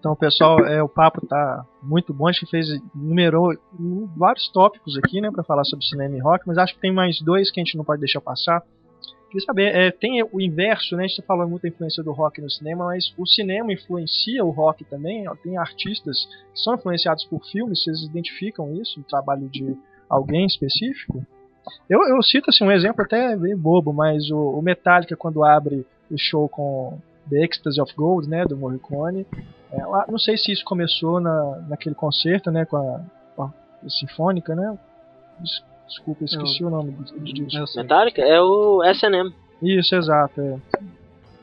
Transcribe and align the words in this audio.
Então, 0.00 0.16
pessoal, 0.16 0.58
é, 0.60 0.82
o 0.82 0.88
papo 0.88 1.26
tá 1.26 1.64
muito 1.82 2.12
bom. 2.14 2.26
A 2.26 2.32
gente 2.32 2.46
fez, 2.46 2.66
numerou 2.94 3.54
vários 4.16 4.48
tópicos 4.48 4.96
aqui, 4.96 5.20
né, 5.20 5.30
para 5.30 5.44
falar 5.44 5.62
sobre 5.64 5.84
cinema 5.84 6.16
e 6.16 6.20
rock, 6.20 6.48
mas 6.48 6.56
acho 6.56 6.74
que 6.74 6.80
tem 6.80 6.92
mais 6.92 7.20
dois 7.20 7.50
que 7.50 7.60
a 7.60 7.62
gente 7.62 7.76
não 7.76 7.84
pode 7.84 8.00
deixar 8.00 8.20
passar. 8.22 8.62
Queria 9.30 9.46
saber, 9.46 9.76
é, 9.76 9.90
tem 9.92 10.22
o 10.24 10.40
inverso, 10.40 10.96
né? 10.96 11.04
A 11.04 11.06
gente 11.06 11.18
tá 11.18 11.26
falando 11.26 11.50
muito 11.50 11.62
da 11.62 11.68
influência 11.68 12.02
do 12.02 12.12
rock 12.12 12.40
no 12.40 12.50
cinema, 12.50 12.86
mas 12.86 13.14
o 13.16 13.26
cinema 13.26 13.72
influencia 13.72 14.44
o 14.44 14.50
rock 14.50 14.84
também. 14.84 15.24
Tem 15.42 15.56
artistas 15.56 16.26
que 16.52 16.60
são 16.60 16.74
influenciados 16.74 17.24
por 17.26 17.44
filmes, 17.44 17.84
vocês 17.84 18.02
identificam 18.02 18.74
isso, 18.74 18.98
o 18.98 19.04
trabalho 19.04 19.48
de 19.48 19.76
alguém 20.08 20.46
específico? 20.46 21.24
Eu, 21.88 22.00
eu 22.08 22.20
cito 22.22 22.50
assim, 22.50 22.64
um 22.64 22.72
exemplo 22.72 23.04
até 23.04 23.36
bem 23.36 23.56
bobo, 23.56 23.92
mas 23.92 24.30
o, 24.30 24.58
o 24.58 24.62
Metallica, 24.62 25.14
quando 25.14 25.44
abre 25.44 25.86
o 26.10 26.18
show 26.18 26.48
com 26.48 26.98
The 27.30 27.44
Ecstasy 27.44 27.80
of 27.80 27.94
Gold, 27.94 28.28
né, 28.28 28.44
do 28.44 28.56
Morricone, 28.56 29.26
é, 29.72 29.80
não 30.08 30.18
sei 30.18 30.36
se 30.36 30.52
isso 30.52 30.64
começou 30.64 31.20
na, 31.20 31.62
naquele 31.68 31.94
concerto, 31.94 32.50
né, 32.50 32.64
com 32.64 32.76
a, 32.76 33.00
com 33.36 33.42
a 33.44 33.50
Sinfônica, 33.88 34.54
né, 34.54 34.76
Desculpa, 35.90 36.24
esqueci 36.24 36.64
o 36.64 36.70
nome 36.70 36.92
do, 36.92 37.02
disco. 37.20 37.76
Metallica 37.76 38.22
é 38.22 38.40
o 38.40 38.80
S&M. 38.84 39.34
Isso, 39.60 39.94
exato. 39.96 40.40
É. 40.40 40.58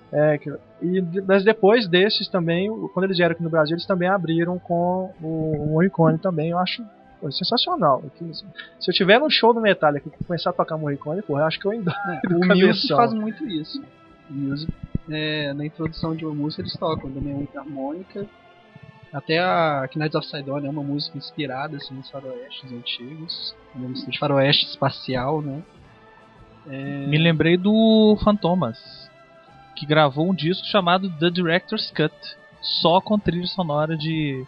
É, 0.10 0.40
e 0.82 1.04
mas 1.27 1.44
depois 1.44 1.86
desses 1.86 2.30
também, 2.30 2.70
quando 2.94 3.04
eles 3.05 3.18
vieram 3.18 3.34
aqui 3.34 3.43
no 3.43 3.49
Brasil, 3.49 3.76
eles 3.76 3.85
também 3.85 4.08
abriram 4.08 4.58
com 4.58 5.13
o, 5.21 5.68
Morricone 5.71 6.18
também. 6.18 6.52
Eu 6.52 6.58
acho 6.60 6.82
pô, 7.20 7.30
sensacional. 7.30 8.02
Assim, 8.05 8.32
se 8.80 8.90
eu 8.90 8.93
tiver 8.93 9.20
num 9.20 9.30
show 9.30 9.54
do 9.54 9.60
Metallica 9.60 10.08
e 10.08 10.24
começar 10.24 10.52
a 10.52 10.54
tocar 10.54 10.77
Morricone, 10.77 11.21
porra, 11.21 11.41
eu 11.41 11.46
acho 11.46 11.60
que 11.60 11.68
eu 11.68 11.71
ainda. 11.71 11.91
É, 11.91 12.21
o 12.34 12.40
Muse 12.40 12.88
faz 12.88 13.13
muito 13.13 13.46
isso. 13.46 13.84
O 14.30 14.34
Muse, 14.34 14.68
é, 15.10 15.54
na 15.54 15.66
introdução 15.66 16.16
de 16.16 16.26
uma 16.26 16.34
música, 16.34 16.62
eles 16.62 16.74
tocam 16.74 17.12
também 17.12 17.34
muita 17.34 17.60
harmônica 17.60 18.27
até 19.14 19.40
a 19.40 19.88
Knights 19.96 20.16
of 20.16 20.27
Sidon 20.27 20.60
é 20.60 20.70
uma 20.70 20.84
música 20.84 21.18
inspirada 21.18 21.77
assim, 21.77 21.94
nos 21.94 22.10
faroestes 22.10 22.72
antigos, 22.72 23.55
de 24.08 24.20
faroeste 24.20 24.66
espacial, 24.66 25.41
né? 25.41 25.64
É... 26.68 27.08
Me 27.08 27.18
lembrei 27.18 27.58
do 27.58 28.18
Fantomas, 28.24 28.77
que 29.76 29.86
gravou 29.86 30.30
um 30.30 30.36
disco 30.36 30.66
chamado 30.68 31.10
The 31.10 31.30
Director's 31.30 31.90
Cut, 31.92 32.14
só 32.62 32.99
com 32.99 33.18
trilha 33.18 33.48
sonora 33.48 33.96
de. 33.96 34.46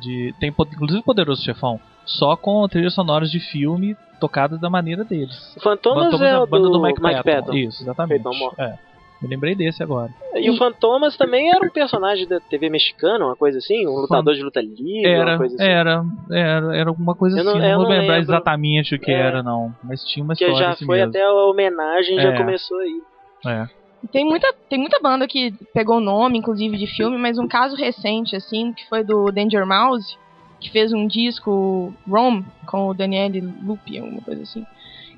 de 0.00 0.34
tem 0.38 0.50
inclusive 0.50 1.02
Poderoso 1.02 1.42
Chefão, 1.42 1.80
só 2.04 2.36
com 2.36 2.66
trilhas 2.68 2.94
sonoras 2.94 3.30
de 3.30 3.40
filme 3.40 3.96
tocadas 4.20 4.60
da 4.60 4.70
maneira 4.70 5.04
deles. 5.04 5.54
O 5.56 5.60
Fantomas, 5.60 6.04
Fantomas 6.04 6.22
é, 6.22 6.30
é 6.30 6.36
a 6.36 6.46
banda 6.46 6.68
do, 6.68 6.72
do 6.72 6.82
Mike, 6.82 7.02
Mike 7.02 7.24
Patton. 7.24 7.52
Isso, 7.52 7.82
exatamente. 7.82 8.24
É. 8.56 8.78
Me 9.20 9.28
lembrei 9.28 9.54
desse 9.54 9.82
agora. 9.82 10.10
E, 10.34 10.46
e, 10.46 10.50
o 10.50 10.56
Fantomas 10.56 11.16
também 11.16 11.50
era 11.50 11.64
um 11.64 11.70
personagem 11.70 12.26
da 12.26 12.38
TV 12.38 12.68
mexicana, 12.68 13.24
uma 13.24 13.36
coisa 13.36 13.58
assim? 13.58 13.86
Um 13.86 14.00
lutador 14.00 14.34
de 14.34 14.42
luta 14.42 14.60
livre, 14.60 15.06
era, 15.06 15.32
uma 15.32 15.38
coisa 15.38 15.54
assim? 15.54 15.64
Era, 15.64 16.04
era, 16.30 16.76
era 16.76 16.90
alguma 16.90 17.14
coisa 17.14 17.36
assim. 17.36 17.46
Não, 17.46 17.58
não 17.58 17.78
vou 17.78 17.88
lembrar 17.88 18.16
lembro. 18.16 18.32
exatamente 18.32 18.94
o 18.94 18.98
que 18.98 19.10
é, 19.10 19.14
era, 19.14 19.42
não. 19.42 19.74
Mas 19.82 20.04
tinha 20.04 20.22
uma 20.22 20.34
história 20.34 20.54
Que 20.54 20.60
já 20.60 20.70
assim 20.70 20.84
foi 20.84 20.98
mesmo. 20.98 21.10
até 21.10 21.22
a 21.22 21.32
homenagem, 21.32 22.18
é. 22.18 22.22
já 22.22 22.36
começou 22.36 22.78
aí. 22.78 23.02
É. 23.46 23.66
Tem 24.12 24.24
muita, 24.24 24.52
tem 24.68 24.78
muita 24.78 25.00
banda 25.00 25.26
que 25.26 25.52
pegou 25.72 25.96
o 25.96 26.00
nome, 26.00 26.38
inclusive, 26.38 26.76
de 26.76 26.86
filme, 26.86 27.16
mas 27.16 27.38
um 27.38 27.48
caso 27.48 27.74
recente, 27.74 28.36
assim, 28.36 28.72
que 28.72 28.86
foi 28.88 29.02
do 29.02 29.32
Danger 29.32 29.66
Mouse, 29.66 30.16
que 30.60 30.70
fez 30.70 30.92
um 30.92 31.06
disco 31.06 31.92
Rome 32.06 32.44
com 32.66 32.88
o 32.88 32.94
Daniele 32.94 33.40
Lupi, 33.40 33.98
alguma 33.98 34.20
coisa 34.20 34.42
assim 34.42 34.64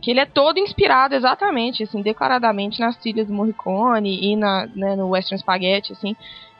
que 0.01 0.11
ele 0.11 0.21
é 0.21 0.27
todo 0.27 0.59
inspirado 0.59 1.15
exatamente, 1.15 1.83
assim, 1.83 2.03
declaradamente 2.03 2.81
nas 2.81 2.97
trilhas 2.97 3.27
do 3.27 3.35
Morricone 3.35 4.19
e 4.23 4.37
na, 4.37 4.67
né, 4.75 4.95
no 4.95 5.09
Western 5.09 5.39
Spaghetti, 5.39 5.93
assim, 5.93 6.15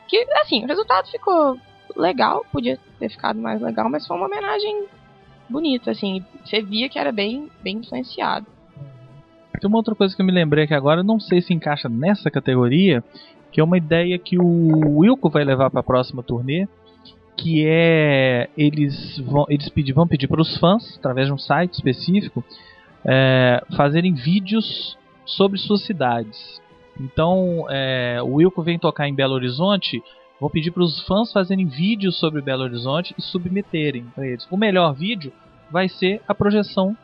que, 0.07 0.17
assim, 0.41 0.63
o 0.63 0.67
resultado 0.67 1.09
ficou 1.09 1.57
legal, 1.95 2.45
podia 2.51 2.77
ter 2.99 3.09
ficado 3.09 3.39
mais 3.39 3.61
legal, 3.61 3.89
mas 3.89 4.05
foi 4.05 4.17
uma 4.17 4.25
homenagem 4.25 4.85
bonita, 5.49 5.91
assim, 5.91 6.23
você 6.43 6.61
via 6.61 6.89
que 6.89 6.99
era 6.99 7.11
bem, 7.11 7.49
bem 7.63 7.77
influenciado. 7.77 8.45
Tem 9.59 9.67
uma 9.67 9.77
outra 9.77 9.95
coisa 9.95 10.15
que 10.15 10.21
eu 10.21 10.25
me 10.25 10.31
lembrei 10.31 10.65
aqui 10.65 10.73
agora, 10.73 11.03
não 11.03 11.19
sei 11.19 11.41
se 11.41 11.53
encaixa 11.53 11.89
nessa 11.89 12.29
categoria, 12.29 13.03
que 13.51 13.59
é 13.59 13.63
uma 13.63 13.77
ideia 13.77 14.17
que 14.17 14.37
o 14.37 14.99
Wilco 14.99 15.29
vai 15.29 15.43
levar 15.43 15.69
para 15.69 15.79
a 15.79 15.83
próxima 15.83 16.23
turnê, 16.23 16.67
que 17.35 17.65
é 17.65 18.49
eles 18.57 19.17
vão 19.19 19.45
eles 19.49 19.69
pedir, 19.69 19.93
vão 19.93 20.07
pedir 20.07 20.27
para 20.27 20.41
os 20.41 20.57
fãs 20.57 20.97
através 20.97 21.27
de 21.27 21.33
um 21.33 21.37
site 21.37 21.73
específico 21.73 22.43
é, 23.05 23.63
fazerem 23.75 24.13
vídeos 24.13 24.97
sobre 25.25 25.57
suas 25.57 25.85
cidades. 25.85 26.61
Então, 26.99 27.65
é, 27.69 28.19
o 28.21 28.35
Wilco 28.35 28.61
vem 28.61 28.77
tocar 28.77 29.07
em 29.07 29.15
Belo 29.15 29.33
Horizonte. 29.33 30.01
Vou 30.39 30.49
pedir 30.49 30.71
para 30.71 30.83
os 30.83 31.01
fãs 31.05 31.31
fazerem 31.31 31.65
vídeos 31.65 32.19
sobre 32.19 32.41
Belo 32.41 32.63
Horizonte 32.63 33.13
e 33.17 33.21
submeterem 33.21 34.05
para 34.15 34.27
eles. 34.27 34.47
O 34.51 34.57
melhor 34.57 34.93
vídeo 34.93 35.31
vai 35.71 35.87
ser 35.87 36.21
a 36.27 36.33
projeção 36.33 36.95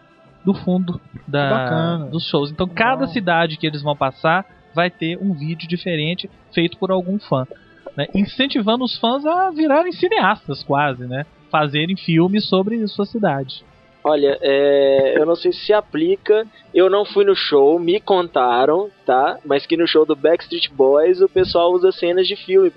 do 0.43 0.53
fundo 0.53 0.99
da, 1.27 1.97
dos 2.05 2.27
shows. 2.27 2.51
Então, 2.51 2.67
cada 2.67 3.07
cidade 3.07 3.57
que 3.57 3.65
eles 3.65 3.81
vão 3.81 3.95
passar 3.95 4.45
vai 4.73 4.89
ter 4.89 5.17
um 5.17 5.33
vídeo 5.33 5.67
diferente 5.67 6.29
feito 6.53 6.77
por 6.77 6.91
algum 6.91 7.17
fã. 7.17 7.47
Né? 7.95 8.07
Incentivando 8.13 8.83
os 8.83 8.97
fãs 8.97 9.25
a 9.25 9.49
virarem 9.49 9.91
cineastas, 9.91 10.61
quase, 10.63 11.05
né? 11.07 11.25
Fazerem 11.49 11.95
filmes 11.95 12.45
sobre 12.47 12.85
sua 12.87 13.05
cidade. 13.05 13.63
Olha, 14.07 14.37
é, 14.39 15.19
eu 15.19 15.25
não 15.25 15.35
sei 15.35 15.51
se 15.51 15.65
se 15.65 15.73
aplica. 15.73 16.45
Eu 16.71 16.91
não 16.91 17.03
fui 17.03 17.25
no 17.25 17.35
show, 17.35 17.79
me 17.79 17.99
contaram, 17.99 18.91
tá? 19.03 19.39
Mas 19.43 19.65
que 19.65 19.75
no 19.75 19.87
show 19.87 20.05
do 20.05 20.15
Backstreet 20.15 20.69
Boys 20.71 21.21
o 21.21 21.27
pessoal 21.27 21.71
usa 21.71 21.91
cenas 21.91 22.27
de 22.27 22.35
filme. 22.35 22.71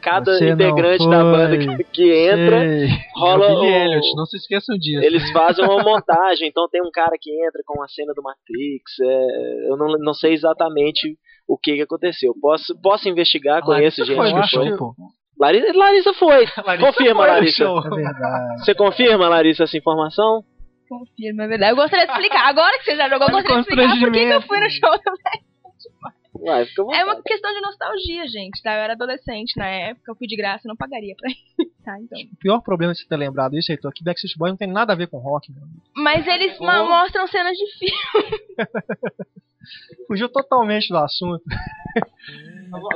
Cada 0.00 0.36
Você 0.36 0.50
integrante 0.50 1.08
da 1.08 1.22
banda 1.22 1.56
que, 1.56 1.84
que 1.84 2.12
entra 2.12 2.58
Sei. 2.58 2.88
rola. 3.14 3.60
O 3.60 3.64
Elliot, 3.64 4.16
não 4.16 4.26
se 4.26 4.36
esqueçam 4.38 4.76
disso. 4.76 5.04
Eles 5.04 5.30
fazem 5.30 5.64
uma 5.64 5.78
montagem. 5.84 6.48
Então 6.48 6.68
tem 6.68 6.82
um 6.82 6.90
cara 6.90 7.12
que 7.20 7.30
entra 7.30 7.62
com 7.64 7.80
a 7.80 7.86
cena 7.86 8.12
do 8.12 8.22
Matrix. 8.22 8.98
É, 9.00 9.70
eu 9.70 9.76
não, 9.76 9.86
não 10.00 10.14
sei 10.14 10.32
exatamente 10.32 11.16
o 11.46 11.56
que, 11.56 11.76
que 11.76 11.82
aconteceu. 11.82 12.34
Posso, 12.40 12.76
posso 12.82 13.08
investigar, 13.08 13.62
conheço 13.62 14.04
gente 14.04 14.16
foi 14.16 14.32
que 14.70 14.76
foi. 14.76 14.90
Larissa, 15.38 15.72
Larissa 15.76 16.14
foi. 16.14 16.46
Larissa 16.66 16.86
confirma, 16.86 17.22
foi 17.22 17.30
Larissa. 17.30 17.64
É 17.64 18.58
Você 18.58 18.74
confirma, 18.74 19.28
Larissa, 19.28 19.64
essa 19.64 19.76
informação? 19.76 20.42
Confirma, 20.98 21.44
é 21.44 21.48
verdade. 21.48 21.72
Eu 21.72 21.76
gostaria 21.76 22.06
de 22.06 22.12
explicar. 22.12 22.48
Agora 22.48 22.78
que 22.78 22.84
você 22.84 22.96
já 22.96 23.08
jogou, 23.08 23.28
eu 23.28 23.32
gostaria 23.32 23.62
de 23.62 23.68
explicar 23.68 23.98
por 23.98 24.12
que, 24.12 24.26
que 24.26 24.32
eu 24.32 24.42
fui 24.42 24.60
no 24.60 24.70
show 24.70 24.98
também. 24.98 25.52
Ué, 26.34 26.66
é 26.94 27.04
uma 27.04 27.22
questão 27.22 27.52
de 27.52 27.60
nostalgia, 27.60 28.26
gente, 28.26 28.62
tá? 28.62 28.74
Eu 28.74 28.80
era 28.80 28.92
adolescente 28.94 29.56
na 29.56 29.66
época, 29.66 30.10
eu 30.10 30.16
fui 30.16 30.26
de 30.26 30.36
graça, 30.36 30.66
não 30.66 30.74
pagaria 30.74 31.14
pra 31.16 31.30
ir, 31.30 31.70
tá? 31.84 31.98
Então. 32.00 32.18
O 32.18 32.36
pior 32.36 32.60
problema 32.60 32.92
de 32.92 33.00
você 33.00 33.06
ter 33.06 33.16
lembrado 33.16 33.56
isso, 33.56 33.70
Heitor, 33.70 33.90
é 33.90 33.94
que 33.94 34.02
Backstreet 34.02 34.36
Boys 34.38 34.52
não 34.52 34.56
tem 34.56 34.68
nada 34.68 34.92
a 34.92 34.96
ver 34.96 35.08
com 35.08 35.18
rock, 35.18 35.52
meu. 35.52 35.62
Mas 35.94 36.26
eles 36.26 36.58
oh. 36.58 36.64
mostram 36.64 37.26
cenas 37.26 37.56
de 37.56 37.66
filme. 37.78 38.38
Fugiu 40.08 40.28
totalmente 40.28 40.88
do 40.88 40.96
assunto. 40.96 41.44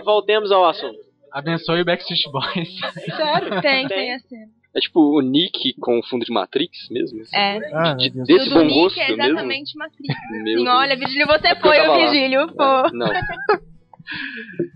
Voltemos 0.05 0.51
ao 0.51 0.65
assunto. 0.65 0.99
Abençoe 1.31 1.83
o 1.83 1.85
Backstreet 1.85 2.23
Boys. 2.33 2.79
Sério? 3.05 3.61
Tem, 3.61 3.87
tem, 3.87 3.89
tem 3.89 4.15
a 4.15 4.19
cena. 4.21 4.56
É 4.77 4.81
tipo 4.81 5.01
o 5.01 5.21
Nick 5.23 5.73
com 5.81 5.99
o 5.99 6.03
fundo 6.03 6.25
de 6.25 6.31
Matrix 6.31 6.91
mesmo? 6.91 7.23
Assim. 7.23 7.35
É. 7.35 7.59
Ah, 7.73 7.95
de, 7.95 8.11
desse 8.11 8.51
bom 8.51 8.69
gosto 8.69 9.01
é 9.01 9.11
exatamente 9.11 9.75
mesmo? 9.75 9.79
Matrix. 9.79 10.15
Sim, 10.45 10.69
olha, 10.69 10.97
Vigílio, 10.97 11.27
você 11.27 11.49
é 11.49 11.57
foi 11.57 11.81
o 11.81 11.97
Vigílio, 11.97 12.49
pô. 12.49 12.91
Não. 12.93 13.09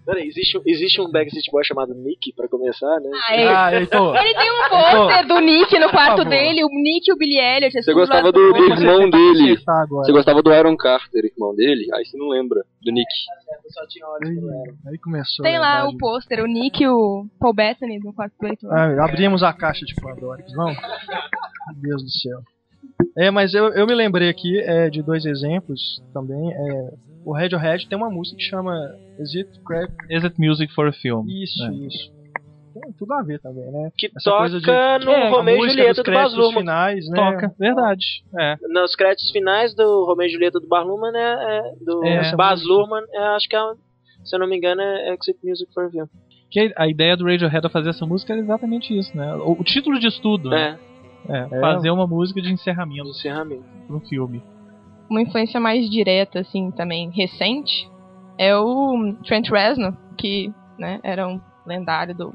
Peraí, 0.05 0.27
existe, 0.27 0.61
existe 0.67 1.01
um 1.01 1.11
Backstreet 1.11 1.51
Boy 1.51 1.65
chamado 1.65 1.95
Nick 1.95 2.33
pra 2.35 2.49
começar, 2.49 3.01
né? 3.01 3.11
Ah, 3.27 3.35
ele, 3.35 3.49
ah, 3.49 3.69
ele, 3.73 3.85
ele 3.85 4.35
tem 4.35 4.51
um 4.51 4.69
pôster 4.69 5.27
do 5.27 5.41
Nick 5.41 5.79
no 5.79 5.91
quarto 5.91 6.25
dele, 6.25 6.65
o 6.65 6.69
Nick 6.69 7.09
e 7.09 7.13
o 7.13 7.17
Billy 7.17 7.39
Elliot. 7.39 7.83
Você 7.83 7.95
gostava 7.95 8.33
do, 8.33 8.53
do 8.53 8.65
irmão 8.65 9.09
dele. 9.11 9.57
Você 9.89 10.13
gostava 10.13 10.43
do 10.43 10.51
Aaron 10.51 10.77
Carter, 10.77 11.25
irmão 11.25 11.55
dele? 11.55 11.87
Aí 11.95 12.05
você 12.05 12.17
não 12.17 12.29
lembra 12.29 12.65
do 12.83 12.93
Nick. 12.93 13.09
Aí, 14.87 14.99
começou. 14.99 15.45
Tem 15.45 15.59
lá 15.59 15.89
o 15.89 15.97
pôster, 15.97 16.43
o 16.43 16.47
Nick 16.47 16.83
e 16.83 16.89
o 16.89 17.27
Paul 17.39 17.55
Bettany 17.55 17.99
no 17.99 18.13
quarto 18.13 18.35
do 18.41 18.47
Heitor. 18.47 18.73
Ah, 18.73 19.05
abrimos 19.05 19.43
a 19.43 19.53
caixa 19.53 19.85
de 19.85 19.95
Pandora, 19.95 20.45
não? 20.51 20.67
Meu 20.67 20.77
Deus 21.83 22.03
do 22.03 22.11
céu. 22.11 22.41
É, 23.17 23.31
mas 23.31 23.55
eu, 23.55 23.69
eu 23.69 23.87
me 23.87 23.95
lembrei 23.95 24.29
aqui 24.29 24.59
é, 24.61 24.89
de 24.89 25.03
dois 25.03 25.25
exemplos 25.25 26.03
também. 26.13 26.53
É, 26.53 26.95
o 27.25 27.33
Radiohead 27.33 27.89
tem 27.89 27.97
uma 27.97 28.11
música 28.11 28.37
que 28.37 28.45
chama 28.45 28.75
Is 29.19 29.35
It, 29.35 29.61
Crap? 29.65 29.93
Is 30.09 30.25
It 30.25 30.35
Music 30.39 30.73
for 30.75 30.89
a 30.89 30.93
Film? 30.93 31.27
Isso, 31.29 31.65
é. 31.65 31.73
isso. 31.87 32.21
Tem 32.73 32.93
tudo 32.93 33.13
a 33.15 33.23
ver 33.23 33.41
também, 33.41 33.71
né? 33.71 33.91
Que 33.97 34.07
Essa 34.17 34.31
toca 34.31 34.49
de, 34.49 35.05
no 35.05 35.11
é, 35.11 35.29
Romeu 35.29 35.67
e 35.67 35.71
Julieta 35.71 36.03
do 36.03 36.13
Baz 36.13 36.33
Luhrmann. 36.35 36.61
finais, 36.61 37.09
né? 37.09 37.17
Toca, 37.17 37.55
verdade. 37.59 38.25
É. 38.39 38.57
Nos 38.69 38.95
créditos 38.95 39.31
finais 39.33 39.75
do 39.75 40.05
Romeu 40.05 40.27
e 40.27 40.31
Julieta 40.31 40.61
do 40.61 40.69
Baz 40.69 40.87
Luhrmann, 40.87 41.17
é, 41.17 41.59
é 41.59 41.75
do 41.85 42.05
é, 42.07 42.37
Baz 42.37 42.63
Luhrmann, 42.65 43.05
é, 43.13 43.19
acho 43.35 43.49
que 43.49 43.57
é, 43.57 43.61
se 44.25 44.37
eu 44.37 44.39
não 44.39 44.47
me 44.47 44.57
engano, 44.57 44.81
é 44.81 45.15
Exit 45.15 45.39
Music 45.43 45.73
for 45.75 45.87
a 45.87 45.91
Film. 45.91 46.07
Que 46.51 46.73
a 46.77 46.89
ideia 46.89 47.17
do 47.17 47.25
Radiohead 47.25 47.65
ao 47.65 47.71
fazer 47.71 47.91
essa 47.91 48.07
música 48.07 48.33
era 48.33 48.43
exatamente 48.43 48.97
isso, 48.97 49.17
né? 49.17 49.35
O, 49.37 49.53
o 49.53 49.65
título 49.65 49.99
de 49.99 50.07
estudo, 50.07 50.51
né? 50.51 50.79
É, 51.29 51.39
é, 51.39 51.61
fazer 51.61 51.91
uma 51.91 52.07
música 52.07 52.41
de 52.41 52.53
encerramento. 52.53 53.05
De 53.05 53.11
encerramento. 53.11 53.65
Pro 53.87 54.01
filme. 54.01 54.43
Uma 55.11 55.23
influência 55.23 55.59
mais 55.59 55.91
direta, 55.91 56.41
assim, 56.41 56.71
também 56.71 57.11
recente, 57.11 57.91
é 58.39 58.57
o 58.57 59.15
Trent 59.25 59.51
Reznor, 59.51 59.95
que 60.17 60.53
né, 60.79 61.01
era 61.03 61.27
um 61.27 61.41
lendário 61.67 62.15
do 62.15 62.33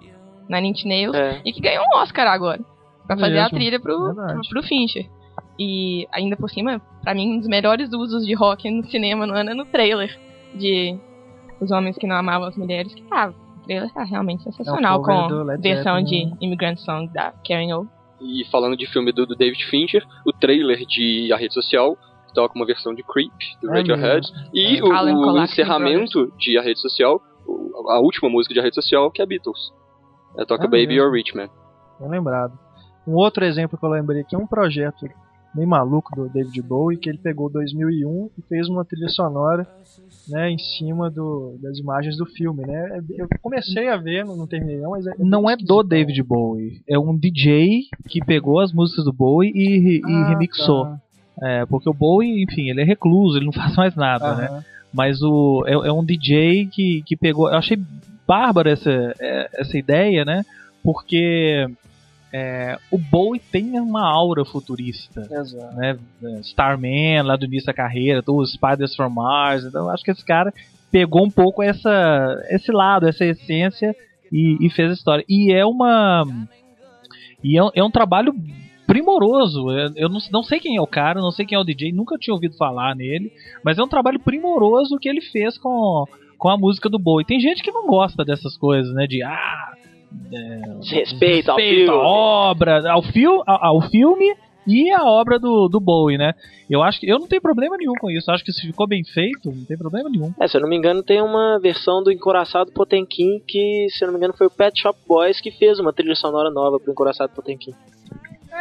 Nine 0.49 0.69
Inch 0.69 0.85
Nails, 0.85 1.15
é. 1.15 1.41
e 1.45 1.53
que 1.53 1.61
ganhou 1.61 1.83
um 1.85 1.97
Oscar 1.97 2.27
agora. 2.27 2.59
Pra 3.07 3.17
fazer 3.17 3.35
Mesmo. 3.35 3.47
a 3.47 3.49
trilha 3.49 3.79
pro, 3.79 4.13
pro, 4.13 4.41
pro 4.49 4.63
Fincher. 4.63 5.07
E 5.57 6.07
ainda 6.11 6.35
por 6.35 6.49
cima, 6.49 6.81
para 7.01 7.13
mim, 7.13 7.35
um 7.35 7.39
dos 7.39 7.47
melhores 7.47 7.93
usos 7.93 8.25
de 8.25 8.33
rock 8.33 8.69
no 8.69 8.83
cinema 8.85 9.25
no 9.25 9.33
ano 9.33 9.51
é 9.51 9.53
no 9.53 9.65
trailer 9.65 10.19
de 10.53 10.97
Os 11.61 11.71
Homens 11.71 11.97
que 11.97 12.07
Não 12.07 12.15
Amavam 12.15 12.47
as 12.47 12.57
Mulheres, 12.57 12.93
que 12.93 13.03
tá, 13.03 13.29
o 13.29 13.63
trailer 13.63 13.91
tá 13.93 14.03
realmente 14.03 14.43
sensacional, 14.43 15.01
é 15.01 15.03
com 15.03 15.11
a 15.11 15.57
versão 15.57 16.03
de 16.03 16.33
Immigrant 16.41 16.77
Song 16.77 17.11
da 17.13 17.33
Karen 17.47 17.73
O. 17.73 17.87
E 18.21 18.45
falando 18.51 18.75
de 18.75 18.85
filme 18.85 19.11
do, 19.11 19.25
do, 19.25 19.35
David 19.35 19.63
Fincher, 19.65 20.05
o 20.25 20.31
trailer 20.31 20.85
de 20.85 21.31
A 21.31 21.37
Rede 21.37 21.53
Social 21.53 21.97
toca 22.35 22.53
uma 22.55 22.65
versão 22.65 22.93
de 22.93 23.01
Creep, 23.01 23.31
do 23.61 23.73
é 23.73 23.77
Radiohead, 23.77 24.27
e 24.53 24.77
é. 24.77 24.83
o, 24.83 24.89
o 24.89 25.43
encerramento 25.43 26.31
de 26.37 26.57
A 26.57 26.61
Rede 26.61 26.79
Social, 26.79 27.21
a 27.89 27.99
última 27.99 28.29
música 28.29 28.53
de 28.53 28.59
A 28.59 28.63
Rede 28.63 28.75
Social, 28.75 29.09
que 29.09 29.21
é 29.21 29.25
Beatles. 29.25 29.73
É, 30.37 30.45
toca 30.45 30.65
é 30.65 30.67
Baby 30.67 30.87
mesmo. 30.87 31.03
or 31.03 31.13
Rich 31.13 31.35
Man. 31.35 31.49
Bem 31.99 32.09
lembrado. 32.09 32.59
Um 33.07 33.13
outro 33.13 33.45
exemplo 33.45 33.77
que 33.77 33.85
eu 33.85 33.89
lembrei 33.89 34.21
aqui 34.21 34.35
é 34.35 34.37
um 34.37 34.47
projeto 34.47 35.07
meio 35.55 35.69
maluco 35.69 36.13
do 36.13 36.27
David 36.27 36.61
Bowie, 36.61 36.97
que 36.97 37.09
ele 37.09 37.17
pegou 37.17 37.49
2001 37.49 38.29
e 38.37 38.41
fez 38.41 38.67
uma 38.67 38.83
trilha 38.83 39.07
sonora 39.07 39.65
né, 40.27 40.51
em 40.51 40.57
cima 40.57 41.09
do, 41.09 41.57
das 41.61 41.77
imagens 41.77 42.17
do 42.17 42.25
filme, 42.25 42.65
né? 42.65 42.99
Eu 43.17 43.27
comecei 43.41 43.87
a 43.87 43.95
ver, 43.95 44.25
não, 44.25 44.45
terminei 44.45 44.81
não, 44.81 44.91
mas 44.91 45.07
é, 45.07 45.13
não 45.17 45.49
é 45.49 45.55
do 45.55 45.81
David 45.81 46.21
Bowie, 46.23 46.81
é 46.89 46.99
um 46.99 47.17
DJ 47.17 47.83
que 48.09 48.19
pegou 48.25 48.59
as 48.59 48.73
músicas 48.73 49.05
do 49.05 49.13
Bowie 49.13 49.51
e, 49.55 49.99
e 49.99 50.01
ah, 50.03 50.29
remixou. 50.29 50.83
Tá. 50.83 51.01
É, 51.41 51.65
porque 51.65 51.89
o 51.89 51.93
Bowie, 51.93 52.43
enfim, 52.43 52.69
ele 52.69 52.81
é 52.81 52.85
recluso, 52.85 53.37
ele 53.37 53.45
não 53.45 53.51
faz 53.53 53.75
mais 53.75 53.95
nada, 53.95 54.35
né? 54.35 54.63
Mas 54.93 55.21
o 55.21 55.63
é, 55.67 55.73
é, 55.73 55.91
um 55.91 56.05
DJ 56.05 56.67
que, 56.67 57.03
que 57.05 57.17
pegou, 57.17 57.49
eu 57.49 57.57
achei 57.57 57.77
bárbaro 58.25 58.69
essa 58.69 59.13
é, 59.19 59.49
essa 59.53 59.77
ideia, 59.77 60.23
né? 60.23 60.43
Porque 60.83 61.67
é, 62.31 62.77
o 62.91 62.97
Bowie 62.97 63.41
tem 63.51 63.79
uma 63.79 64.05
aura 64.05 64.45
futurista. 64.45 65.27
Exato. 65.31 65.75
Né? 65.75 65.97
Starman, 66.41 67.23
lá 67.23 67.35
do 67.35 67.45
início 67.45 67.67
da 67.67 67.73
carreira, 67.73 68.23
os 68.27 68.53
Spiders 68.53 68.95
from 68.95 69.09
Mars. 69.09 69.63
Então 69.63 69.89
acho 69.89 70.03
que 70.03 70.11
esse 70.11 70.23
cara 70.23 70.53
pegou 70.91 71.25
um 71.25 71.31
pouco 71.31 71.61
essa, 71.61 72.41
esse 72.49 72.71
lado, 72.71 73.07
essa 73.07 73.25
essência 73.25 73.95
e, 74.31 74.57
e 74.65 74.69
fez 74.69 74.91
a 74.91 74.93
história. 74.93 75.25
E 75.27 75.53
é 75.53 75.65
uma. 75.65 76.25
E 77.43 77.59
é, 77.59 77.61
é 77.75 77.83
um 77.83 77.91
trabalho 77.91 78.33
primoroso. 78.85 79.69
Eu, 79.71 79.91
eu 79.95 80.09
não, 80.09 80.19
não, 80.31 80.43
sei 80.43 80.59
quem 80.59 80.77
é 80.77 80.81
o 80.81 80.87
cara, 80.87 81.21
não 81.21 81.31
sei 81.31 81.45
quem 81.45 81.57
é 81.57 81.59
o 81.59 81.63
DJ, 81.63 81.91
nunca 81.91 82.17
tinha 82.17 82.33
ouvido 82.33 82.57
falar 82.57 82.95
nele, 82.95 83.31
mas 83.63 83.77
é 83.77 83.83
um 83.83 83.87
trabalho 83.87 84.19
primoroso 84.19 84.97
que 84.97 85.09
ele 85.09 85.21
fez 85.21 85.57
com, 85.57 86.05
com 86.37 86.49
a 86.49 86.57
música 86.57 86.89
do 86.89 86.99
Bowie. 86.99 87.25
Tem 87.25 87.39
gente 87.39 87.63
que 87.63 87.71
não 87.71 87.87
gosta 87.87 88.23
dessas 88.23 88.57
coisas, 88.57 88.93
né? 88.93 89.05
De 89.07 89.23
ah, 89.23 89.73
é, 90.31 90.95
respeito, 90.95 91.51
ao 91.51 91.57
filme. 91.57 91.89
obra, 91.89 92.91
ao, 92.91 93.01
fil, 93.01 93.43
ao, 93.45 93.65
ao 93.65 93.81
filme 93.89 94.35
e 94.67 94.91
a 94.91 95.03
obra 95.03 95.37
do, 95.37 95.67
do 95.67 95.79
Bowie, 95.79 96.17
né? 96.17 96.33
Eu 96.69 96.81
acho 96.81 96.99
que 96.99 97.07
eu 97.07 97.19
não 97.19 97.27
tenho 97.27 97.41
problema 97.41 97.77
nenhum 97.77 97.93
com 97.93 98.09
isso. 98.09 98.29
Eu 98.29 98.33
acho 98.33 98.43
que 98.43 98.51
se 98.51 98.65
ficou 98.65 98.87
bem 98.87 99.03
feito, 99.03 99.51
não 99.51 99.65
tem 99.65 99.77
problema 99.77 100.09
nenhum. 100.09 100.33
É, 100.39 100.47
se 100.47 100.57
eu 100.57 100.61
não 100.61 100.69
me 100.69 100.75
engano, 100.75 101.03
tem 101.03 101.21
uma 101.21 101.59
versão 101.59 102.01
do 102.01 102.11
Encoraçado 102.11 102.71
Potemkin 102.71 103.39
que, 103.47 103.87
se 103.89 104.03
eu 104.03 104.07
não 104.07 104.13
me 104.13 104.17
engano, 104.17 104.33
foi 104.35 104.47
o 104.47 104.51
Pet 104.51 104.79
Shop 104.79 104.97
Boys 105.07 105.39
que 105.39 105.51
fez 105.51 105.79
uma 105.79 105.93
trilha 105.93 106.15
sonora 106.15 106.49
nova 106.49 106.79
pro 106.79 106.91
Encoraçado 106.91 107.33
Potemkin. 107.33 107.73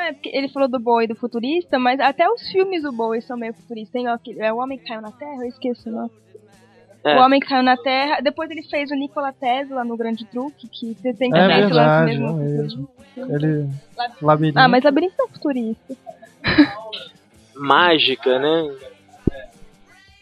É, 0.05 0.13
porque 0.13 0.31
ele 0.35 0.49
falou 0.49 0.69
do 0.69 0.79
Bowie 0.79 1.09
do 1.09 1.15
futurista, 1.15 1.79
mas 1.79 1.99
até 1.99 2.29
os 2.29 2.43
filmes 2.51 2.83
do 2.83 2.93
Bowie 2.93 3.23
são 3.23 3.39
meio 3.39 3.55
futuristas. 3.55 3.93
Tem 3.93 4.07
ó, 4.07 4.19
é 4.39 4.53
o 4.53 4.59
Homem 4.59 4.79
que 4.79 4.85
Caiu 4.85 5.01
na 5.01 5.11
Terra, 5.11 5.37
eu 5.37 5.49
esqueço, 5.49 5.91
não. 5.91 6.11
É. 7.03 7.17
O 7.17 7.25
Homem 7.25 7.41
que 7.41 7.47
Caiu 7.47 7.63
na 7.63 7.77
Terra. 7.77 8.21
Depois 8.21 8.51
ele 8.51 8.63
fez 8.63 8.91
o 8.91 8.95
Nikola 8.95 9.33
Tesla 9.33 9.83
no 9.83 9.97
Grande 9.97 10.27
Truque, 10.27 10.69
que 10.69 10.95
você 10.95 11.15
tem 11.15 11.31
também 11.31 11.57
é 11.57 11.61
esse 11.61 11.73
lance 11.73 12.19
mesmo. 12.19 12.89
É 13.17 13.21
ele... 13.35 13.69
Labirinto. 14.21 14.59
Ah, 14.59 14.69
mas 14.69 14.85
Labirinto 14.85 15.15
é 15.19 15.29
futurista. 15.29 15.97
Mágica, 17.57 18.39
né? 18.39 18.77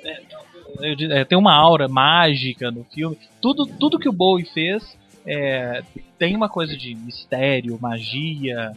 É, 0.04 1.20
é, 1.20 1.24
tem 1.24 1.38
uma 1.38 1.54
aura 1.54 1.88
mágica 1.88 2.70
no 2.70 2.84
filme. 2.84 3.16
Tudo, 3.40 3.66
tudo 3.66 3.98
que 3.98 4.08
o 4.08 4.12
Bowie 4.12 4.44
fez 4.44 4.96
é, 5.24 5.82
tem 6.18 6.36
uma 6.36 6.48
coisa 6.48 6.76
de 6.76 6.94
mistério, 6.94 7.78
magia, 7.80 8.72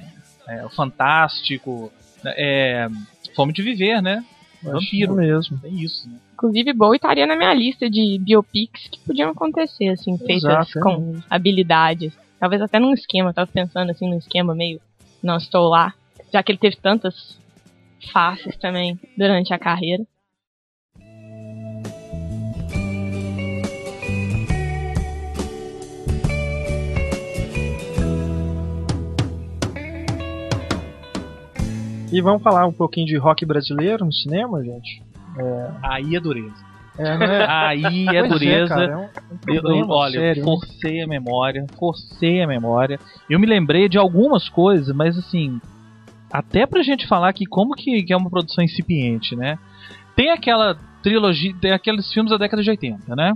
é, 0.47 0.67
fantástico. 0.69 1.91
É, 2.25 2.87
fome 3.35 3.53
de 3.53 3.61
viver, 3.61 4.01
né? 4.01 4.23
Vampiro 4.63 5.15
mesmo. 5.15 5.59
Tem 5.59 5.79
isso, 5.79 6.09
né? 6.09 6.17
Inclusive, 6.33 6.73
Bowie 6.73 6.97
estaria 6.97 7.25
na 7.25 7.35
minha 7.35 7.53
lista 7.53 7.89
de 7.89 8.17
biopics 8.19 8.87
que 8.87 8.99
podiam 8.99 9.29
acontecer, 9.29 9.89
assim, 9.89 10.17
feitas 10.17 10.43
Exato, 10.43 10.79
com 10.79 11.15
é. 11.17 11.23
habilidades. 11.29 12.13
Talvez 12.39 12.61
até 12.61 12.79
num 12.79 12.93
esquema, 12.93 13.33
tava 13.33 13.49
pensando 13.51 13.91
assim, 13.91 14.09
num 14.09 14.17
esquema 14.17 14.53
meio 14.53 14.81
não 15.23 15.37
estou 15.37 15.69
lá. 15.69 15.93
Já 16.33 16.43
que 16.43 16.51
ele 16.51 16.59
teve 16.59 16.75
tantas 16.77 17.39
faces 18.11 18.55
também 18.57 18.99
durante 19.17 19.53
a 19.53 19.59
carreira. 19.59 20.03
E 32.15 32.21
vamos 32.21 32.41
falar 32.41 32.65
um 32.65 32.71
pouquinho 32.71 33.05
de 33.05 33.17
rock 33.17 33.45
brasileiro 33.45 34.05
no 34.05 34.13
cinema, 34.13 34.63
gente? 34.63 35.03
É... 35.37 35.71
Aí 35.83 36.15
é 36.15 36.19
dureza. 36.21 36.55
É, 36.97 37.17
né? 37.17 37.43
Aí 37.45 38.07
é 38.07 38.21
pois 38.21 38.23
é, 38.23 38.27
dureza. 38.29 38.73
É, 38.73 38.87
cara, 38.87 38.91
é 38.93 38.97
um, 38.97 39.69
um 39.69 39.75
eu, 39.75 39.89
olha, 39.89 40.19
sério, 40.21 40.43
forcei 40.45 41.01
a 41.01 41.07
memória, 41.07 41.65
forcei 41.77 42.41
a 42.41 42.47
memória. 42.47 42.97
Eu 43.29 43.37
me 43.37 43.45
lembrei 43.45 43.89
de 43.89 43.97
algumas 43.97 44.47
coisas, 44.47 44.95
mas 44.95 45.17
assim, 45.17 45.59
até 46.31 46.65
pra 46.65 46.83
gente 46.83 47.05
falar 47.05 47.33
que 47.33 47.45
como 47.45 47.75
que, 47.75 48.01
que 48.01 48.13
é 48.13 48.15
uma 48.15 48.29
produção 48.29 48.63
incipiente, 48.63 49.35
né? 49.35 49.59
Tem 50.15 50.29
aquela 50.29 50.77
trilogia, 51.03 51.53
tem 51.59 51.71
aqueles 51.71 52.13
filmes 52.13 52.31
da 52.31 52.37
década 52.37 52.63
de 52.63 52.69
80, 52.69 53.13
né? 53.13 53.33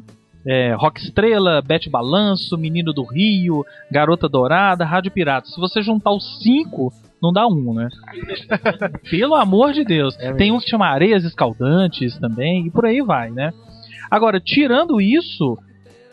É, 0.47 0.73
Rock 0.73 1.01
Estrela, 1.01 1.61
Bete 1.61 1.89
Balanço, 1.89 2.57
Menino 2.57 2.93
do 2.93 3.03
Rio, 3.03 3.65
Garota 3.91 4.29
Dourada, 4.29 4.85
Rádio 4.85 5.11
Pirata. 5.11 5.49
Se 5.49 5.59
você 5.59 5.81
juntar 5.81 6.11
os 6.11 6.41
cinco, 6.41 6.93
não 7.21 7.33
dá 7.33 7.47
um, 7.47 7.73
né? 7.73 7.89
Pelo 9.09 9.35
amor 9.35 9.73
de 9.73 9.83
Deus. 9.83 10.17
É 10.19 10.33
Tem 10.33 10.51
um 10.51 10.59
que 10.59 10.69
chama 10.69 10.87
Areias 10.87 11.23
Escaldantes 11.23 12.17
também, 12.17 12.67
e 12.67 12.71
por 12.71 12.85
aí 12.85 13.01
vai, 13.01 13.29
né? 13.29 13.53
Agora, 14.09 14.39
tirando 14.39 14.99
isso, 14.99 15.57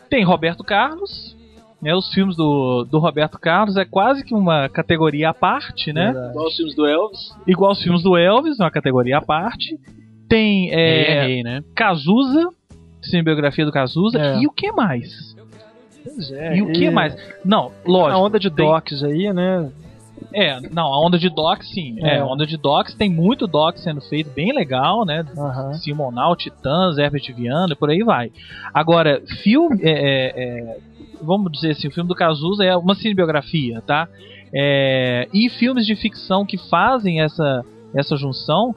tem 0.09 0.23
Roberto 0.23 0.63
Carlos, 0.63 1.35
né? 1.81 1.95
Os 1.95 2.11
filmes 2.13 2.35
do, 2.35 2.83
do 2.85 2.99
Roberto 2.99 3.39
Carlos 3.39 3.77
é 3.77 3.85
quase 3.85 4.23
que 4.23 4.33
uma 4.33 4.67
categoria 4.69 5.29
à 5.29 5.33
parte, 5.33 5.93
né? 5.93 6.09
Igual 6.31 6.47
os 6.47 6.55
filmes 6.55 6.75
do 6.75 6.85
Elvis. 6.85 7.35
Igual 7.45 7.71
os 7.71 7.81
filmes 7.81 8.03
do 8.03 8.17
Elvis, 8.17 8.59
uma 8.59 8.71
categoria 8.71 9.17
à 9.17 9.21
parte. 9.21 9.77
Tem 10.27 10.69
é, 10.73 11.11
é 11.11 11.25
rei, 11.25 11.43
né? 11.43 11.63
Cazuza, 11.73 12.49
cinebiografia 13.01 13.65
do 13.65 13.71
Cazuza, 13.71 14.19
é. 14.19 14.39
e 14.39 14.47
o 14.47 14.51
que 14.51 14.71
mais? 14.71 15.35
Pois 16.03 16.31
é, 16.31 16.57
e 16.57 16.61
o 16.61 16.71
que 16.71 16.89
mais? 16.89 17.15
Não, 17.43 17.71
lógico. 17.85 18.19
A 18.19 18.23
onda 18.23 18.39
de 18.39 18.49
docs 18.49 19.03
aí, 19.03 19.31
né? 19.31 19.71
É, 20.37 20.59
não, 20.69 20.93
a 20.93 21.03
onda 21.03 21.17
de 21.17 21.29
docs 21.29 21.67
sim. 21.71 21.95
É. 21.99 22.17
é, 22.17 22.19
a 22.19 22.25
onda 22.25 22.45
de 22.45 22.57
docs 22.57 22.93
tem 22.93 23.09
muito 23.09 23.47
docs 23.47 23.81
sendo 23.81 24.01
feito, 24.01 24.29
bem 24.29 24.53
legal, 24.53 25.03
né? 25.03 25.25
Uhum. 25.35 25.73
Simonal, 25.73 26.35
Titãs, 26.35 26.99
Herbert 26.99 27.33
Viana, 27.35 27.75
por 27.75 27.89
aí 27.89 28.03
vai. 28.03 28.31
Agora, 28.71 29.19
filme. 29.41 29.79
É, 29.81 29.89
é, 29.89 30.43
é, 30.43 30.77
vamos 31.19 31.51
dizer 31.51 31.71
assim, 31.71 31.87
o 31.87 31.91
filme 31.91 32.07
do 32.07 32.13
Cazuza 32.13 32.63
é 32.63 32.77
uma 32.77 32.93
cinebiografia, 32.93 33.81
tá? 33.81 34.07
É, 34.53 35.27
e 35.33 35.49
filmes 35.49 35.87
de 35.87 35.95
ficção 35.95 36.45
que 36.45 36.57
fazem 36.69 37.19
essa, 37.21 37.65
essa 37.95 38.15
junção 38.15 38.75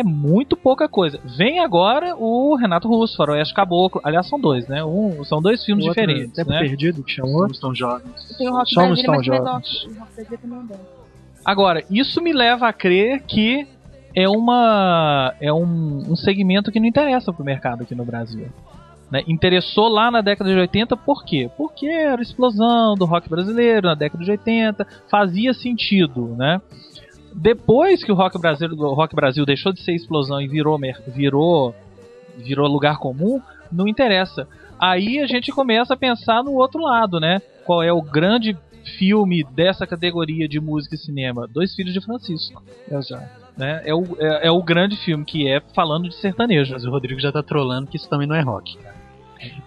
é 0.00 0.02
muito 0.02 0.56
pouca 0.56 0.88
coisa. 0.88 1.20
Vem 1.36 1.60
agora 1.60 2.16
o 2.16 2.56
Renato 2.56 2.88
Russo, 2.88 3.16
Faroeste 3.16 3.54
Caboclo. 3.54 4.00
Aliás, 4.02 4.26
são 4.26 4.40
dois, 4.40 4.66
né? 4.66 4.82
Um, 4.84 5.22
são 5.24 5.40
dois 5.40 5.64
filmes 5.64 5.86
outro, 5.86 6.00
diferentes. 6.00 6.34
Tempo 6.34 6.50
né? 6.50 6.60
Perdido, 6.60 7.02
que 7.02 7.12
chamou. 7.12 7.42
Somos 7.42 7.60
tão 7.60 7.74
jovens. 7.74 8.36
Tem 8.36 8.48
o 8.48 8.52
Rock 8.52 8.74
Somos 8.74 9.02
tão 9.02 9.22
jovens. 9.22 9.86
Agora, 11.44 11.84
isso 11.90 12.20
me 12.22 12.32
leva 12.32 12.68
a 12.68 12.72
crer 12.72 13.22
que 13.22 13.66
é 14.14 14.28
uma 14.28 15.34
é 15.40 15.52
um, 15.52 16.10
um 16.10 16.16
segmento 16.16 16.72
que 16.72 16.80
não 16.80 16.86
interessa 16.86 17.32
pro 17.32 17.44
mercado 17.44 17.82
aqui 17.82 17.94
no 17.94 18.04
Brasil. 18.04 18.48
Né? 19.10 19.22
Interessou 19.26 19.88
lá 19.88 20.10
na 20.10 20.20
década 20.20 20.52
de 20.52 20.58
80, 20.58 20.96
por 20.96 21.24
quê? 21.24 21.50
Porque 21.56 21.86
era 21.86 22.20
a 22.20 22.22
explosão 22.22 22.94
do 22.94 23.04
rock 23.04 23.28
brasileiro 23.28 23.88
na 23.88 23.94
década 23.94 24.22
de 24.22 24.30
80, 24.30 24.86
fazia 25.10 25.52
sentido, 25.52 26.34
né? 26.36 26.60
Depois 27.34 28.02
que 28.02 28.12
o 28.12 28.14
Rock 28.14 28.38
Brasil, 28.38 28.68
o 28.68 28.94
Rock 28.94 29.14
Brasil 29.14 29.44
deixou 29.44 29.72
de 29.72 29.80
ser 29.82 29.92
explosão 29.94 30.40
e 30.40 30.48
virou, 30.48 30.78
virou, 31.06 31.74
virou 32.36 32.68
lugar 32.68 32.98
comum, 32.98 33.40
não 33.70 33.86
interessa. 33.86 34.48
Aí 34.78 35.18
a 35.20 35.26
gente 35.26 35.52
começa 35.52 35.94
a 35.94 35.96
pensar 35.96 36.42
no 36.42 36.54
outro 36.54 36.82
lado, 36.82 37.20
né? 37.20 37.40
Qual 37.64 37.82
é 37.82 37.92
o 37.92 38.02
grande 38.02 38.56
filme 38.98 39.44
dessa 39.52 39.86
categoria 39.86 40.48
de 40.48 40.58
música 40.58 40.94
e 40.94 40.98
cinema? 40.98 41.46
Dois 41.46 41.74
Filhos 41.74 41.92
de 41.92 42.00
Francisco. 42.00 42.62
Exato. 42.90 43.40
Né? 43.56 43.82
É, 43.84 43.94
o, 43.94 44.16
é, 44.18 44.46
é, 44.46 44.50
o 44.50 44.62
grande 44.62 44.96
filme 44.96 45.24
que 45.24 45.46
é 45.46 45.60
falando 45.74 46.08
de 46.08 46.14
sertanejo. 46.14 46.72
Mas 46.72 46.84
o 46.84 46.90
Rodrigo 46.90 47.20
já 47.20 47.30
tá 47.30 47.42
trolando 47.42 47.88
que 47.88 47.96
isso 47.96 48.08
também 48.08 48.26
não 48.26 48.34
é 48.34 48.40
rock. 48.40 48.78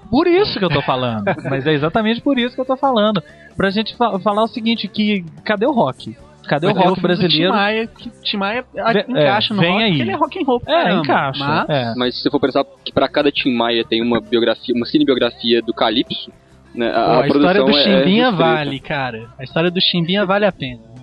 Por 0.09 0.27
isso 0.27 0.57
que 0.57 0.65
eu 0.65 0.69
tô 0.69 0.81
falando. 0.81 1.25
Mas 1.49 1.65
é 1.65 1.73
exatamente 1.73 2.21
por 2.21 2.37
isso 2.37 2.55
que 2.55 2.61
eu 2.61 2.65
tô 2.65 2.75
falando. 2.75 3.21
Pra 3.55 3.69
gente 3.69 3.95
fa 3.95 4.19
falar 4.19 4.43
o 4.43 4.47
seguinte, 4.47 4.87
que 4.87 5.23
cadê 5.43 5.65
o 5.65 5.71
rock? 5.71 6.15
Cadê 6.47 6.67
o 6.67 6.73
rock 6.73 7.01
brasileiro? 7.01 7.51
Tim 7.51 7.57
Maia, 7.57 7.87
que 7.87 8.09
Tim 8.21 8.37
Maia 8.37 8.65
encaixa 9.07 9.53
é, 9.53 9.55
no 9.55 9.61
vem 9.61 9.71
rock, 9.71 9.83
aí. 9.83 10.01
ele 10.01 10.11
é 10.11 10.15
rock 10.15 10.39
and 10.39 10.45
roll. 10.45 10.61
É, 10.65 10.71
caramba, 10.71 11.01
encaixa. 11.01 11.45
Mas... 11.45 11.69
É. 11.69 11.93
mas 11.95 12.15
se 12.15 12.23
você 12.23 12.29
for 12.29 12.39
pensar 12.39 12.65
que 12.83 12.91
pra 12.91 13.07
cada 13.07 13.31
Tim 13.31 13.53
Maia 13.53 13.83
tem 13.83 14.01
uma 14.01 14.19
biografia, 14.19 14.75
uma 14.75 14.85
cinebiografia 14.85 15.61
do 15.61 15.73
Calypso, 15.73 16.31
né, 16.75 16.89
a, 16.89 16.93
Pô, 16.93 16.99
a, 16.99 17.23
a 17.23 17.27
história 17.27 17.63
do 17.63 17.71
é 17.71 17.83
Chimbinha 17.83 18.31
vale, 18.31 18.79
cara. 18.79 19.29
A 19.37 19.43
história 19.43 19.71
do 19.71 19.79
Chimbinha 19.79 20.25
vale 20.25 20.45
a 20.45 20.51
pena. 20.51 20.93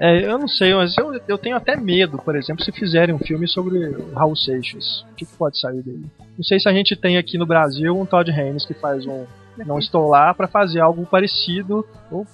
É, 0.00 0.24
eu 0.24 0.38
não 0.38 0.46
sei, 0.46 0.72
mas 0.74 0.96
eu, 0.96 1.20
eu 1.26 1.36
tenho 1.36 1.56
até 1.56 1.76
medo, 1.76 2.18
por 2.18 2.36
exemplo, 2.36 2.64
se 2.64 2.70
fizerem 2.70 3.14
um 3.14 3.18
filme 3.18 3.48
sobre 3.48 3.90
Raul 4.14 4.36
Seixas. 4.36 5.04
O 5.10 5.14
que, 5.16 5.26
que 5.26 5.36
pode 5.36 5.58
sair 5.58 5.82
dele? 5.82 6.04
Não 6.36 6.44
sei 6.44 6.60
se 6.60 6.68
a 6.68 6.72
gente 6.72 6.94
tem 6.94 7.18
aqui 7.18 7.36
no 7.36 7.44
Brasil 7.44 7.98
um 7.98 8.06
Todd 8.06 8.30
Haynes 8.30 8.64
que 8.64 8.74
faz 8.74 9.04
um 9.06 9.26
Não 9.66 9.78
Estou 9.78 10.08
Lá 10.08 10.32
para 10.32 10.46
fazer 10.46 10.80
algo 10.80 11.04
parecido 11.04 11.84
ou 12.12 12.24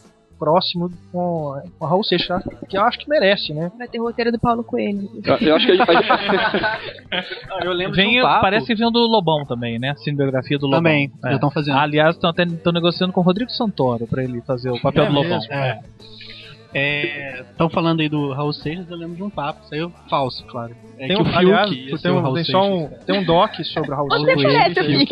próximo 0.44 0.90
com, 1.10 1.62
com 1.78 1.86
Raul 1.86 2.04
Seixas, 2.04 2.42
que 2.68 2.76
eu 2.76 2.82
acho 2.82 2.98
que 2.98 3.08
merece, 3.08 3.54
né? 3.54 3.72
Vai 3.78 3.88
ter 3.88 3.98
roteiro 3.98 4.30
do 4.30 4.38
Paulo 4.38 4.62
Coelho. 4.62 5.08
Eu, 5.24 5.36
eu 5.38 5.56
acho 5.56 5.66
que 5.66 5.72
a 5.72 5.76
gente 5.76 5.86
faz... 5.86 6.06
eu 7.64 7.72
lembro 7.72 7.96
vem, 7.96 8.10
de 8.10 8.18
um 8.20 8.22
papo. 8.22 8.42
Parece 8.42 8.66
que 8.66 8.74
vem 8.74 8.92
do 8.92 8.98
Lobão 8.98 9.46
também, 9.46 9.78
né? 9.78 9.94
Cinebiografia 9.96 10.58
do 10.58 10.66
Lobão. 10.66 10.80
Também, 10.80 11.10
é. 11.24 11.28
já 11.28 11.34
estão 11.36 11.50
fazendo. 11.50 11.78
Aliás, 11.78 12.14
estão 12.14 12.28
até 12.28 12.44
negociando 12.44 13.12
com 13.12 13.20
o 13.20 13.24
Rodrigo 13.24 13.50
Santoro 13.50 14.06
para 14.06 14.22
ele 14.22 14.42
fazer 14.42 14.70
o 14.70 14.80
papel 14.80 15.04
é 15.04 15.06
do 15.08 15.14
Lobão. 15.14 15.40
É. 15.48 15.80
Estão 17.50 17.68
é, 17.68 17.70
falando 17.70 18.00
aí 18.00 18.08
do 18.08 18.32
Raul 18.32 18.52
Seixas, 18.52 18.90
eu 18.90 18.96
lembro 18.96 19.16
de 19.16 19.22
um 19.22 19.30
papo, 19.30 19.64
saiu 19.66 19.90
falso, 20.10 20.44
claro. 20.46 20.76
É 20.98 21.06
tem 21.06 21.16
que 21.16 21.22
um, 21.22 21.26
o 21.26 21.38
aliás, 21.38 21.70
tem, 21.70 22.12
um, 22.12 22.34
tem, 22.34 22.44
só 22.44 22.68
um, 22.68 22.88
tem 23.06 23.18
um 23.20 23.24
doc 23.24 23.54
sobre 23.62 23.92
o 23.92 23.94
Raul 23.94 24.10
Seixas. 24.10 25.08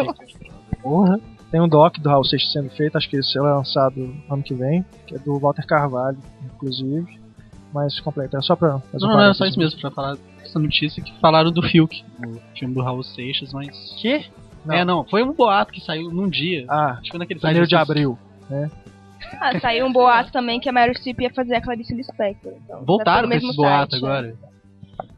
Porra. 0.82 1.20
Tem 1.52 1.60
um 1.60 1.68
doc 1.68 1.98
do 1.98 2.08
Raul 2.08 2.24
Seixas 2.24 2.50
sendo 2.50 2.70
feito, 2.70 2.96
acho 2.96 3.08
que 3.10 3.16
esse 3.16 3.36
é 3.36 3.40
lançado 3.42 4.16
ano 4.30 4.42
que 4.42 4.54
vem, 4.54 4.82
que 5.06 5.14
é 5.14 5.18
do 5.18 5.38
Walter 5.38 5.66
Carvalho, 5.66 6.16
inclusive. 6.42 7.20
Mas 7.74 8.00
completo, 8.00 8.38
é 8.38 8.40
só 8.40 8.56
pra 8.56 8.78
fazer 8.78 9.06
Não, 9.06 9.12
não, 9.12 9.20
é 9.20 9.34
só 9.34 9.44
isso 9.44 9.58
mesmo, 9.58 9.78
pra 9.78 9.90
falar 9.90 10.16
essa 10.42 10.58
notícia 10.58 11.02
que 11.02 11.12
falaram 11.20 11.52
do 11.52 11.62
Fiuk, 11.62 12.02
o 12.26 12.40
filme 12.58 12.74
do 12.74 12.82
Raul 12.82 13.02
Seixas, 13.02 13.52
mas. 13.52 13.94
Que? 14.00 14.24
Não. 14.64 14.74
É, 14.74 14.84
não, 14.84 15.04
foi 15.04 15.22
um 15.22 15.32
boato 15.32 15.72
que 15.72 15.80
saiu 15.80 16.10
num 16.10 16.28
dia. 16.28 16.64
Ah, 16.68 16.92
acho 16.92 17.02
que 17.02 17.10
foi 17.10 17.18
naquele 17.18 17.40
janeiro 17.40 17.66
de 17.66 17.76
abril, 17.76 18.18
né? 18.48 18.70
Ah, 19.38 19.58
saiu 19.60 19.86
um 19.86 19.92
boato 19.92 20.32
também 20.32 20.58
que 20.58 20.70
a 20.70 20.72
Meryl 20.72 20.94
Streep 20.94 21.20
ia 21.20 21.34
fazer 21.34 21.54
a 21.56 21.60
Clarice 21.60 21.94
Lispector. 21.94 22.54
Então, 22.64 22.82
Voltaram 22.84 23.28
com 23.28 23.34
esse 23.34 23.54
boato 23.56 23.96
agora. 23.96 24.34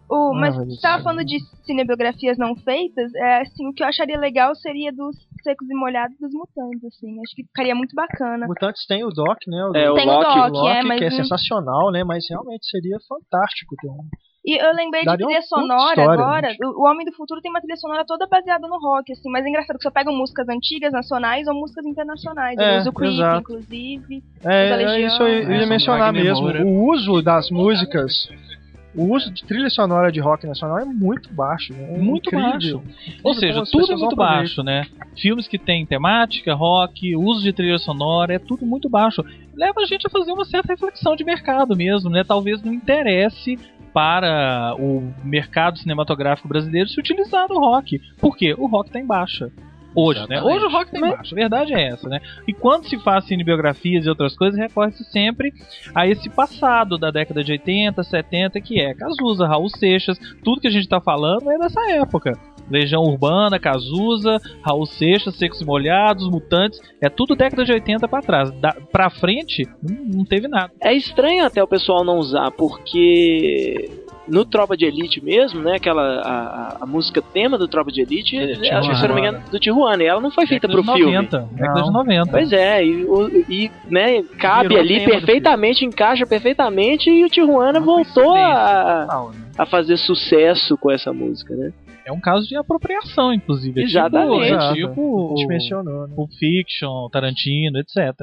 O, 0.09 0.35
mas 0.35 0.55
você 0.55 0.81
tava 0.81 1.03
falando 1.03 1.25
de 1.25 1.39
cinebiografias 1.65 2.37
não 2.37 2.55
feitas, 2.57 3.15
é, 3.15 3.41
assim, 3.41 3.67
o 3.67 3.73
que 3.73 3.83
eu 3.83 3.87
acharia 3.87 4.19
legal 4.19 4.55
seria 4.55 4.93
dos 4.93 5.17
Secos 5.43 5.69
e 5.69 5.75
Molhados 5.75 6.17
dos 6.19 6.33
Mutantes, 6.33 6.85
assim. 6.85 7.21
Acho 7.21 7.35
que 7.35 7.45
ficaria 7.45 7.75
muito 7.75 7.95
bacana. 7.95 8.47
Mutantes 8.47 8.87
tem 8.87 9.05
o 9.05 9.11
Doc, 9.11 9.39
né? 9.47 9.65
O 9.67 9.77
é, 9.77 9.91
o 9.91 9.95
tem 9.95 10.07
Loki, 10.07 10.27
o 10.27 10.43
Doc, 10.43 10.53
Loki, 10.53 10.69
é, 10.69 10.83
mas 10.83 10.99
que 10.99 11.05
é 11.05 11.11
sensacional, 11.11 11.91
né? 11.91 12.05
Mas 12.05 12.25
realmente 12.29 12.67
seria 12.67 12.99
fantástico 13.09 13.75
ter 13.81 13.89
um 13.89 14.09
e 14.47 14.63
eu 14.63 14.75
lembrei 14.75 15.03
de 15.03 15.17
trilha 15.17 15.41
sonora 15.41 16.03
história, 16.03 16.13
agora. 16.13 16.49
Né? 16.49 16.57
O 16.77 16.87
Homem 16.87 17.07
do 17.07 17.13
Futuro 17.13 17.41
tem 17.41 17.51
uma 17.51 17.61
trilha 17.61 17.77
sonora 17.77 18.05
toda 18.07 18.27
baseada 18.27 18.69
no 18.69 18.79
rock, 18.79 19.11
assim. 19.11 19.31
Mas 19.31 19.43
é 19.47 19.49
engraçado 19.49 19.79
que 19.79 19.83
você 19.83 19.91
pega 19.91 20.13
músicas 20.13 20.47
antigas, 20.51 20.93
nacionais 20.93 21.49
ou 21.49 21.55
músicas 21.55 21.87
internacionais. 21.87 22.59
É, 22.59 22.87
o 22.87 22.93
Creep, 22.93 23.15
exato. 23.15 23.41
inclusive. 23.41 24.23
É, 24.45 24.71
é 24.71 25.01
isso 25.01 25.23
eu 25.23 25.51
ia 25.51 25.67
mencionar 25.67 26.13
mesmo. 26.13 26.47
O 26.63 26.91
uso 26.91 27.23
das 27.23 27.51
músicas 27.51 28.29
o 28.95 29.15
uso 29.15 29.31
de 29.31 29.45
trilha 29.45 29.69
sonora 29.71 30.11
de 30.11 30.21
rock 30.21 30.47
nacional 30.47 30.79
é 30.79 30.85
muito 30.85 31.33
baixo. 31.33 31.73
Né? 31.73 31.95
É 31.95 31.99
muito 31.99 32.29
incrível. 32.29 32.79
baixo. 32.79 33.19
Ou 33.23 33.35
seja, 33.35 33.63
tudo 33.71 33.93
é 33.93 33.97
muito 33.97 34.17
baixo, 34.17 34.63
né? 34.63 34.87
Filmes 35.17 35.49
que 35.49 35.59
tem 35.59 35.85
temática, 35.85 36.55
rock, 36.55 37.17
uso 37.17 37.43
de 37.43 37.53
trilha 37.53 37.79
sonora, 37.79 38.35
é 38.35 38.39
tudo 38.39 38.65
muito 38.65 38.89
baixo. 38.89 39.25
Leva 39.55 39.81
a 39.81 39.87
gente 39.87 40.07
a 40.07 40.11
fazer 40.11 40.33
uma 40.33 40.45
certa 40.45 40.73
reflexão 40.73 41.17
de 41.17 41.25
mercado 41.25 41.77
mesmo, 41.77 42.11
né? 42.11 42.25
Talvez 42.25 42.63
não 42.63 42.73
interesse 42.73 43.59
para 43.93 44.75
o 44.77 45.13
mercado 45.23 45.79
cinematográfico 45.79 46.49
brasileiro 46.49 46.89
se 46.89 46.99
utilizar 46.99 47.47
o 47.51 47.59
rock. 47.61 48.01
Por 48.21 48.37
quê? 48.37 48.55
O 48.59 48.67
rock 48.67 48.89
está 48.89 48.99
em 48.99 49.07
baixa. 49.07 49.53
Hoje, 49.95 50.21
Exatamente. 50.21 50.45
né? 50.45 50.53
Hoje 50.55 50.65
o 50.65 50.71
rock 50.71 50.91
tem 50.91 51.01
Mas... 51.01 51.17
baixo, 51.17 51.35
a 51.35 51.37
verdade 51.37 51.75
é 51.75 51.89
essa, 51.89 52.09
né? 52.09 52.21
E 52.47 52.53
quando 52.53 52.89
se 52.89 52.99
faz 52.99 53.25
cinebiografias 53.27 54.05
e 54.05 54.09
outras 54.09 54.37
coisas, 54.37 54.59
recorre-se 54.59 55.05
sempre 55.05 55.53
a 55.95 56.07
esse 56.07 56.29
passado 56.29 56.99
da 56.99 57.11
década 57.11 57.43
de 57.45 57.53
80, 57.53 58.03
70, 58.03 58.61
que 58.61 58.81
é 58.81 58.95
Cazuza, 58.95 59.47
Raul 59.47 59.69
Seixas, 59.69 60.19
tudo 60.43 60.61
que 60.61 60.69
a 60.69 60.71
gente 60.71 60.89
tá 60.89 61.01
falando 61.01 61.51
é 61.51 61.59
dessa 61.59 61.81
época. 61.93 62.33
Legião 62.71 63.03
Urbana, 63.03 63.59
Cazuza, 63.59 64.41
Raul 64.63 64.87
Seixas, 64.87 65.37
Secos 65.37 65.61
e 65.61 65.65
Molhados, 65.65 66.29
Mutantes, 66.29 66.81
é 67.01 67.09
tudo 67.09 67.37
década 67.37 67.65
de 67.65 67.73
80 67.73 68.09
para 68.09 68.23
trás. 68.23 68.51
Da, 68.53 68.73
pra 68.91 69.11
frente, 69.11 69.69
não, 69.83 70.19
não 70.19 70.25
teve 70.25 70.49
nada. 70.49 70.73
É 70.81 70.93
estranho 70.93 71.45
até 71.45 71.63
o 71.63 71.69
pessoal 71.69 72.05
não 72.05 72.19
usar, 72.19 72.51
porque 72.53 73.91
no 74.27 74.45
Tropa 74.45 74.77
de 74.77 74.85
Elite 74.87 75.23
mesmo, 75.23 75.61
né? 75.63 75.77
Aquela 75.77 76.21
a, 76.21 76.79
a 76.81 76.87
música 76.87 77.21
tema 77.21 77.59
do 77.59 77.69
Tropa 77.69 77.91
de 77.91 78.03
Elite, 78.03 78.37
é, 78.37 78.75
acho 78.75 78.91
que 78.91 78.97
se 78.97 79.09
não 79.09 79.15
me 79.15 79.21
engano, 79.21 79.43
do 79.51 79.59
Tijuana. 79.59 80.03
E 80.03 80.07
ela 80.07 80.21
não 80.21 80.31
foi 80.31 80.47
feita 80.47 80.69
pro 80.69 80.83
90, 80.83 81.41
filme. 81.41 81.55
Década 81.55 81.83
de 81.83 81.93
90. 81.93 82.31
Pois 82.31 82.53
é, 82.53 82.85
e, 82.85 83.07
e 83.49 83.71
né, 83.89 84.23
cabe 84.39 84.69
Virou 84.69 84.83
ali 84.83 85.05
perfeitamente, 85.05 85.85
encaixa 85.85 86.27
perfeitamente 86.27 87.11
e 87.11 87.25
o 87.25 87.29
Tijuana 87.29 87.79
não 87.79 87.85
voltou 87.85 88.35
a, 88.35 89.31
né? 89.33 89.45
a 89.59 89.67
fazer 89.67 89.97
sucesso 89.99 90.77
com 90.77 90.91
essa 90.91 91.13
música, 91.13 91.55
né? 91.55 91.73
É 92.07 92.13
um 92.13 92.21
caso 92.21 92.47
de 92.47 92.55
apropriação, 92.55 93.33
inclusive. 93.33 93.81
É 93.81 93.85
Exatamente. 93.85 94.75
Tipo, 94.75 94.75
tipo 94.75 95.33
a 95.33 95.37
gente 95.37 95.49
mencionou, 95.49 96.07
né? 96.07 96.15
Pulp 96.15 96.31
Fiction, 96.39 97.09
Tarantino, 97.11 97.79
etc. 97.79 98.15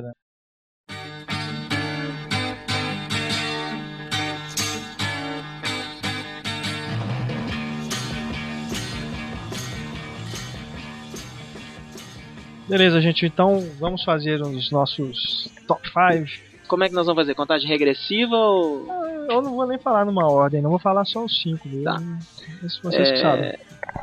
Beleza, 12.72 13.02
gente, 13.02 13.26
então 13.26 13.62
vamos 13.78 14.02
fazer 14.02 14.42
os 14.42 14.72
nossos 14.72 15.52
top 15.68 15.86
5. 15.90 16.52
Como 16.70 16.86
é 16.86 16.88
que 16.88 16.96
nós 16.96 17.06
vamos 17.06 17.22
fazer? 17.22 17.36
Contagem 17.36 17.68
regressiva 17.68 18.34
ou. 18.34 18.90
Ah, 18.90 19.26
eu 19.30 19.42
não 19.42 19.56
vou 19.56 19.68
nem 19.68 19.78
falar 19.78 20.06
numa 20.06 20.26
ordem, 20.32 20.62
não 20.62 20.70
vou 20.70 20.80
falar 20.80 21.04
só 21.04 21.26
os 21.26 21.42
5 21.42 21.68
mesmo. 21.68 21.84
Tá. 21.84 22.02
Se 22.70 22.82
vocês 22.82 23.10
é... 23.10 23.16
sabem. 23.18 23.54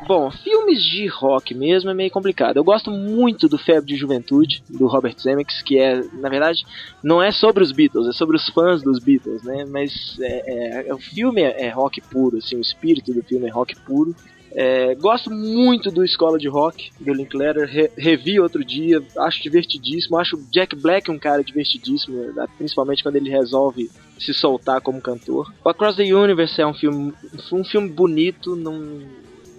Bom, 0.07 0.29
filmes 0.29 0.83
de 0.83 1.07
rock 1.07 1.55
mesmo 1.55 1.89
é 1.89 1.95
meio 1.95 2.11
complicado. 2.11 2.57
Eu 2.57 2.63
gosto 2.63 2.91
muito 2.91 3.49
do 3.49 3.57
Febre 3.57 3.87
de 3.87 3.95
Juventude, 3.95 4.61
do 4.69 4.85
Robert 4.85 5.15
Zemeckis, 5.19 5.63
que 5.63 5.79
é, 5.79 6.03
na 6.13 6.29
verdade, 6.29 6.63
não 7.03 7.23
é 7.23 7.31
sobre 7.31 7.63
os 7.63 7.71
Beatles, 7.71 8.07
é 8.07 8.11
sobre 8.11 8.37
os 8.37 8.49
fãs 8.49 8.83
dos 8.83 8.99
Beatles, 8.99 9.41
né? 9.41 9.65
Mas 9.67 10.15
é, 10.21 10.89
é, 10.89 10.93
o 10.93 10.99
filme 10.99 11.41
é, 11.41 11.65
é 11.65 11.69
rock 11.69 12.01
puro, 12.01 12.37
assim, 12.37 12.55
o 12.55 12.61
espírito 12.61 13.11
do 13.15 13.23
filme 13.23 13.47
é 13.47 13.51
rock 13.51 13.75
puro. 13.77 14.15
É, 14.51 14.95
gosto 14.95 15.29
muito 15.29 15.91
do 15.91 16.03
Escola 16.03 16.37
de 16.37 16.47
Rock, 16.47 16.91
do 16.99 17.13
Linklater. 17.13 17.67
Re 17.67 17.91
revi 17.97 18.39
outro 18.39 18.63
dia, 18.63 19.01
acho 19.19 19.43
divertidíssimo. 19.43 20.17
Acho 20.17 20.37
Jack 20.51 20.75
Black 20.75 21.09
um 21.11 21.19
cara 21.19 21.43
divertidíssimo, 21.43 22.17
né? 22.33 22.47
principalmente 22.57 23.03
quando 23.03 23.15
ele 23.15 23.29
resolve 23.29 23.89
se 24.17 24.33
soltar 24.33 24.81
como 24.81 25.01
cantor. 25.01 25.53
O 25.63 25.69
Across 25.69 25.97
the 25.97 26.13
Universe 26.13 26.59
é 26.59 26.65
um 26.65 26.73
filme, 26.73 27.13
um 27.51 27.63
filme 27.63 27.89
bonito, 27.89 28.55
não, 28.55 29.01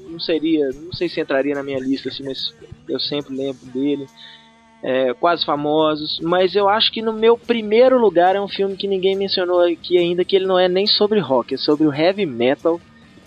não 0.08 0.18
seria, 0.18 0.70
não 0.70 0.92
sei 0.92 1.08
se 1.08 1.20
entraria 1.20 1.54
na 1.54 1.62
minha 1.62 1.78
lista, 1.78 2.08
assim, 2.08 2.24
mas 2.24 2.52
eu 2.88 2.98
sempre 2.98 3.34
lembro 3.34 3.66
dele. 3.66 4.06
É, 4.82 5.12
quase 5.12 5.44
famosos, 5.44 6.18
mas 6.20 6.56
eu 6.56 6.66
acho 6.66 6.90
que 6.90 7.02
no 7.02 7.12
meu 7.12 7.36
primeiro 7.36 7.98
lugar 7.98 8.34
é 8.34 8.40
um 8.40 8.48
filme 8.48 8.78
que 8.78 8.88
ninguém 8.88 9.14
mencionou 9.14 9.60
aqui 9.60 9.98
ainda, 9.98 10.24
que 10.24 10.34
ele 10.34 10.46
não 10.46 10.58
é 10.58 10.70
nem 10.70 10.86
sobre 10.86 11.20
rock, 11.20 11.52
é 11.52 11.58
sobre 11.58 11.86
o 11.86 11.92
heavy 11.92 12.24
metal 12.24 12.80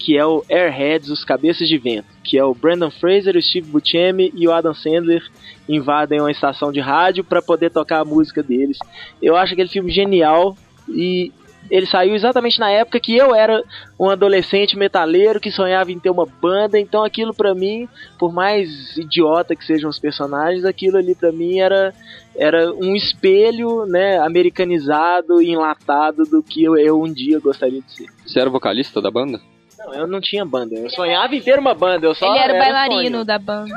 que 0.03 0.17
é 0.17 0.25
o 0.25 0.43
Airheads, 0.49 1.09
os 1.09 1.23
Cabeças 1.23 1.65
de 1.65 1.77
Vento, 1.77 2.07
que 2.25 2.37
é 2.37 2.43
o 2.43 2.53
Brandon 2.53 2.91
Fraser, 2.91 3.37
o 3.37 3.41
Steve 3.41 3.71
Buscemi 3.71 4.33
e 4.35 4.45
o 4.45 4.51
Adam 4.51 4.73
Sandler 4.73 5.23
invadem 5.67 6.19
uma 6.19 6.29
estação 6.29 6.73
de 6.73 6.81
rádio 6.81 7.23
para 7.23 7.41
poder 7.41 7.71
tocar 7.71 8.01
a 8.01 8.05
música 8.05 8.43
deles. 8.43 8.77
Eu 9.21 9.37
acho 9.37 9.53
aquele 9.53 9.69
filme 9.69 9.89
genial 9.89 10.57
e 10.89 11.31
ele 11.71 11.85
saiu 11.85 12.13
exatamente 12.13 12.59
na 12.59 12.69
época 12.69 12.99
que 12.99 13.15
eu 13.15 13.33
era 13.33 13.63
um 13.97 14.09
adolescente 14.09 14.77
metaleiro 14.77 15.39
que 15.39 15.49
sonhava 15.49 15.89
em 15.89 15.97
ter 15.97 16.09
uma 16.09 16.25
banda, 16.25 16.77
então 16.77 17.05
aquilo 17.05 17.33
para 17.33 17.55
mim, 17.55 17.87
por 18.19 18.33
mais 18.33 18.97
idiota 18.97 19.55
que 19.55 19.65
sejam 19.65 19.89
os 19.89 19.99
personagens, 19.99 20.65
aquilo 20.65 20.97
ali 20.97 21.15
para 21.15 21.31
mim 21.31 21.59
era 21.59 21.93
era 22.35 22.73
um 22.73 22.93
espelho, 22.93 23.85
né, 23.85 24.17
americanizado 24.17 25.41
e 25.41 25.51
enlatado 25.51 26.23
do 26.25 26.43
que 26.43 26.63
eu, 26.63 26.75
eu 26.75 27.01
um 27.01 27.13
dia 27.13 27.39
gostaria 27.39 27.79
de 27.79 27.91
ser. 27.91 28.07
Você 28.25 28.39
era 28.39 28.49
vocalista 28.49 28.99
da 28.99 29.09
banda? 29.09 29.39
Não, 29.85 29.93
eu 29.93 30.07
não 30.07 30.21
tinha 30.21 30.45
banda. 30.45 30.75
Eu 30.75 30.89
sonhava 30.89 31.35
em 31.35 31.41
ter 31.41 31.59
uma 31.59 31.73
banda. 31.73 32.05
Eu 32.05 32.15
só 32.15 32.27
Ele 32.27 32.39
era, 32.39 32.53
era 32.53 32.63
bailarino 32.63 33.17
sonho. 33.17 33.25
da 33.25 33.39
banda. 33.39 33.75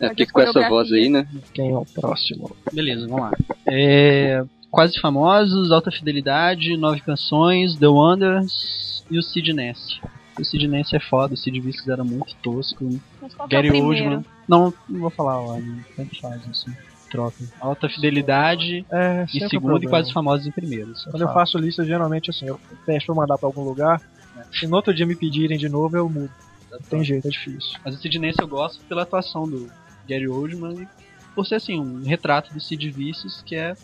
é 0.00 0.08
porque 0.08 0.26
com 0.26 0.40
essa 0.40 0.68
voz 0.68 0.92
aí, 0.92 1.08
né? 1.08 1.26
Quem 1.52 1.70
é 1.70 1.76
o 1.76 1.84
próximo? 1.84 2.54
Beleza, 2.72 3.06
vamos 3.06 3.22
lá. 3.22 3.32
É, 3.66 4.44
Quase 4.70 5.00
Famosos, 5.00 5.72
Alta 5.72 5.90
Fidelidade, 5.90 6.76
Nove 6.76 7.00
Canções, 7.00 7.76
The 7.76 7.88
Wonders 7.88 9.04
e 9.10 9.18
o 9.18 9.22
Sid 9.22 9.52
Ness. 9.52 10.00
O 10.38 10.44
Sid 10.44 10.68
Ness 10.68 10.92
é 10.92 11.00
foda, 11.00 11.34
o 11.34 11.36
Sid 11.36 11.58
Vicious 11.60 11.88
era 11.88 12.04
muito 12.04 12.36
tosco. 12.36 12.88
Gary 13.48 13.68
é 13.68 13.82
Oldman. 13.82 14.24
Não, 14.48 14.72
não 14.88 15.00
vou 15.00 15.10
falar 15.10 15.40
lá, 15.40 15.60
tanto 15.96 16.20
faz 16.20 16.40
assim. 16.48 16.72
Troca. 17.10 17.42
Alta 17.60 17.88
fidelidade 17.88 18.86
é, 18.88 19.26
em 19.34 19.48
segundo 19.48 19.82
e 19.82 19.88
quase 19.88 20.12
famosos 20.12 20.46
em 20.46 20.52
primeiro. 20.52 20.92
Quando 21.10 21.22
eu, 21.22 21.26
eu 21.26 21.34
faço 21.34 21.58
lista, 21.58 21.84
geralmente 21.84 22.30
assim, 22.30 22.46
eu 22.46 22.60
peço 22.86 23.06
pra 23.06 23.14
mandar 23.16 23.36
pra 23.36 23.48
algum 23.48 23.64
lugar. 23.64 24.00
Né? 24.34 24.44
Se 24.52 24.66
no 24.66 24.76
outro 24.76 24.94
dia 24.94 25.06
me 25.06 25.16
pedirem 25.16 25.58
de 25.58 25.68
novo, 25.68 25.96
eu 25.96 26.08
mudo. 26.08 26.30
Não 26.70 26.78
tem 26.78 27.04
jeito, 27.04 27.26
é 27.26 27.30
difícil. 27.30 27.78
Mas 27.84 27.96
o 27.96 27.98
Sid 27.98 28.18
Nance 28.18 28.40
eu 28.40 28.48
gosto 28.48 28.84
pela 28.84 29.02
atuação 29.02 29.48
do 29.48 29.70
Gary 30.08 30.28
Oldman 30.28 30.82
e 30.82 30.88
por 31.34 31.46
ser 31.46 31.56
assim, 31.56 31.80
um 31.80 32.02
retrato 32.04 32.52
do 32.52 32.60
Sid 32.60 32.90
Vicious, 32.90 33.42
que 33.42 33.56
é 33.56 33.74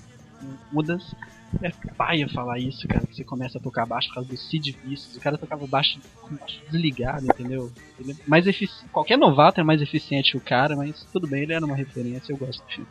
uma 0.73 0.83
das 0.83 1.15
é 1.63 1.71
paia 1.97 2.29
falar 2.29 2.59
isso, 2.59 2.87
cara. 2.89 3.05
Você 3.11 3.25
começa 3.25 3.59
a 3.59 3.61
tocar 3.61 3.87
baixo 3.87 4.09
por 4.09 4.17
causa 4.17 4.29
do 4.29 4.37
Sid 4.37 4.77
Vicious. 4.85 5.17
O 5.17 5.21
cara 5.21 5.39
tocava 5.39 5.67
baixo, 5.67 5.99
desligado, 6.71 7.25
entendeu? 7.25 7.73
Ele 7.99 8.13
é 8.13 8.15
mais 8.27 8.47
efici... 8.47 8.85
Qualquer 8.93 9.17
novato 9.17 9.61
é 9.61 9.65
mais 9.65 9.81
eficiente 9.81 10.33
que 10.33 10.37
o 10.37 10.41
cara, 10.41 10.77
mas 10.77 11.07
tudo 11.13 11.27
bem, 11.27 11.45
ele 11.45 11.55
era 11.55 11.65
uma 11.65 11.77
referência, 11.77 12.33
eu 12.33 12.37
gosto 12.37 12.63
do 12.63 12.69
filme. 12.69 12.89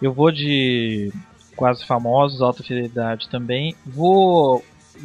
Eu 0.00 0.12
vou 0.12 0.30
de 0.30 1.12
quase 1.56 1.84
famosos, 1.84 2.40
alta 2.40 2.62
fidelidade 2.62 3.28
também. 3.28 3.74
Vou 3.84 4.62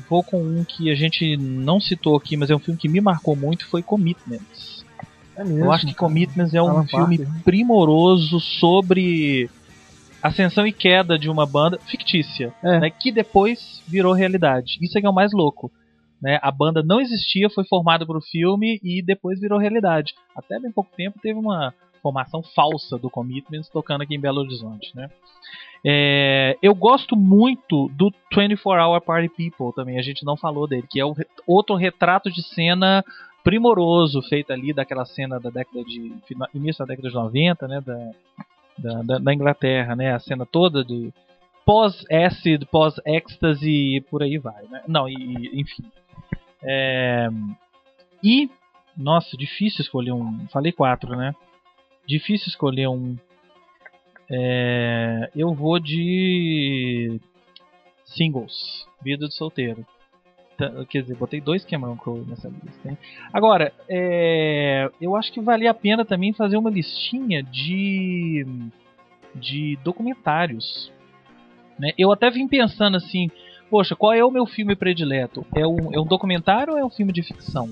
vou 0.10 0.24
com 0.24 0.42
um 0.42 0.64
que 0.64 0.92
a 0.92 0.96
gente 0.96 1.38
não 1.38 1.80
citou 1.80 2.16
aqui, 2.16 2.36
mas 2.38 2.50
é 2.50 2.56
um 2.56 2.60
filme 2.60 2.80
que 2.80 2.90
me 2.90 3.02
marcou 3.02 3.36
muito, 3.36 3.68
foi 3.68 3.82
Commitments. 3.82 4.86
É 5.36 5.44
mesmo, 5.44 5.66
eu 5.66 5.72
acho 5.72 5.88
que 5.88 5.94
Commitments 5.96 6.54
é 6.54 6.62
um 6.62 6.86
filme 6.86 7.26
primoroso 7.44 8.40
sobre 8.40 9.50
ascensão 10.22 10.66
e 10.66 10.72
queda 10.72 11.18
de 11.18 11.30
uma 11.30 11.46
banda 11.46 11.78
fictícia, 11.80 12.54
é. 12.64 12.80
né, 12.80 12.90
que 12.90 13.12
depois 13.12 13.82
virou 13.88 14.14
realidade. 14.14 14.78
Isso 14.82 14.98
é 14.98 15.02
que 15.02 15.08
é 15.08 15.10
o 15.10 15.14
mais 15.14 15.34
louco. 15.34 15.72
Né? 16.22 16.40
A 16.42 16.50
banda 16.50 16.82
não 16.82 17.02
existia, 17.02 17.50
foi 17.50 17.66
formada 17.66 18.06
para 18.06 18.18
o 18.18 18.22
filme 18.22 18.80
e 18.82 19.02
depois 19.02 19.42
virou 19.42 19.60
realidade. 19.60 20.14
Até 20.34 20.58
bem 20.58 20.72
pouco 20.72 20.90
tempo 20.96 21.20
teve 21.22 21.38
uma 21.38 21.74
formação 22.04 22.44
falsa 22.44 22.98
do 22.98 23.10
Commitments 23.10 23.70
tocando 23.70 24.02
aqui 24.02 24.14
em 24.14 24.20
Belo 24.20 24.42
Horizonte. 24.42 24.96
Né? 24.96 25.10
É, 25.84 26.58
eu 26.62 26.76
gosto 26.76 27.16
muito 27.16 27.90
do 27.94 28.14
24 28.32 28.84
Hour 28.84 29.02
Party 29.02 29.30
People 29.30 29.74
também, 29.74 29.98
a 29.98 30.04
gente 30.04 30.24
não 30.24 30.38
falou 30.38 30.68
dele, 30.68 30.86
que 30.88 31.00
é 31.00 31.06
o, 31.06 31.16
outro 31.48 31.76
retrato 31.76 32.30
de 32.30 32.44
cena 32.44 33.04
primoroso 33.44 34.22
feito 34.22 34.54
ali 34.54 34.72
daquela 34.74 35.06
cena 35.06 35.40
da 35.40 35.50
década 35.50 35.84
de 35.84 36.14
início 36.54 36.86
da 36.86 36.94
década 36.94 37.10
de 37.10 37.16
90, 37.16 37.68
né, 37.68 37.82
da, 37.82 39.02
da, 39.04 39.18
da, 39.20 39.34
Inglaterra, 39.34 39.96
né? 39.96 40.14
A 40.14 40.20
cena 40.20 40.46
toda 40.46 40.84
de 40.84 41.14
pós-acid, 41.66 42.66
pós-ecstasy 42.66 43.98
e 43.98 44.02
por 44.02 44.24
aí 44.24 44.38
vai, 44.38 44.64
né? 44.70 44.82
Não, 44.88 45.08
e, 45.08 45.52
enfim. 45.60 45.84
É, 46.64 47.30
e, 48.24 48.50
nossa, 48.96 49.36
difícil 49.36 49.82
escolher 49.82 50.14
um. 50.14 50.48
Falei 50.48 50.72
quatro, 50.72 51.16
né? 51.16 51.36
Difícil 52.08 52.48
escolher 52.48 52.88
um. 52.88 53.16
É, 54.30 55.30
eu 55.36 55.54
vou 55.54 55.80
de 55.80 57.20
singles, 58.06 58.88
vida 59.02 59.28
de 59.28 59.36
solteiro. 59.36 59.86
Quer 60.90 61.02
dizer, 61.02 61.16
botei 61.16 61.42
dois 61.42 61.66
Cameron 61.66 61.98
Crowe 61.98 62.26
nessa 62.28 62.48
lista. 62.48 62.90
Hein? 62.90 62.98
Agora, 63.32 63.74
é, 63.90 64.90
eu 65.02 65.16
acho 65.16 65.32
que 65.34 65.42
valia 65.42 65.72
a 65.72 65.74
pena 65.74 66.06
também 66.06 66.32
fazer 66.32 66.58
uma 66.58 66.70
listinha 66.70 67.42
de, 67.42 68.46
de 69.34 69.78
documentários. 69.84 70.92
Né? 71.78 71.92
Eu 71.98 72.12
até 72.12 72.30
vim 72.30 72.48
pensando 72.48 72.98
assim, 72.98 73.32
poxa, 73.70 73.96
qual 73.96 74.14
é 74.14 74.24
o 74.24 74.32
meu 74.32 74.46
filme 74.46 74.76
predileto? 74.76 75.46
É 75.56 75.66
um, 75.66 75.94
é 75.94 76.00
um 76.00 76.06
documentário 76.06 76.74
ou 76.74 76.80
é 76.80 76.86
um 76.86 76.90
filme 76.90 77.12
de 77.12 77.24
ficção? 77.24 77.70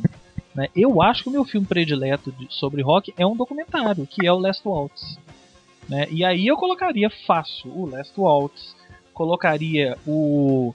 Né? 0.53 0.67
Eu 0.75 1.01
acho 1.01 1.23
que 1.23 1.29
o 1.29 1.31
meu 1.31 1.45
filme 1.45 1.65
predileto 1.65 2.31
de, 2.31 2.47
sobre 2.49 2.81
rock 2.81 3.13
é 3.17 3.25
um 3.25 3.35
documentário, 3.35 4.05
que 4.05 4.25
é 4.25 4.31
o 4.31 4.39
Last 4.39 4.67
Waltz. 4.67 5.17
Né? 5.87 6.07
E 6.11 6.23
aí 6.23 6.47
eu 6.47 6.57
colocaria 6.57 7.09
fácil 7.25 7.71
o 7.75 7.85
Last 7.85 8.13
Waltz, 8.19 8.75
colocaria 9.13 9.97
o 10.05 10.73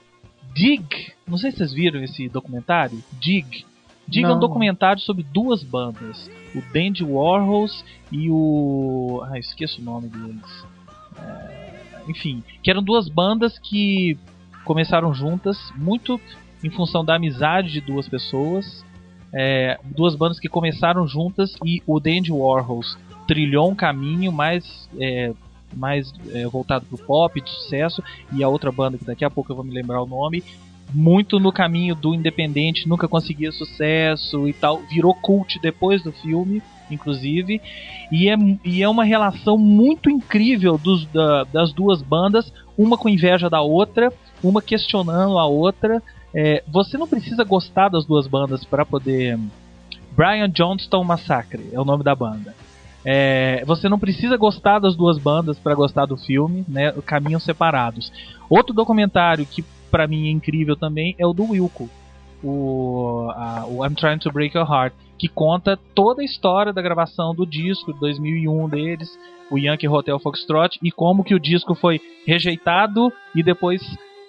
Dig, 0.55 1.13
não 1.27 1.37
sei 1.37 1.51
se 1.51 1.59
vocês 1.59 1.73
viram 1.73 2.03
esse 2.03 2.29
documentário, 2.29 3.03
Dig. 3.21 3.67
Dig 4.09 4.23
não. 4.23 4.31
é 4.31 4.35
um 4.37 4.41
documentário 4.41 5.03
sobre 5.03 5.23
duas 5.23 5.63
bandas, 5.63 6.31
o 6.55 6.63
Dandy 6.73 7.05
Warhols 7.05 7.85
e 8.11 8.31
o, 8.31 9.21
ah, 9.25 9.39
esqueço 9.39 9.81
o 9.81 9.85
nome 9.85 10.09
deles. 10.09 10.65
É... 11.19 12.03
enfim, 12.09 12.43
que 12.63 12.71
eram 12.71 12.83
duas 12.83 13.09
bandas 13.09 13.59
que 13.59 14.17
começaram 14.65 15.13
juntas, 15.13 15.59
muito 15.77 16.21
em 16.63 16.71
função 16.71 17.05
da 17.05 17.17
amizade 17.17 17.71
de 17.71 17.81
duas 17.81 18.09
pessoas. 18.09 18.85
É, 19.33 19.79
duas 19.85 20.15
bandas 20.15 20.39
que 20.39 20.49
começaram 20.49 21.07
juntas 21.07 21.55
e 21.65 21.83
o 21.87 22.01
Dandy 22.01 22.33
Warhols 22.33 22.97
trilhou 23.27 23.71
um 23.71 23.75
caminho 23.75 24.31
mais 24.31 24.89
é, 24.99 25.33
mais 25.75 26.13
é, 26.33 26.47
voltado 26.47 26.87
pro 26.87 26.99
pop, 26.99 27.41
de 27.41 27.51
sucesso, 27.51 28.03
e 28.33 28.43
a 28.43 28.49
outra 28.49 28.71
banda 28.71 28.97
que 28.97 29.05
daqui 29.05 29.25
a 29.25 29.31
pouco 29.31 29.53
eu 29.53 29.57
vou 29.57 29.65
me 29.65 29.75
lembrar 29.75 30.01
o 30.01 30.07
nome, 30.07 30.43
muito 30.95 31.41
no 31.41 31.53
caminho 31.53 31.95
do 31.95 32.15
independente, 32.15 32.89
nunca 32.89 33.09
conseguia 33.09 33.51
sucesso 33.51 34.49
e 34.49 34.53
tal, 34.53 34.79
virou 34.89 35.15
cult 35.15 35.59
depois 35.61 36.03
do 36.03 36.13
filme, 36.13 36.63
inclusive, 36.91 37.61
e 38.13 38.29
é, 38.29 38.37
e 38.65 38.83
é 38.83 38.89
uma 38.89 39.05
relação 39.05 39.59
muito 39.59 40.09
incrível 40.09 40.79
dos, 40.79 41.05
da, 41.07 41.45
das 41.45 41.73
duas 41.73 42.01
bandas, 42.01 42.53
uma 42.79 42.97
com 42.97 43.09
inveja 43.09 43.51
da 43.51 43.61
outra, 43.61 44.13
uma 44.43 44.63
questionando 44.63 45.39
a 45.39 45.47
outra. 45.47 46.03
É, 46.39 46.63
você 46.69 46.99
não 46.99 47.09
precisa 47.09 47.45
gostar 47.45 47.89
das 47.89 48.05
duas 48.05 48.27
bandas 48.27 48.63
para 48.63 48.85
poder. 48.85 49.39
Brian 50.15 50.51
Johnston 50.51 51.03
Massacre 51.03 51.71
é 51.73 51.81
o 51.81 51.85
nome 51.85 52.05
da 52.05 52.15
banda. 52.15 52.55
É, 53.03 53.65
você 53.65 53.89
não 53.89 53.99
precisa 53.99 54.37
gostar 54.37 54.79
das 54.79 54.95
duas 54.95 55.17
bandas 55.17 55.59
para 55.59 55.75
gostar 55.75 56.05
do 56.05 56.17
filme, 56.17 56.63
né? 56.69 56.93
Caminhos 57.07 57.43
separados. 57.43 58.13
Outro 58.51 58.75
documentário 58.75 59.47
que 59.47 59.65
para 59.91 60.07
mim 60.07 60.29
é 60.29 60.31
incrível 60.31 60.77
também 60.77 61.15
é 61.19 61.27
o 61.27 61.33
do 61.33 61.45
Wilco, 61.45 61.89
o, 62.45 63.31
a, 63.31 63.65
o 63.67 63.87
I'm 63.87 63.95
Trying 63.95 64.19
to 64.19 64.31
Break 64.31 64.59
Your 64.59 64.71
Heart, 64.71 64.93
que 65.19 65.29
conta 65.29 65.79
toda 65.95 66.21
a 66.21 66.25
história 66.25 66.73
da 66.73 66.83
gravação 66.83 67.35
do 67.35 67.47
disco 67.47 67.95
de 67.95 68.01
2001 68.01 68.69
deles, 68.69 69.09
o 69.51 69.57
Yankee 69.57 69.89
Hotel 69.89 70.19
Foxtrot, 70.19 70.79
e 70.83 70.91
como 70.91 71.25
que 71.25 71.35
o 71.35 71.41
disco 71.41 71.75
foi 71.75 71.99
rejeitado 72.27 73.11
e 73.35 73.43
depois 73.43 73.81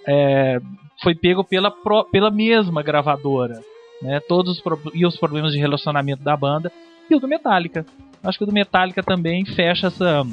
é, 0.08 0.62
foi 1.02 1.16
pego 1.16 1.44
pela, 1.44 1.74
pela 2.12 2.32
mesma 2.32 2.82
gravadora. 2.82 3.62
Né, 4.00 4.20
todos 4.20 4.60
os, 4.60 4.64
e 4.94 5.08
os 5.08 5.18
problemas 5.18 5.54
de 5.54 5.58
relacionamento 5.58 6.22
da 6.22 6.38
banda 6.38 6.72
e 7.10 7.16
o 7.16 7.20
do 7.20 7.28
Metallica, 7.28 7.84
Acho 8.24 8.38
que 8.38 8.44
o 8.44 8.48
do 8.48 8.54
Metallica 8.54 9.04
também 9.04 9.46
fecha 9.46 9.88
essa. 9.88 10.24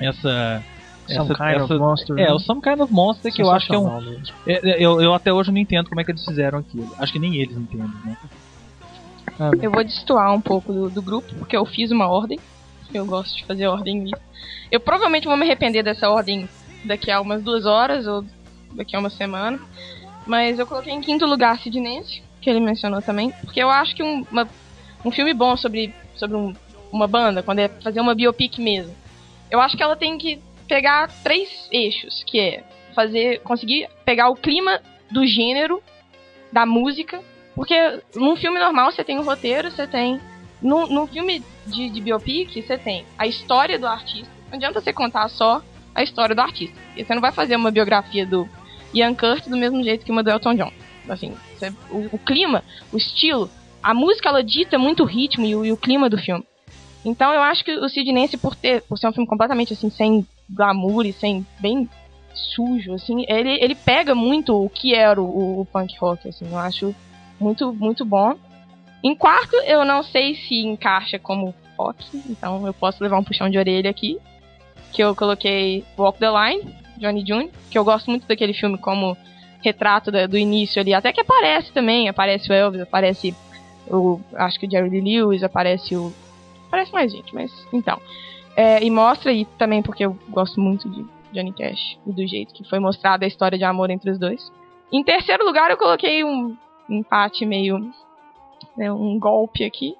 Essa. 0.00 0.62
Some 1.06 1.24
essa, 1.24 1.34
kind 1.34 1.56
essa, 1.56 1.64
of 1.64 1.78
monster. 1.78 2.18
É, 2.18 2.26
né? 2.26 2.32
o 2.32 2.38
Some 2.38 2.62
Kind 2.62 2.80
of 2.80 2.92
Monster 2.92 3.32
que 3.32 3.42
eu 3.42 3.50
acho 3.50 3.66
que 3.66 3.74
é 3.74 3.78
um. 3.78 3.98
É, 4.46 4.52
é, 4.52 4.84
eu, 4.84 5.00
eu 5.00 5.12
até 5.12 5.32
hoje 5.32 5.50
não 5.50 5.58
entendo 5.58 5.88
como 5.88 6.00
é 6.00 6.04
que 6.04 6.12
eles 6.12 6.24
fizeram 6.24 6.60
aquilo. 6.60 6.88
Acho 6.98 7.12
que 7.12 7.18
nem 7.18 7.34
eles 7.34 7.56
entendem, 7.56 7.90
né? 8.04 8.16
Ah, 9.38 9.50
eu 9.60 9.72
vou 9.72 9.82
destoar 9.82 10.32
um 10.32 10.40
pouco 10.40 10.72
do, 10.72 10.88
do, 10.88 11.02
grupo, 11.02 11.34
porque 11.34 11.56
eu 11.56 11.66
fiz 11.66 11.90
uma 11.90 12.06
ordem. 12.06 12.38
Eu 12.94 13.04
gosto 13.06 13.36
de 13.36 13.44
fazer 13.44 13.66
ordem 13.66 14.10
Eu 14.70 14.80
provavelmente 14.80 15.26
vou 15.26 15.36
me 15.36 15.44
arrepender 15.44 15.82
dessa 15.82 16.08
ordem 16.08 16.48
daqui 16.84 17.10
a 17.10 17.20
umas 17.20 17.42
duas 17.42 17.66
horas 17.66 18.06
ou 18.06 18.24
daqui 18.72 18.96
a 18.96 18.98
uma 18.98 19.10
semana. 19.10 19.60
Mas 20.26 20.58
eu 20.58 20.66
coloquei 20.66 20.92
em 20.92 21.00
quinto 21.00 21.26
lugar 21.26 21.58
Sidnense, 21.58 22.22
que 22.40 22.48
ele 22.48 22.60
mencionou 22.60 23.02
também, 23.02 23.32
porque 23.42 23.60
eu 23.60 23.70
acho 23.70 23.94
que 23.94 24.02
um, 24.02 24.26
uma, 24.30 24.48
um 25.04 25.10
filme 25.10 25.34
bom 25.34 25.56
sobre, 25.56 25.94
sobre 26.16 26.36
um 26.36 26.54
uma 26.92 27.06
banda, 27.06 27.42
quando 27.42 27.60
é 27.60 27.68
fazer 27.68 28.00
uma 28.00 28.14
biopic 28.14 28.58
mesmo, 28.58 28.94
eu 29.50 29.60
acho 29.60 29.76
que 29.76 29.82
ela 29.82 29.96
tem 29.96 30.18
que 30.18 30.40
pegar 30.66 31.08
três 31.22 31.68
eixos, 31.72 32.24
que 32.24 32.38
é 32.38 32.64
fazer, 32.94 33.40
conseguir 33.40 33.88
pegar 34.04 34.28
o 34.28 34.36
clima 34.36 34.80
do 35.10 35.26
gênero, 35.26 35.82
da 36.52 36.66
música, 36.66 37.20
porque 37.54 37.74
num 38.14 38.36
filme 38.36 38.58
normal 38.58 38.92
você 38.92 39.04
tem 39.04 39.18
o 39.18 39.22
um 39.22 39.24
roteiro, 39.24 39.70
você 39.70 39.86
tem. 39.86 40.20
Num, 40.62 40.86
num 40.86 41.06
filme 41.06 41.42
de, 41.66 41.88
de 41.88 42.00
biopic, 42.00 42.62
você 42.62 42.76
tem 42.76 43.04
a 43.16 43.26
história 43.26 43.78
do 43.78 43.86
artista. 43.86 44.30
Não 44.50 44.56
adianta 44.56 44.80
você 44.80 44.92
contar 44.92 45.28
só 45.28 45.62
a 45.94 46.02
história 46.02 46.34
do 46.34 46.40
artista. 46.40 46.76
Porque 46.88 47.04
você 47.04 47.14
não 47.14 47.20
vai 47.20 47.32
fazer 47.32 47.56
uma 47.56 47.70
biografia 47.70 48.26
do 48.26 48.46
Ian 48.94 49.14
Curtis 49.14 49.48
do 49.48 49.56
mesmo 49.56 49.82
jeito 49.82 50.04
que 50.04 50.12
uma 50.12 50.22
do 50.22 50.30
Elton 50.30 50.54
John. 50.54 50.72
Assim, 51.08 51.34
o, 51.90 52.14
o, 52.14 52.18
clima, 52.18 52.62
o 52.92 52.96
estilo, 52.96 53.50
a 53.82 53.94
música 53.94 54.28
ela 54.28 54.44
dita 54.44 54.78
muito 54.78 55.02
o 55.02 55.06
ritmo 55.06 55.44
e 55.44 55.54
o, 55.56 55.64
e 55.64 55.72
o 55.72 55.76
clima 55.76 56.08
do 56.08 56.18
filme. 56.18 56.44
Então 57.04 57.32
eu 57.32 57.42
acho 57.42 57.64
que 57.64 57.72
o 57.72 57.88
Sidnense, 57.88 58.36
por 58.36 58.54
ter, 58.54 58.82
por 58.82 58.98
ser 58.98 59.08
um 59.08 59.12
filme 59.12 59.26
completamente 59.26 59.72
assim, 59.72 59.90
sem 59.90 60.26
glamour 60.48 61.06
e 61.06 61.12
sem 61.12 61.46
bem 61.58 61.88
sujo, 62.34 62.94
assim, 62.94 63.24
ele, 63.28 63.50
ele 63.62 63.74
pega 63.74 64.14
muito 64.14 64.54
o 64.54 64.68
que 64.68 64.94
era 64.94 65.20
o, 65.20 65.60
o 65.60 65.66
punk 65.66 65.96
rock, 65.98 66.28
assim, 66.28 66.46
eu 66.50 66.58
acho 66.58 66.94
muito, 67.40 67.72
muito 67.72 68.04
bom. 68.04 68.34
Em 69.02 69.16
quarto, 69.16 69.56
eu 69.64 69.84
não 69.84 70.02
sei 70.02 70.34
se 70.34 70.54
encaixa 70.60 71.18
como 71.18 71.54
rock, 71.78 72.04
então 72.28 72.66
eu 72.66 72.74
posso 72.74 73.02
levar 73.02 73.18
um 73.18 73.24
puxão 73.24 73.48
de 73.48 73.58
orelha 73.58 73.90
aqui, 73.90 74.18
que 74.92 75.02
eu 75.02 75.14
coloquei 75.14 75.84
Walk 75.96 76.18
the 76.18 76.28
Line, 76.28 76.74
Johnny 77.00 77.24
June, 77.26 77.50
que 77.70 77.78
eu 77.78 77.84
gosto 77.84 78.10
muito 78.10 78.26
daquele 78.26 78.52
filme 78.52 78.78
como 78.78 79.16
retrato 79.62 80.10
do 80.28 80.38
início 80.38 80.80
ali, 80.80 80.94
até 80.94 81.12
que 81.12 81.20
aparece 81.20 81.72
também, 81.72 82.08
aparece 82.08 82.50
o 82.50 82.52
Elvis, 82.52 82.80
aparece 82.80 83.34
o, 83.88 84.20
acho 84.34 84.58
que 84.58 84.66
o 84.66 84.70
Jerry 84.70 84.88
Lee 84.88 85.18
Lewis, 85.18 85.42
aparece 85.42 85.96
o 85.96 86.12
Parece 86.70 86.92
mais 86.92 87.10
gente, 87.10 87.34
mas 87.34 87.50
então. 87.72 88.00
É, 88.56 88.82
e 88.82 88.90
mostra, 88.90 89.32
e 89.32 89.44
também 89.44 89.82
porque 89.82 90.04
eu 90.04 90.16
gosto 90.28 90.60
muito 90.60 90.88
de 90.88 91.04
Johnny 91.32 91.52
Cash 91.52 91.98
e 92.06 92.12
do 92.12 92.26
jeito 92.26 92.54
que 92.54 92.68
foi 92.68 92.78
mostrada 92.78 93.24
a 93.24 93.28
história 93.28 93.58
de 93.58 93.64
amor 93.64 93.90
entre 93.90 94.10
os 94.10 94.18
dois. 94.18 94.52
Em 94.92 95.02
terceiro 95.02 95.44
lugar, 95.44 95.70
eu 95.70 95.76
coloquei 95.76 96.22
um 96.24 96.56
empate 96.88 97.44
meio. 97.44 97.92
Né, 98.76 98.92
um 98.92 99.18
golpe 99.18 99.64
aqui, 99.64 99.96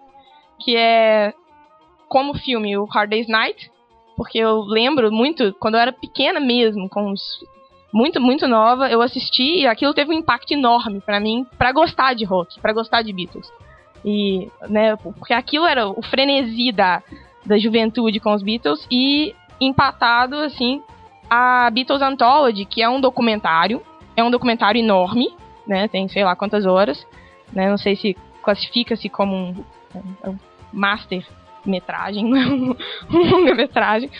que 0.58 0.76
é 0.76 1.34
como 2.08 2.38
filme 2.38 2.76
o 2.76 2.84
Hard 2.84 3.10
Day's 3.10 3.26
Night, 3.26 3.70
porque 4.20 4.36
eu 4.36 4.60
lembro 4.60 5.10
muito, 5.10 5.54
quando 5.58 5.76
eu 5.76 5.80
era 5.80 5.94
pequena 5.94 6.38
mesmo, 6.38 6.90
com 6.90 7.10
os 7.10 7.42
muito, 7.90 8.20
muito 8.20 8.46
nova, 8.46 8.90
eu 8.90 9.00
assisti 9.00 9.60
e 9.60 9.66
aquilo 9.66 9.94
teve 9.94 10.10
um 10.10 10.18
impacto 10.18 10.52
enorme 10.52 11.00
para 11.00 11.18
mim, 11.18 11.46
para 11.56 11.72
gostar 11.72 12.12
de 12.12 12.26
rock, 12.26 12.60
para 12.60 12.74
gostar 12.74 13.00
de 13.00 13.14
Beatles. 13.14 13.50
E, 14.04 14.50
né, 14.68 14.94
porque 14.96 15.32
aquilo 15.32 15.64
era 15.64 15.88
o 15.88 16.02
frenesi 16.02 16.70
da, 16.70 17.02
da 17.46 17.56
juventude 17.56 18.20
com 18.20 18.34
os 18.34 18.42
Beatles 18.42 18.86
e 18.90 19.34
empatado, 19.58 20.36
assim, 20.36 20.82
a 21.30 21.70
Beatles 21.70 22.02
Anthology, 22.02 22.66
que 22.66 22.82
é 22.82 22.90
um 22.90 23.00
documentário, 23.00 23.80
é 24.14 24.22
um 24.22 24.30
documentário 24.30 24.80
enorme, 24.80 25.34
né, 25.66 25.88
tem 25.88 26.06
sei 26.10 26.24
lá 26.24 26.36
quantas 26.36 26.66
horas, 26.66 27.06
né, 27.54 27.70
não 27.70 27.78
sei 27.78 27.96
se 27.96 28.14
classifica-se 28.42 29.08
como 29.08 29.34
um, 29.34 29.64
um 30.26 30.38
master 30.70 31.26
metragem, 31.64 32.24
não 32.28 32.36
é 32.36 32.46
um, 32.46 32.76
longa 33.10 33.54
metragem, 33.54 34.10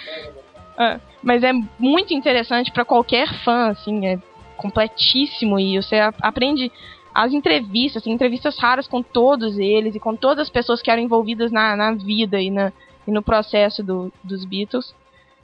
é, 0.79 1.01
mas 1.23 1.43
é 1.43 1.53
muito 1.79 2.15
interessante 2.15 2.73
para 2.73 2.85
qualquer 2.85 3.29
fã, 3.45 3.69
assim, 3.69 4.07
é 4.07 4.19
completíssimo 4.57 5.59
e 5.59 5.77
você 5.77 5.97
aprende 6.21 6.71
as 7.15 7.33
entrevistas, 7.33 8.03
assim, 8.03 8.13
entrevistas 8.13 8.59
raras 8.59 8.87
com 8.87 9.03
todos 9.03 9.59
eles 9.59 9.95
e 9.95 10.01
com 10.01 10.15
todas 10.15 10.47
as 10.47 10.51
pessoas 10.51 10.81
que 10.81 10.91
eram 10.91 11.03
envolvidas 11.03 11.51
na, 11.51 11.75
na 11.77 11.93
vida 11.93 12.41
e, 12.41 12.51
na, 12.51 12.73
e 13.07 13.11
no 13.11 13.23
processo 13.23 13.83
do, 13.83 14.13
dos 14.23 14.45
Beatles. 14.45 14.95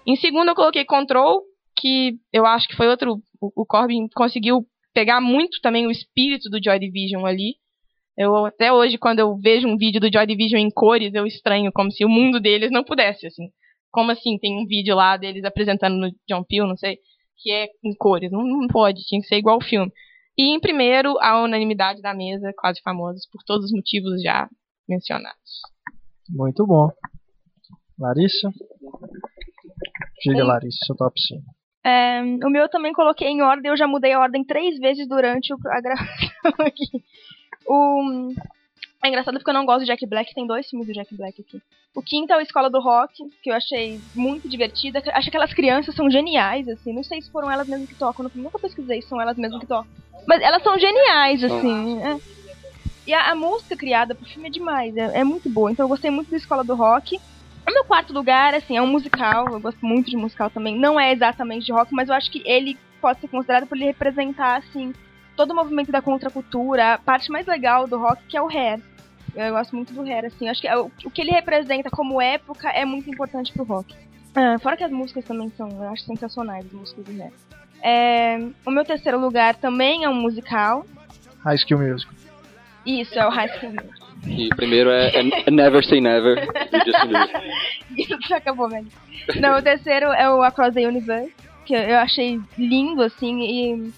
Em 0.06 0.16
segundo 0.16 0.48
eu 0.48 0.54
coloquei 0.54 0.84
Control, 0.84 1.42
que 1.76 2.16
eu 2.32 2.46
acho 2.46 2.68
que 2.68 2.76
foi 2.76 2.88
outro. 2.88 3.20
O, 3.40 3.62
o 3.62 3.66
Corbin 3.66 4.08
conseguiu 4.14 4.64
pegar 4.94 5.20
muito 5.20 5.60
também 5.60 5.86
o 5.86 5.90
espírito 5.90 6.48
do 6.48 6.62
Joy 6.62 6.78
Division 6.78 7.26
ali. 7.26 7.56
Eu 8.16 8.46
até 8.46 8.72
hoje, 8.72 8.96
quando 8.96 9.18
eu 9.18 9.36
vejo 9.36 9.68
um 9.68 9.76
vídeo 9.76 10.00
do 10.00 10.10
Joy 10.10 10.26
Division 10.26 10.60
em 10.60 10.70
cores, 10.70 11.12
eu 11.12 11.26
estranho 11.26 11.70
como 11.72 11.92
se 11.92 12.04
o 12.04 12.08
mundo 12.08 12.40
deles 12.40 12.70
não 12.70 12.82
pudesse, 12.82 13.26
assim. 13.26 13.50
Como 13.90 14.10
assim? 14.10 14.38
Tem 14.38 14.56
um 14.58 14.66
vídeo 14.66 14.94
lá 14.94 15.16
deles 15.16 15.44
apresentando 15.44 15.96
no 15.96 16.10
John 16.28 16.42
Peel, 16.42 16.66
não 16.66 16.76
sei, 16.76 16.98
que 17.36 17.52
é 17.52 17.66
em 17.84 17.94
cores. 17.94 18.30
Não, 18.32 18.42
não 18.42 18.66
pode, 18.68 19.04
tinha 19.04 19.20
que 19.20 19.26
ser 19.26 19.36
igual 19.36 19.58
o 19.58 19.64
filme. 19.64 19.92
E 20.38 20.54
em 20.54 20.60
primeiro, 20.60 21.18
a 21.20 21.42
unanimidade 21.42 22.00
da 22.00 22.14
mesa, 22.14 22.52
quase 22.56 22.80
famosos 22.82 23.26
por 23.30 23.42
todos 23.44 23.66
os 23.66 23.72
motivos 23.72 24.22
já 24.22 24.48
mencionados. 24.88 25.60
Muito 26.28 26.66
bom. 26.66 26.88
Larissa? 27.98 28.50
Diga, 30.22 30.44
Larissa, 30.44 30.78
seu 30.86 30.96
top 30.96 31.18
5. 31.20 31.42
É, 31.84 32.20
o 32.20 32.50
meu 32.50 32.62
eu 32.62 32.68
também 32.68 32.92
coloquei 32.92 33.28
em 33.28 33.42
ordem, 33.42 33.70
eu 33.70 33.76
já 33.76 33.86
mudei 33.86 34.12
a 34.12 34.20
ordem 34.20 34.44
três 34.44 34.76
vezes 34.78 35.06
durante 35.08 35.52
a 35.52 35.80
gravação 35.80 36.52
aqui. 36.66 37.04
O, 37.66 38.32
é 39.04 39.08
engraçado 39.08 39.34
porque 39.34 39.50
eu 39.50 39.54
não 39.54 39.66
gosto 39.66 39.80
do 39.80 39.86
Jack 39.86 40.04
Black, 40.06 40.34
tem 40.34 40.46
dois 40.46 40.68
filmes 40.68 40.86
do 40.86 40.94
Jack 40.94 41.14
Black 41.14 41.40
aqui. 41.40 41.60
O 41.94 42.02
quinto 42.02 42.32
é 42.32 42.36
o 42.36 42.40
Escola 42.40 42.68
do 42.68 42.80
Rock, 42.80 43.24
que 43.42 43.50
eu 43.50 43.54
achei 43.54 43.98
muito 44.14 44.48
divertida. 44.48 44.98
Acho 44.98 45.22
que 45.22 45.28
aquelas 45.28 45.54
crianças 45.54 45.94
são 45.94 46.10
geniais, 46.10 46.68
assim. 46.68 46.92
Não 46.92 47.02
sei 47.02 47.22
se 47.22 47.30
foram 47.30 47.50
elas 47.50 47.66
mesmas 47.66 47.88
que 47.88 47.94
tocam. 47.94 48.22
No 48.22 48.28
filme. 48.28 48.44
Nunca 48.44 48.58
pesquisei 48.58 49.00
se 49.00 49.08
são 49.08 49.18
elas 49.18 49.36
mesmas 49.36 49.60
que 49.60 49.66
tocam. 49.66 49.90
Mas 50.26 50.42
elas 50.42 50.62
são 50.62 50.78
geniais, 50.78 51.42
assim. 51.42 52.02
É. 52.02 52.18
E 53.06 53.14
a, 53.14 53.30
a, 53.30 53.34
música 53.34 53.76
criada 53.76 54.14
pro 54.14 54.26
filme 54.26 54.48
é 54.48 54.50
demais, 54.50 54.94
é, 54.96 55.20
é, 55.20 55.24
muito 55.24 55.48
boa. 55.48 55.70
Então 55.70 55.84
eu 55.84 55.88
gostei 55.88 56.10
muito 56.10 56.30
da 56.30 56.36
Escola 56.36 56.64
do 56.64 56.74
Rock. 56.74 57.18
O 57.66 57.72
meu 57.72 57.84
quarto 57.84 58.12
lugar, 58.12 58.52
assim, 58.52 58.76
é 58.76 58.82
um 58.82 58.86
musical. 58.86 59.46
Eu 59.48 59.60
gosto 59.60 59.84
muito 59.86 60.10
de 60.10 60.16
musical 60.16 60.50
também. 60.50 60.76
Não 60.76 61.00
é 61.00 61.12
exatamente 61.12 61.64
de 61.64 61.72
rock, 61.72 61.94
mas 61.94 62.08
eu 62.08 62.14
acho 62.14 62.30
que 62.30 62.42
ele 62.44 62.76
pode 63.00 63.20
ser 63.20 63.28
considerado 63.28 63.66
por 63.66 63.76
ele 63.76 63.86
representar, 63.86 64.56
assim, 64.56 64.92
todo 65.36 65.50
o 65.50 65.54
movimento 65.54 65.92
da 65.92 66.00
contracultura, 66.02 66.94
a 66.94 66.98
parte 66.98 67.30
mais 67.30 67.46
legal 67.46 67.86
do 67.86 67.98
rock, 67.98 68.22
que 68.26 68.36
é 68.36 68.42
o 68.42 68.48
hair. 68.48 68.80
Eu 69.34 69.52
gosto 69.52 69.76
muito 69.76 69.92
do 69.92 70.02
hair, 70.02 70.24
assim. 70.24 70.48
Acho 70.48 70.62
que 70.62 70.68
é 70.68 70.76
o, 70.76 70.90
que 70.90 71.20
ele 71.20 71.30
representa 71.30 71.90
como 71.90 72.20
época 72.20 72.70
é 72.70 72.84
muito 72.84 73.10
importante 73.10 73.52
pro 73.52 73.64
rock. 73.64 73.94
Ah, 74.34 74.58
fora 74.58 74.76
que 74.76 74.84
as 74.84 74.90
músicas 74.90 75.24
também 75.24 75.50
são, 75.56 75.68
eu 75.68 75.88
acho 75.90 76.02
sensacionais, 76.04 76.64
as 76.66 76.72
músicas 76.72 77.04
do 77.04 77.22
hair. 77.22 77.32
É, 77.82 78.38
o 78.64 78.70
meu 78.70 78.84
terceiro 78.84 79.20
lugar 79.20 79.54
também 79.56 80.04
é 80.04 80.08
um 80.08 80.14
musical. 80.14 80.86
High 81.44 81.58
School 81.58 81.80
Music. 81.80 82.10
Isso, 82.86 83.18
é 83.18 83.26
o 83.26 83.30
High 83.30 83.48
School 83.58 83.72
Music. 83.72 84.06
E 84.26 84.46
o 84.46 84.56
primeiro 84.56 84.90
é, 84.90 85.12
é 85.46 85.50
Never 85.50 85.84
Say 85.84 86.00
Never, 86.00 86.36
Isso 87.96 88.16
já 88.28 88.38
acabou, 88.38 88.68
velho. 88.68 88.88
Não, 89.38 89.58
o 89.58 89.62
terceiro 89.62 90.06
é 90.06 90.28
o 90.30 90.42
Across 90.42 90.74
the 90.74 90.86
Universe, 90.86 91.32
que 91.64 91.74
eu 91.74 91.98
achei 91.98 92.40
lindo, 92.56 93.02
assim, 93.02 93.40
e 93.40 93.92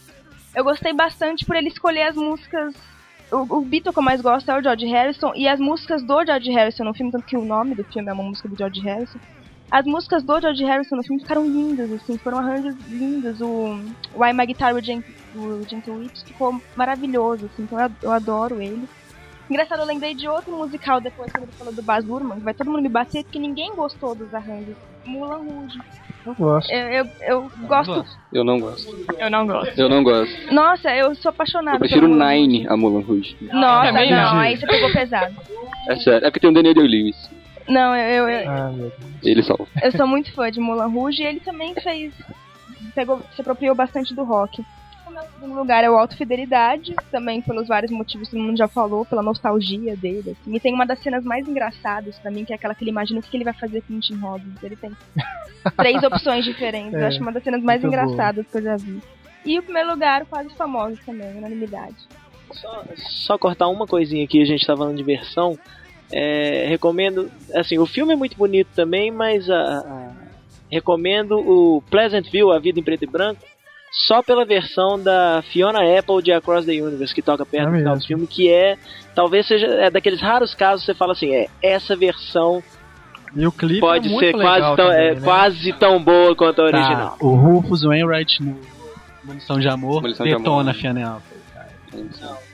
eu 0.58 0.64
gostei 0.64 0.92
bastante 0.92 1.46
por 1.46 1.54
ele 1.54 1.68
escolher 1.68 2.02
as 2.02 2.16
músicas. 2.16 2.74
O, 3.30 3.58
o 3.58 3.60
Beatle 3.60 3.92
que 3.92 3.98
eu 3.98 4.02
mais 4.02 4.20
gosto 4.20 4.50
é 4.50 4.58
o 4.58 4.62
George 4.62 4.86
Harrison, 4.86 5.32
e 5.36 5.46
as 5.46 5.60
músicas 5.60 6.02
do 6.02 6.24
George 6.24 6.50
Harrison 6.50 6.82
no 6.82 6.94
filme, 6.94 7.12
tanto 7.12 7.26
que 7.26 7.36
o 7.36 7.44
nome 7.44 7.76
do 7.76 7.84
filme 7.84 8.08
é 8.08 8.12
uma 8.12 8.24
música 8.24 8.48
do 8.48 8.58
George 8.58 8.80
Harrison. 8.80 9.20
As 9.70 9.86
músicas 9.86 10.24
do 10.24 10.40
George 10.40 10.64
Harrison 10.64 10.96
no 10.96 11.04
filme 11.04 11.22
ficaram 11.22 11.46
lindas, 11.46 11.92
assim, 11.92 12.18
foram 12.18 12.38
arranjos 12.38 12.74
lindos. 12.88 13.40
O 13.40 13.78
Why 14.16 14.32
My 14.32 14.46
Guitar 14.46 14.74
with 14.74 14.82
Gentle, 14.82 15.94
Witch 15.94 16.24
ficou 16.24 16.60
maravilhoso, 16.74 17.46
assim, 17.46 17.62
então 17.62 17.78
eu, 17.80 17.90
eu 18.02 18.10
adoro 18.10 18.60
ele. 18.60 18.88
Engraçado, 19.48 19.80
eu 19.80 19.86
lembrei 19.86 20.14
de 20.14 20.26
outro 20.26 20.56
musical 20.56 21.00
depois 21.00 21.30
quando 21.30 21.44
ele 21.44 21.52
falou 21.52 21.72
do 21.72 21.82
Baz 21.82 22.04
Luhrmann, 22.04 22.40
vai 22.40 22.52
todo 22.52 22.70
mundo 22.70 22.82
me 22.82 22.88
bater, 22.88 23.22
porque 23.22 23.38
ninguém 23.38 23.76
gostou 23.76 24.14
dos 24.14 24.34
arranjos. 24.34 24.74
Mulan 25.04 25.36
Rouge. 25.36 25.78
Eu 26.28 26.34
gosto. 26.34 26.70
Eu, 26.70 26.88
eu, 26.88 27.10
eu 27.22 27.50
gosto. 27.66 28.04
Eu 28.30 28.44
não 28.44 28.60
gosto. 28.60 28.94
Eu 29.18 29.30
não 29.30 29.46
gosto. 29.46 29.80
Eu 29.80 29.88
não 29.88 30.02
gosto. 30.02 30.54
Nossa, 30.54 30.94
eu 30.94 31.14
sou 31.14 31.30
apaixonada. 31.30 31.76
Eu 31.76 31.80
prefiro 31.80 32.06
Nine 32.06 32.66
a 32.68 32.76
Mulan 32.76 33.00
Rouge. 33.00 33.34
Nossa, 33.40 33.98
é 33.98 34.10
não, 34.10 34.38
aí 34.38 34.54
você 34.54 34.66
pegou 34.66 34.92
pesado. 34.92 35.34
É 35.88 35.96
sério, 35.96 36.26
é 36.26 36.30
porque 36.30 36.40
tem 36.40 36.50
o 36.50 36.52
Daniel 36.52 36.74
Day-Lewis. 36.74 37.16
Não, 37.66 37.96
eu. 37.96 38.28
eu, 38.28 38.50
ah, 38.50 38.72
ele 39.22 39.42
salva. 39.42 39.66
Eu 39.82 39.90
sou 39.92 40.06
muito 40.06 40.30
fã 40.34 40.50
de 40.50 40.60
Mulan 40.60 40.88
Rouge 40.88 41.22
e 41.22 41.26
ele 41.26 41.40
também 41.40 41.74
fez. 41.74 42.12
Pegou, 42.94 43.22
se 43.34 43.40
apropriou 43.40 43.74
bastante 43.74 44.14
do 44.14 44.22
rock. 44.22 44.62
O 45.18 45.20
meu 45.20 45.30
segundo 45.32 45.58
lugar 45.58 45.82
é 45.82 45.90
o 45.90 45.96
Auto 45.96 46.16
Fidelidade, 46.16 46.94
também 47.10 47.42
pelos 47.42 47.66
vários 47.66 47.90
motivos 47.90 48.28
que 48.28 48.36
todo 48.36 48.44
mundo 48.44 48.56
já 48.56 48.68
falou, 48.68 49.04
pela 49.04 49.22
nostalgia 49.22 49.96
dele. 49.96 50.30
Assim. 50.30 50.54
E 50.54 50.60
tem 50.60 50.72
uma 50.72 50.86
das 50.86 51.00
cenas 51.02 51.24
mais 51.24 51.48
engraçadas 51.48 52.18
pra 52.18 52.30
mim, 52.30 52.44
que 52.44 52.52
é 52.52 52.56
aquela 52.56 52.74
que 52.74 52.84
ele 52.84 52.90
imagina 52.90 53.20
o 53.20 53.22
que 53.22 53.36
ele 53.36 53.44
vai 53.44 53.54
fazer 53.54 53.82
com 53.82 53.94
o 53.94 54.00
Tim 54.00 54.16
Robbins. 54.16 54.62
Ele 54.62 54.76
tem 54.76 54.92
três 55.76 56.02
opções 56.02 56.44
diferentes. 56.44 56.94
É, 56.94 57.02
eu 57.02 57.06
acho 57.06 57.20
uma 57.20 57.32
das 57.32 57.42
cenas 57.42 57.62
mais 57.62 57.82
engraçadas 57.82 58.44
boa. 58.44 58.52
que 58.52 58.58
eu 58.58 58.62
já 58.62 58.76
vi. 58.76 59.02
E 59.44 59.58
o 59.58 59.62
primeiro 59.62 59.90
lugar, 59.90 60.24
quase 60.26 60.50
famoso 60.50 60.98
também, 61.04 61.36
unanimidade. 61.36 61.96
Só, 62.52 62.84
só 62.96 63.38
cortar 63.38 63.68
uma 63.68 63.86
coisinha 63.86 64.24
aqui, 64.24 64.40
a 64.40 64.46
gente 64.46 64.66
tá 64.66 64.76
falando 64.76 64.96
de 64.96 65.02
versão. 65.02 65.58
É, 66.10 66.66
recomendo, 66.68 67.30
assim, 67.54 67.78
o 67.78 67.86
filme 67.86 68.12
é 68.12 68.16
muito 68.16 68.36
bonito 68.36 68.68
também, 68.74 69.10
mas 69.10 69.48
a, 69.50 69.56
a, 69.56 70.12
recomendo 70.70 71.38
o 71.38 71.82
Pleasantville, 71.90 72.52
A 72.52 72.58
Vida 72.58 72.80
em 72.80 72.82
Preto 72.82 73.04
e 73.04 73.06
Branco, 73.06 73.42
só 73.90 74.22
pela 74.22 74.44
versão 74.44 75.02
da 75.02 75.42
Fiona 75.50 75.80
Apple 75.98 76.22
de 76.22 76.32
Across 76.32 76.66
the 76.66 76.82
Universe, 76.82 77.14
que 77.14 77.22
toca 77.22 77.44
perto 77.44 77.68
é 77.68 77.70
do 77.70 77.76
final 77.78 77.96
do 77.96 78.04
filme, 78.04 78.26
que 78.26 78.50
é, 78.50 78.76
talvez 79.14 79.46
seja 79.46 79.66
é 79.66 79.90
daqueles 79.90 80.20
raros 80.20 80.54
casos 80.54 80.84
você 80.84 80.94
fala 80.94 81.12
assim, 81.12 81.34
é, 81.34 81.48
essa 81.62 81.96
versão 81.96 82.62
e 83.34 83.46
o 83.46 83.52
clipe 83.52 83.80
pode 83.80 84.14
é 84.14 84.18
ser 84.18 84.32
quase 84.32 84.76
tão, 84.76 84.76
também, 84.76 85.06
é, 85.06 85.14
né? 85.14 85.20
quase 85.20 85.72
tão 85.74 86.02
boa 86.02 86.34
quanto 86.34 86.62
a 86.62 86.70
tá, 86.70 86.76
original. 86.76 87.16
O 87.20 87.34
Rufus 87.34 87.82
Wainwright 87.82 88.42
no 88.42 88.58
Munição 89.24 89.58
de 89.58 89.68
Amor 89.68 90.02
Munição 90.02 90.24
detona 90.24 90.72
de 90.72 90.86
amor. 90.86 90.96
Fiona 90.96 91.16
Apple. 91.16 91.38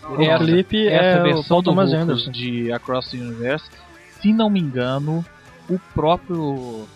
O 0.09 0.23
essa, 0.23 0.45
clipe 0.45 0.87
essa 0.87 1.19
é 1.19 1.23
versão 1.23 1.59
do 1.59 1.65
Thomas 1.65 1.93
Anderson 1.93 2.31
de 2.31 2.73
Across 2.73 3.11
the 3.11 3.17
Universe, 3.19 3.71
se 4.21 4.33
não 4.33 4.51
me 4.51 4.61
engano, 4.61 5.25
o 5.69 5.79
próprio 5.95 6.87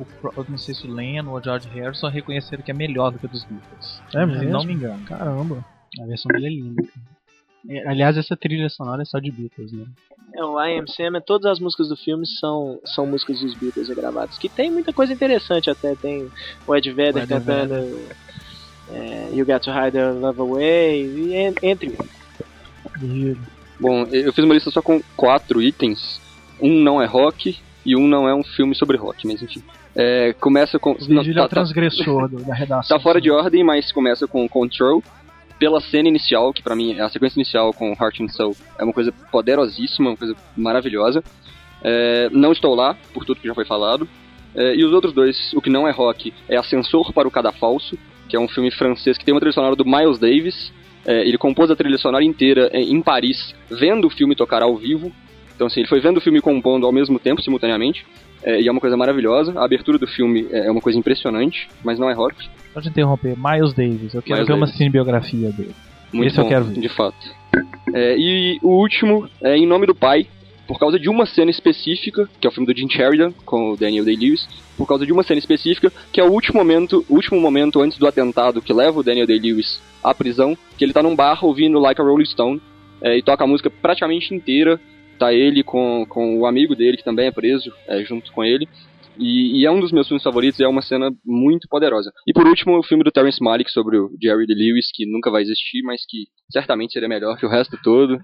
o, 0.00 0.44
não 0.48 0.58
sei 0.58 0.74
se 0.74 0.86
o 0.86 0.92
Lennon 0.92 1.30
ou 1.30 1.38
o 1.38 1.42
George 1.42 1.68
Harrison 1.68 2.08
reconheceram 2.08 2.62
que 2.62 2.70
é 2.70 2.74
melhor 2.74 3.10
do 3.10 3.18
que 3.18 3.26
a 3.26 3.28
dos 3.28 3.44
Beatles. 3.44 4.02
É 4.14 4.26
mesmo? 4.26 4.50
Não 4.50 4.64
me 4.64 4.72
engano. 4.72 5.04
Caramba. 5.04 5.64
A 6.00 6.06
versão 6.06 6.28
dele 6.28 6.46
é 6.46 6.50
linda. 6.50 6.82
É, 7.68 7.88
aliás, 7.88 8.16
essa 8.16 8.36
trilha 8.36 8.68
sonora 8.68 9.02
é 9.02 9.04
só 9.04 9.18
de 9.18 9.30
Beatles, 9.30 9.72
né? 9.72 9.84
É, 10.34 10.44
o 10.44 10.60
I 10.62 10.78
Am 10.78 10.86
Sam, 10.86 11.20
todas 11.20 11.50
as 11.50 11.60
músicas 11.60 11.88
do 11.88 11.96
filme 11.96 12.26
são, 12.26 12.80
são 12.84 13.06
músicas 13.06 13.40
dos 13.40 13.54
Beatles 13.54 13.88
gravadas. 13.90 14.38
Que 14.38 14.48
tem 14.48 14.70
muita 14.70 14.92
coisa 14.92 15.12
interessante 15.12 15.68
até. 15.68 15.94
Tem 15.94 16.30
o 16.66 16.74
Ed 16.74 16.90
Vedder 16.90 17.26
cantando 17.26 17.74
é, 18.92 19.30
You 19.32 19.44
Got 19.44 19.60
to 19.60 19.70
Hide 19.70 19.92
the 19.92 20.10
Love 20.12 20.40
Away, 20.40 21.04
e 21.04 21.34
entre 21.62 21.96
Bom, 23.78 24.04
eu 24.06 24.32
fiz 24.32 24.44
uma 24.44 24.54
lista 24.54 24.70
só 24.70 24.82
com 24.82 25.02
quatro 25.16 25.62
itens. 25.62 26.20
Um 26.60 26.80
não 26.82 27.00
é 27.00 27.06
rock 27.06 27.58
e 27.84 27.96
um 27.96 28.06
não 28.06 28.28
é 28.28 28.34
um 28.34 28.44
filme 28.44 28.74
sobre 28.74 28.96
rock, 28.96 29.26
mas 29.26 29.42
enfim. 29.42 29.62
É, 29.94 30.32
começa 30.34 30.78
com. 30.78 30.94
Vigília 30.94 31.34
tá, 31.34 31.42
tá, 31.42 31.48
transgressor 31.48 32.30
tá, 32.30 32.38
da 32.46 32.54
redação. 32.54 32.96
Tá 32.96 33.02
fora 33.02 33.20
de 33.20 33.30
ordem, 33.30 33.64
mas 33.64 33.90
começa 33.92 34.26
com 34.26 34.48
Control. 34.48 35.02
Pela 35.58 35.78
cena 35.78 36.08
inicial, 36.08 36.54
que 36.54 36.62
para 36.62 36.74
mim 36.74 36.94
é 36.94 37.02
a 37.02 37.08
sequência 37.10 37.38
inicial 37.38 37.74
com 37.74 37.92
Heart 37.92 38.20
and 38.20 38.28
Soul 38.28 38.56
é 38.78 38.84
uma 38.84 38.94
coisa 38.94 39.12
poderosíssima, 39.30 40.08
uma 40.08 40.16
coisa 40.16 40.34
maravilhosa. 40.56 41.22
É, 41.82 42.30
não 42.32 42.50
estou 42.50 42.74
lá, 42.74 42.96
por 43.12 43.26
tudo 43.26 43.40
que 43.40 43.46
já 43.46 43.54
foi 43.54 43.66
falado. 43.66 44.08
É, 44.54 44.74
e 44.74 44.82
os 44.84 44.92
outros 44.92 45.12
dois, 45.12 45.52
o 45.52 45.60
que 45.60 45.68
não 45.68 45.86
é 45.86 45.90
rock, 45.90 46.32
é 46.48 46.56
Ascensor 46.56 47.12
para 47.12 47.28
o 47.28 47.30
Cadafalso, 47.30 47.98
que 48.26 48.36
é 48.36 48.40
um 48.40 48.48
filme 48.48 48.70
francês 48.70 49.18
que 49.18 49.24
tem 49.24 49.34
uma 49.34 49.40
trilha 49.40 49.52
sonora 49.52 49.76
do 49.76 49.84
Miles 49.84 50.18
Davis. 50.18 50.72
É, 51.04 51.26
ele 51.26 51.36
compôs 51.36 51.70
a 51.70 51.76
trilha 51.76 51.98
sonora 51.98 52.24
inteira 52.24 52.70
em 52.72 53.02
Paris, 53.02 53.54
vendo 53.70 54.06
o 54.06 54.10
filme 54.10 54.34
tocar 54.34 54.62
ao 54.62 54.76
vivo. 54.76 55.12
Então, 55.54 55.66
assim, 55.66 55.80
ele 55.80 55.88
foi 55.88 56.00
vendo 56.00 56.16
o 56.16 56.20
filme 56.22 56.38
e 56.38 56.42
compondo 56.42 56.86
ao 56.86 56.92
mesmo 56.92 57.18
tempo, 57.18 57.42
simultaneamente. 57.42 58.06
É, 58.42 58.60
e 58.60 58.68
é 58.68 58.70
uma 58.70 58.80
coisa 58.80 58.96
maravilhosa. 58.96 59.58
A 59.58 59.64
abertura 59.64 59.98
do 59.98 60.06
filme 60.06 60.46
é, 60.50 60.66
é 60.66 60.70
uma 60.70 60.80
coisa 60.80 60.98
impressionante, 60.98 61.68
mas 61.84 61.98
não 61.98 62.08
é 62.08 62.12
rock. 62.12 62.48
Pode 62.72 62.88
interromper, 62.88 63.36
Miles 63.36 63.72
Davis. 63.72 64.14
Eu 64.14 64.22
quero 64.22 64.36
Miles 64.36 64.48
ver 64.48 64.54
Davis. 64.54 64.56
uma 64.56 64.66
cinebiografia 64.66 65.50
dele. 65.50 65.74
Muito 66.12 66.28
Esse 66.28 66.36
bom, 66.36 66.42
eu 66.42 66.48
quero 66.48 66.64
ver. 66.64 66.80
De 66.80 66.88
fato. 66.88 67.40
É, 67.92 68.16
e 68.16 68.58
o 68.62 68.68
último 68.68 69.28
é 69.42 69.56
Em 69.56 69.66
Nome 69.66 69.86
do 69.86 69.94
Pai, 69.94 70.26
por 70.66 70.78
causa 70.78 70.98
de 70.98 71.08
uma 71.08 71.26
cena 71.26 71.50
específica, 71.50 72.28
que 72.40 72.46
é 72.46 72.50
o 72.50 72.52
filme 72.52 72.72
do 72.72 72.78
Jim 72.78 72.88
Sheridan, 72.88 73.32
com 73.44 73.72
o 73.72 73.76
Daniel 73.76 74.04
Day-Lewis, 74.04 74.48
por 74.76 74.86
causa 74.86 75.04
de 75.04 75.12
uma 75.12 75.24
cena 75.24 75.40
específica, 75.40 75.92
que 76.12 76.20
é 76.20 76.24
o 76.24 76.30
último 76.30 76.58
momento, 76.58 77.04
último 77.08 77.40
momento 77.40 77.80
antes 77.80 77.98
do 77.98 78.06
atentado 78.06 78.62
que 78.62 78.72
leva 78.72 79.00
o 79.00 79.02
Daniel 79.02 79.26
Day-Lewis 79.26 79.82
à 80.02 80.14
prisão, 80.14 80.56
que 80.78 80.84
ele 80.84 80.92
tá 80.92 81.02
num 81.02 81.16
bar 81.16 81.44
ouvindo 81.44 81.80
Like 81.80 82.00
a 82.00 82.04
Rolling 82.04 82.24
Stone, 82.24 82.62
é, 83.02 83.18
e 83.18 83.22
toca 83.22 83.42
a 83.42 83.46
música 83.46 83.68
praticamente 83.68 84.32
inteira, 84.32 84.80
tá 85.26 85.32
ele 85.32 85.62
com, 85.62 86.04
com 86.08 86.38
o 86.38 86.46
amigo 86.46 86.74
dele, 86.74 86.96
que 86.96 87.04
também 87.04 87.26
é 87.26 87.32
preso, 87.32 87.72
é, 87.86 88.02
junto 88.04 88.32
com 88.32 88.42
ele, 88.42 88.68
e, 89.18 89.60
e, 89.60 89.66
é 89.66 89.70
um 89.70 89.80
dos 89.80 89.92
meus 89.92 90.08
filmes 90.08 90.22
favoritos 90.22 90.58
e 90.58 90.64
é 90.64 90.68
uma 90.68 90.80
cena 90.80 91.10
muito 91.24 91.68
poderosa. 91.68 92.10
E 92.26 92.32
por 92.32 92.46
último, 92.46 92.78
o 92.78 92.82
filme 92.82 93.04
do 93.04 93.12
Terrence 93.12 93.42
Malick 93.42 93.70
sobre 93.70 93.98
o 93.98 94.10
Jerry 94.20 94.46
Lee 94.46 94.72
Lewis, 94.72 94.90
que 94.94 95.04
nunca 95.04 95.30
vai 95.30 95.42
existir, 95.42 95.82
mas 95.82 96.02
que 96.08 96.24
certamente 96.50 96.94
seria 96.94 97.08
melhor 97.08 97.36
que 97.36 97.44
o 97.44 97.48
resto 97.50 97.76
todo. 97.82 98.18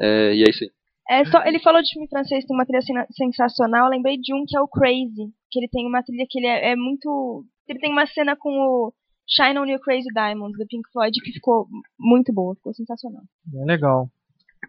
É, 0.00 0.34
e 0.34 0.42
é 0.42 0.50
isso 0.50 0.64
aí. 0.64 0.70
É 1.10 1.24
só, 1.24 1.42
ele 1.44 1.58
falou 1.58 1.82
de 1.82 1.90
filme 1.90 2.08
francês 2.08 2.44
tem 2.44 2.56
uma 2.56 2.66
trilha 2.66 2.82
sensacional. 3.12 3.86
Eu 3.86 3.90
lembrei 3.90 4.16
de 4.18 4.34
um 4.34 4.44
que 4.46 4.56
é 4.56 4.60
o 4.60 4.68
Crazy, 4.68 5.32
que 5.50 5.58
ele 5.58 5.68
tem 5.68 5.86
uma 5.86 6.02
trilha 6.02 6.26
que 6.28 6.38
ele 6.38 6.46
é, 6.46 6.72
é 6.72 6.76
muito. 6.76 7.44
Ele 7.66 7.78
tem 7.78 7.92
uma 7.92 8.06
cena 8.06 8.36
com 8.36 8.50
o 8.50 8.92
Shine 9.26 9.58
on 9.58 9.66
Your 9.66 9.80
Crazy 9.80 10.08
Diamonds 10.14 10.56
do 10.58 10.66
Pink 10.66 10.88
Floyd 10.92 11.18
que 11.22 11.32
ficou 11.32 11.66
muito 11.98 12.32
boa, 12.32 12.54
ficou 12.54 12.72
sensacional. 12.72 13.22
É 13.54 13.64
legal. 13.64 14.08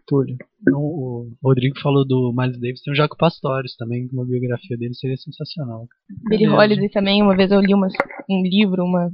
Túlio. 0.06 0.36
Não, 0.62 0.80
o 0.80 1.32
Rodrigo 1.42 1.78
falou 1.80 2.06
do 2.06 2.32
Miles 2.36 2.60
Davis, 2.60 2.82
tem 2.82 2.92
o 2.92 2.96
Jaco 2.96 3.16
Pastores 3.16 3.76
também, 3.76 4.08
uma 4.12 4.24
biografia 4.24 4.76
dele 4.76 4.94
seria 4.94 5.16
sensacional. 5.16 5.86
Billie 6.28 6.48
Holiday 6.48 6.88
também, 6.90 7.22
uma 7.22 7.36
vez 7.36 7.50
eu 7.50 7.60
li 7.60 7.74
uma, 7.74 7.88
um 8.28 8.42
livro, 8.42 8.84
uma, 8.84 9.10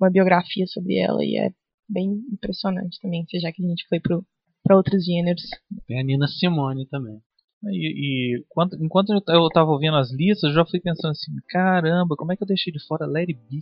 uma 0.00 0.10
biografia 0.10 0.66
sobre 0.66 0.98
ela 0.98 1.24
e 1.24 1.36
é 1.38 1.50
bem 1.88 2.22
impressionante 2.32 2.98
também, 3.00 3.24
já 3.40 3.52
que 3.52 3.64
a 3.64 3.68
gente 3.68 3.86
foi 3.88 4.00
para 4.00 4.76
outros 4.76 5.04
gêneros. 5.04 5.42
Tem 5.86 6.00
a 6.00 6.04
Nina 6.04 6.26
Simone 6.28 6.86
também. 6.86 7.20
E, 7.64 8.36
e 8.36 8.38
enquanto, 8.40 8.76
enquanto 8.82 9.10
eu 9.28 9.46
estava 9.46 9.70
ouvindo 9.70 9.96
as 9.96 10.10
listas, 10.12 10.50
eu 10.50 10.54
já 10.54 10.64
fui 10.64 10.80
pensando 10.80 11.10
assim, 11.10 11.32
caramba, 11.48 12.16
como 12.16 12.32
é 12.32 12.36
que 12.36 12.42
eu 12.42 12.46
deixei 12.46 12.72
de 12.72 12.84
fora 12.86 13.06
Larry 13.06 13.34
B? 13.34 13.60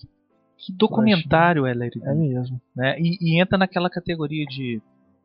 Que 0.59 0.73
documentário 0.73 1.67
é 1.67 1.75
Larry 1.75 2.01
B? 2.01 2.09
É 2.09 2.15
mesmo. 2.15 2.61
Né? 2.77 2.97
E, 3.01 3.17
e 3.21 3.41
entra 3.41 3.59
naquela 3.59 3.91
categoria 3.91 4.45
de 4.47 4.81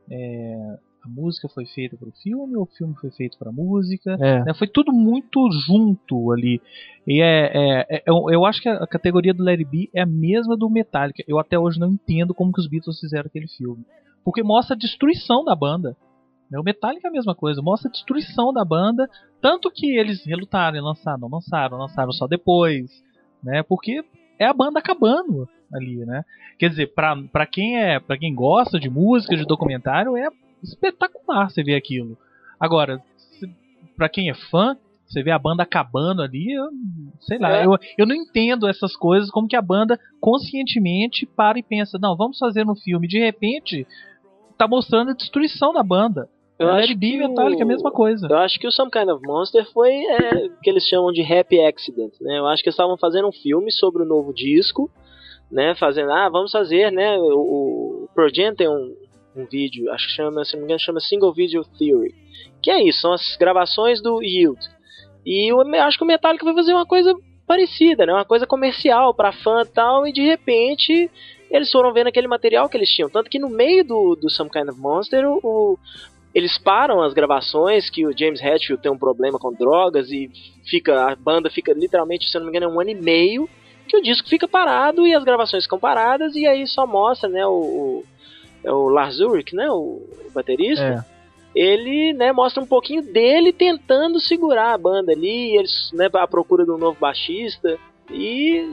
é, 0.10 0.78
a 1.06 1.10
música 1.10 1.50
foi 1.50 1.66
feita 1.66 1.98
para 1.98 2.08
o 2.08 2.12
filme 2.14 2.56
o 2.56 2.66
filme 2.66 2.96
foi 2.96 3.12
feito 3.12 3.38
para 3.38 3.50
a 3.50 3.54
música. 3.54 4.18
É. 4.20 4.44
Né? 4.46 4.54
Foi 4.54 4.68
tudo 4.68 4.94
muito 4.94 5.52
junto 5.52 6.32
ali. 6.32 6.62
E 7.06 7.22
é, 7.22 7.52
é, 7.54 7.98
é, 7.98 8.04
eu, 8.06 8.30
eu, 8.30 8.46
acho 8.46 8.62
que 8.62 8.70
a 8.70 8.88
categoria 8.88 9.34
do 9.34 9.44
Larry 9.44 9.66
B 9.66 9.90
é 9.94 10.02
a 10.02 10.06
mesma 10.06 10.56
do 10.56 10.70
Metallica. 10.70 11.22
Eu 11.28 11.38
até 11.40 11.60
hoje 11.60 11.78
não 11.80 11.92
entendo 11.92 12.34
como 12.34 12.54
que 12.54 12.62
os 12.62 12.68
Beatles 12.68 13.00
fizeram 13.00 13.26
aquele 13.28 13.48
filme. 13.50 13.86
Porque 14.24 14.42
mostra 14.42 14.76
a 14.76 14.80
destruição 14.80 15.44
da 15.44 15.54
banda. 15.54 15.98
Né? 16.50 16.58
O 16.58 16.64
Metallica 16.64 17.08
é 17.08 17.10
a 17.10 17.14
mesma 17.14 17.36
coisa, 17.36 17.62
mostra 17.62 17.90
a 17.90 17.92
destruição 17.92 18.54
da 18.54 18.64
banda. 18.64 19.10
Tanto 19.42 19.70
que 19.70 19.98
eles 19.98 20.26
relutaram 20.26 20.78
em 20.78 20.82
lançar, 20.82 21.18
não 21.18 21.28
lançaram, 21.28 21.78
lançaram 21.78 22.14
só 22.14 22.28
depois. 22.28 22.90
Né? 23.44 23.62
Porque 23.62 24.06
é 24.40 24.46
a 24.46 24.54
banda 24.54 24.80
acabando 24.80 25.50
ali, 25.74 26.06
né? 26.06 26.24
Quer 26.58 26.70
dizer, 26.70 26.94
pra, 26.94 27.16
pra 27.32 27.46
quem 27.46 27.78
é, 27.78 28.00
para 28.00 28.18
quem 28.18 28.34
gosta 28.34 28.80
de 28.80 28.90
música, 28.90 29.36
de 29.36 29.46
documentário, 29.46 30.16
é 30.16 30.30
espetacular 30.64 31.50
você 31.50 31.64
ver 31.64 31.76
aquilo. 31.76 32.18
Agora, 32.60 33.02
para 33.96 34.10
quem 34.10 34.30
é 34.30 34.34
fã, 34.34 34.78
você 35.08 35.22
vê 35.22 35.32
a 35.32 35.40
banda 35.40 35.64
acabando 35.64 36.22
ali, 36.22 36.54
eu, 36.54 36.70
sei 37.22 37.38
lá, 37.38 37.58
é. 37.58 37.66
eu, 37.66 37.78
eu 37.98 38.08
não 38.08 38.16
entendo 38.16 38.68
essas 38.68 38.96
coisas, 38.96 39.30
como 39.30 39.48
que 39.48 39.56
a 39.56 39.62
banda 39.62 40.00
conscientemente 40.20 41.26
para 41.26 41.60
e 41.60 41.64
pensa, 41.64 42.00
não, 42.02 42.16
vamos 42.16 42.40
fazer 42.40 42.68
um 42.68 42.76
filme, 42.76 43.08
de 43.08 43.20
repente 43.20 43.86
tá 44.58 44.68
mostrando 44.68 45.12
a 45.12 45.16
destruição 45.16 45.74
da 45.74 45.84
banda. 45.84 46.28
Eu 46.58 46.70
a 46.70 46.76
acho 46.78 46.98
que 46.98 47.18
Metallica 47.18 47.62
é 47.62 47.64
a 47.64 47.68
mesma 47.68 47.92
coisa. 47.92 48.28
Eu 48.30 48.38
acho 48.38 48.60
que 48.60 48.68
o 48.68 48.72
Some 48.72 48.92
Kind 48.92 49.10
of 49.10 49.26
Monster 49.26 49.66
foi 49.72 49.92
é, 49.94 50.50
que 50.62 50.70
eles 50.70 50.88
chamam 50.88 51.12
de 51.12 51.22
Happy 51.22 51.60
Accident, 51.60 52.14
né? 52.22 52.38
Eu 52.40 52.48
acho 52.48 52.64
que 52.64 52.70
eles 52.70 52.76
estavam 52.76 52.98
fazendo 52.98 53.28
um 53.28 53.32
filme 53.32 53.72
sobre 53.72 54.04
o 54.04 54.06
novo 54.06 54.34
disco, 54.34 54.90
né? 55.52 55.76
Fazendo, 55.76 56.12
ah, 56.12 56.30
vamos 56.30 56.52
fazer, 56.52 56.92
né? 56.92 57.18
O, 57.18 58.08
o 58.16 58.30
Jam 58.34 58.56
tem 58.56 58.70
um, 58.70 58.96
um 59.36 59.46
vídeo, 59.46 59.92
acho 59.92 60.08
que 60.08 60.14
chama, 60.14 60.46
se 60.46 60.54
não 60.54 60.62
me 60.62 60.66
engano, 60.66 60.80
chama 60.80 61.00
Single 61.00 61.34
Video 61.34 61.64
Theory. 61.78 62.14
Que 62.62 62.72
é 62.72 62.84
isso, 62.84 63.02
são 63.02 63.14
as 63.14 63.36
gravações 63.38 64.02
do 64.02 64.22
Yield. 64.22 64.60
E 65.26 65.52
eu 65.52 65.62
acho 65.82 65.98
que 65.98 66.04
o 66.04 66.08
Metallica 66.08 66.46
vai 66.46 66.54
fazer 66.54 66.74
uma 66.74 66.86
coisa 66.86 67.14
parecida, 67.48 68.06
né? 68.06 68.14
Uma 68.14 68.26
coisa 68.26 68.48
comercial 68.48 69.14
para 69.14 69.32
fã 69.32 69.62
e 69.62 69.68
tal, 69.68 70.08
e 70.08 70.14
de 70.14 70.22
repente 70.22 71.10
eles 71.50 71.72
foram 71.72 71.94
vendo 71.94 72.08
aquele 72.08 72.28
material 72.28 72.68
que 72.68 72.76
eles 72.76 72.90
tinham. 72.90 73.10
Tanto 73.10 73.30
que 73.30 73.40
no 73.40 73.50
meio 73.50 73.84
do, 73.84 74.16
do 74.16 74.30
Some 74.30 74.50
Kind 74.50 74.70
of 74.70 74.80
Monster, 74.80 75.30
o, 75.30 75.40
o 75.44 75.80
eles 76.34 76.58
param 76.58 77.02
as 77.02 77.14
gravações, 77.14 77.92
que 77.92 78.08
o 78.08 78.18
James 78.18 78.42
Hetfield 78.42 78.82
tem 78.82 78.92
um 78.92 78.98
problema 78.98 79.38
com 79.38 79.54
drogas 79.54 80.10
e 80.12 80.32
fica 80.66 81.12
a 81.12 81.16
banda 81.16 81.50
fica 81.50 81.74
literalmente, 81.74 82.28
se 82.28 82.36
não 82.38 82.46
me 82.46 82.50
engano, 82.50 82.66
é 82.66 82.76
um 82.76 82.82
ano 82.82 82.90
e 82.90 82.96
meio 82.96 83.48
que 83.88 83.98
o 83.98 84.02
disco 84.02 84.28
fica 84.28 84.48
parado 84.48 85.06
e 85.06 85.14
as 85.14 85.24
gravações 85.24 85.66
ficam 85.66 85.78
paradas 85.78 86.36
e 86.36 86.48
aí 86.48 86.66
só 86.66 86.88
mostra, 86.88 87.30
né, 87.30 87.46
o, 87.46 88.04
o 88.66 88.90
Lars 88.90 89.20
Ulrich, 89.20 89.56
né, 89.56 89.70
o 89.70 90.02
baterista, 90.34 91.06
é. 91.56 91.60
ele, 91.60 92.14
né, 92.14 92.32
mostra 92.32 92.64
um 92.64 92.68
pouquinho 92.68 93.02
dele 93.02 93.52
tentando 93.52 94.20
segurar 94.20 94.74
a 94.74 94.78
banda 94.78 95.12
ali, 95.12 95.58
eles, 95.58 95.92
né, 95.94 96.10
à 96.14 96.28
procura 96.28 96.66
de 96.66 96.72
um 96.72 96.78
novo 96.78 96.98
baixista, 97.00 97.78
e 98.10 98.68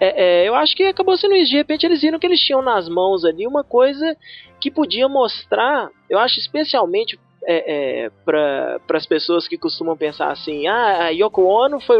é, 0.00 0.42
é, 0.44 0.48
eu 0.48 0.54
acho 0.54 0.74
que 0.76 0.84
acabou 0.84 1.16
sendo 1.16 1.34
isso. 1.34 1.50
De 1.50 1.56
repente 1.56 1.84
eles 1.84 2.00
viram 2.00 2.18
que 2.18 2.26
eles 2.26 2.40
tinham 2.40 2.62
nas 2.62 2.88
mãos 2.88 3.24
ali 3.24 3.46
uma 3.46 3.62
coisa 3.62 4.16
que 4.60 4.70
podia 4.70 5.08
mostrar, 5.08 5.90
eu 6.08 6.18
acho 6.18 6.38
especialmente 6.38 7.18
é, 7.46 8.06
é, 8.06 8.10
para 8.24 8.80
as 8.96 9.06
pessoas 9.06 9.46
que 9.46 9.58
costumam 9.58 9.96
pensar 9.96 10.30
assim: 10.30 10.66
ah, 10.66 11.06
a 11.06 11.08
Yoko 11.10 11.42
Ono 11.42 11.78
foi 11.80 11.98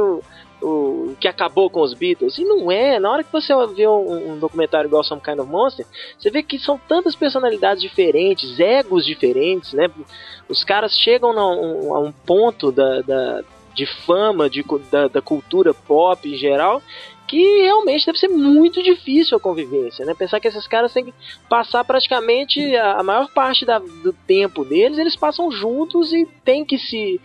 o, 0.65 1.17
que 1.21 1.29
acabou 1.29 1.69
com 1.69 1.81
os 1.83 1.95
Beatles. 1.95 2.39
E 2.39 2.45
não 2.45 2.71
é. 2.71 2.99
Na 2.99 3.11
hora 3.11 3.23
que 3.23 3.33
você 3.33 3.53
vê 3.75 3.87
um, 3.87 4.33
um, 4.33 4.39
documentário 4.39 4.89
igual 4.89 5.05
Some 5.05 5.21
Kind 5.21 5.39
of 5.39 5.51
Monster, 5.51 5.87
você 6.19 6.31
vê 6.31 6.43
que 6.43 6.59
são 6.59 6.79
tantas 6.89 7.15
personalidades 7.15 7.83
diferentes, 7.83 8.59
egos 8.59 9.05
diferentes, 9.05 9.73
né? 9.73 9.91
Os 10.49 10.65
caras 10.65 10.93
chegam 10.93 11.39
a 11.39 12.01
um 12.01 12.13
ponto 12.13 12.73
da, 12.73 13.01
da 13.03 13.45
de 13.75 13.87
fama, 13.87 14.49
de, 14.49 14.65
da, 14.91 15.09
da 15.09 15.21
cultura 15.21 15.75
pop 15.75 16.29
em 16.29 16.37
geral, 16.37 16.81
que 17.27 17.63
realmente 17.63 18.07
deve 18.07 18.19
ser 18.19 18.29
muito 18.29 18.83
difícil 18.83 19.37
a 19.37 19.41
convivência, 19.41 20.05
né? 20.05 20.15
Pensar 20.15 20.39
que 20.39 20.47
esses 20.47 20.67
caras 20.67 20.93
têm 20.93 21.07
que 21.07 21.15
passar 21.49 21.83
praticamente 21.85 22.77
a, 22.77 23.01
a 23.01 23.03
maior 23.03 23.29
parte 23.33 23.65
da, 23.65 23.79
do 23.79 24.13
tempo 24.27 24.65
deles, 24.65 24.99
eles 24.99 25.17
passam 25.17 25.51
juntos 25.51 26.13
e 26.13 26.25
tem 26.45 26.65
que 26.65 26.79
se 26.79 27.21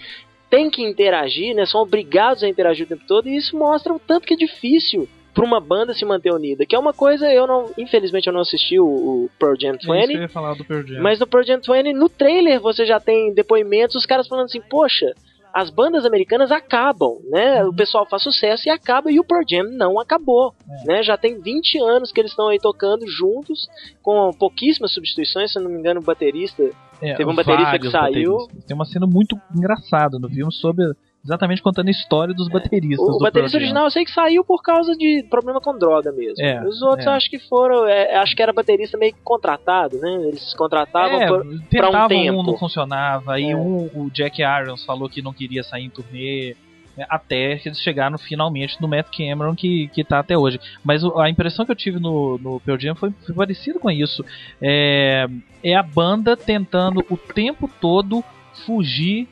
tem 0.50 0.70
que 0.70 0.84
interagir, 0.84 1.56
né? 1.56 1.66
São 1.66 1.82
obrigados 1.82 2.44
a 2.44 2.50
interagir 2.50 2.86
o 2.86 2.90
tempo 2.90 3.04
todo 3.08 3.28
e 3.30 3.36
isso 3.36 3.58
mostra 3.58 3.94
o 3.94 4.00
tanto 4.00 4.26
que 4.26 4.34
é 4.34 4.38
difícil 4.38 5.08
para 5.34 5.46
uma 5.46 5.60
banda 5.60 5.94
se 5.94 6.04
manter 6.04 6.34
unida, 6.34 6.66
que 6.66 6.76
é 6.76 6.80
uma 6.80 6.92
coisa 6.92 7.32
eu 7.32 7.48
não, 7.48 7.72
infelizmente 7.78 8.28
eu 8.28 8.34
não 8.34 8.42
assisti 8.42 8.80
o, 8.80 8.86
o 8.86 9.30
Pearl 9.40 9.56
Jam 9.60 9.74
20, 9.74 10.16
é 10.16 10.28
do 10.56 10.66
Pearl 10.66 10.86
Jam. 10.86 11.02
mas 11.02 11.20
no 11.20 11.28
Pearl 11.28 11.46
Jam 11.46 11.62
20 11.62 11.94
no 11.94 12.10
trailer 12.10 12.60
você 12.60 12.86
já 12.86 13.00
tem 13.00 13.34
depoimentos 13.34 13.96
os 13.96 14.06
caras 14.06 14.28
falando 14.28 14.46
assim, 14.46 14.60
poxa, 14.60 15.14
as 15.54 15.70
bandas 15.70 16.06
americanas 16.06 16.52
acabam, 16.52 17.18
né? 17.30 17.64
O 17.66 17.74
pessoal 17.74 18.06
faz 18.06 18.24
sucesso 18.24 18.68
e 18.68 18.72
acaba 18.72 19.12
e 19.12 19.20
o 19.20 19.24
Pearl 19.24 19.44
Jam 19.50 19.64
não 19.72 20.00
acabou, 20.00 20.54
é. 20.70 20.88
né? 20.88 21.04
Já 21.04 21.18
tem 21.18 21.40
20 21.42 21.80
anos 21.80 22.12
que 22.12 22.20
eles 22.20 22.32
estão 22.32 22.50
aí 22.50 22.60
tocando 22.60 23.08
juntos 23.08 23.68
com 24.02 24.32
pouquíssimas 24.34 24.94
substituições, 24.94 25.52
se 25.52 25.60
não 25.60 25.70
me 25.70 25.80
engano, 25.80 26.00
o 26.00 26.04
baterista 26.04 26.64
é, 27.02 27.16
teve 27.16 27.30
um 27.30 27.36
baterista 27.36 27.80
que 27.80 27.90
saiu. 27.90 28.38
Bateristas. 28.38 28.66
Tem 28.66 28.76
uma 28.76 28.86
cena 28.86 29.08
muito 29.08 29.40
engraçada 29.56 30.20
no 30.20 30.30
filme 30.30 30.52
sobre 30.54 30.86
exatamente 31.24 31.62
contando 31.62 31.88
a 31.88 31.92
história 31.92 32.34
dos 32.34 32.48
bateristas. 32.48 33.16
O 33.16 33.20
baterista 33.20 33.58
original 33.58 33.86
eu 33.86 33.92
sei 33.92 34.06
que 34.06 34.12
saiu 34.12 34.44
por 34.44 34.62
causa 34.62 34.96
de 34.96 35.26
problema 35.30 35.60
com 35.60 35.78
droga 35.78 36.12
mesmo. 36.12 36.44
É, 36.44 36.64
Os 36.66 36.82
outros 36.82 37.08
é. 37.08 37.10
acho 37.10 37.30
que 37.30 37.40
foram, 37.40 37.88
é, 37.88 38.16
acho 38.18 38.36
que 38.36 38.42
era 38.42 38.54
baterista 38.54 38.98
meio 38.98 39.14
contratado, 39.24 39.98
né? 40.00 40.28
Eles 40.28 40.54
contratavam 40.54 41.22
é, 41.22 41.28
para 41.28 42.06
um 42.06 42.08
tempo. 42.08 42.40
um 42.40 42.44
não 42.44 42.58
funcionava, 42.58 43.34
aí 43.34 43.52
é. 43.52 43.56
um, 43.56 43.90
o 43.94 44.10
Jack 44.12 44.42
Irons 44.42 44.84
falou 44.86 45.10
que 45.10 45.22
não 45.22 45.34
queria 45.34 45.64
sair 45.64 45.86
em 45.86 45.90
turnê. 45.90 46.56
Né? 46.96 47.06
Até 47.10 47.58
que 47.58 47.68
eles 47.68 47.80
chegaram 47.80 48.18
finalmente 48.18 48.82
no 48.82 48.88
Matt 48.88 49.08
Cameron 49.16 49.56
que, 49.56 49.90
que 49.90 50.04
tá 50.04 50.20
até 50.20 50.38
hoje. 50.38 50.60
Mas 50.84 51.04
a 51.04 51.30
impressão 51.30 51.66
que 51.66 51.72
eu 51.72 51.76
tive 51.76 52.00
no, 52.00 52.38
no 52.38 52.60
Pearl 52.62 52.80
Jam 52.80 52.96
foi, 52.96 53.12
foi 53.26 53.36
parecido 53.36 53.80
com 53.80 53.92
isso. 53.92 54.24
É, 54.62 55.28
é 55.64 55.76
a 55.76 55.84
banda 55.84 56.38
tentando 56.38 57.06
o 57.10 57.18
tempo 57.18 57.70
todo 57.80 58.24
fugir 58.66 59.28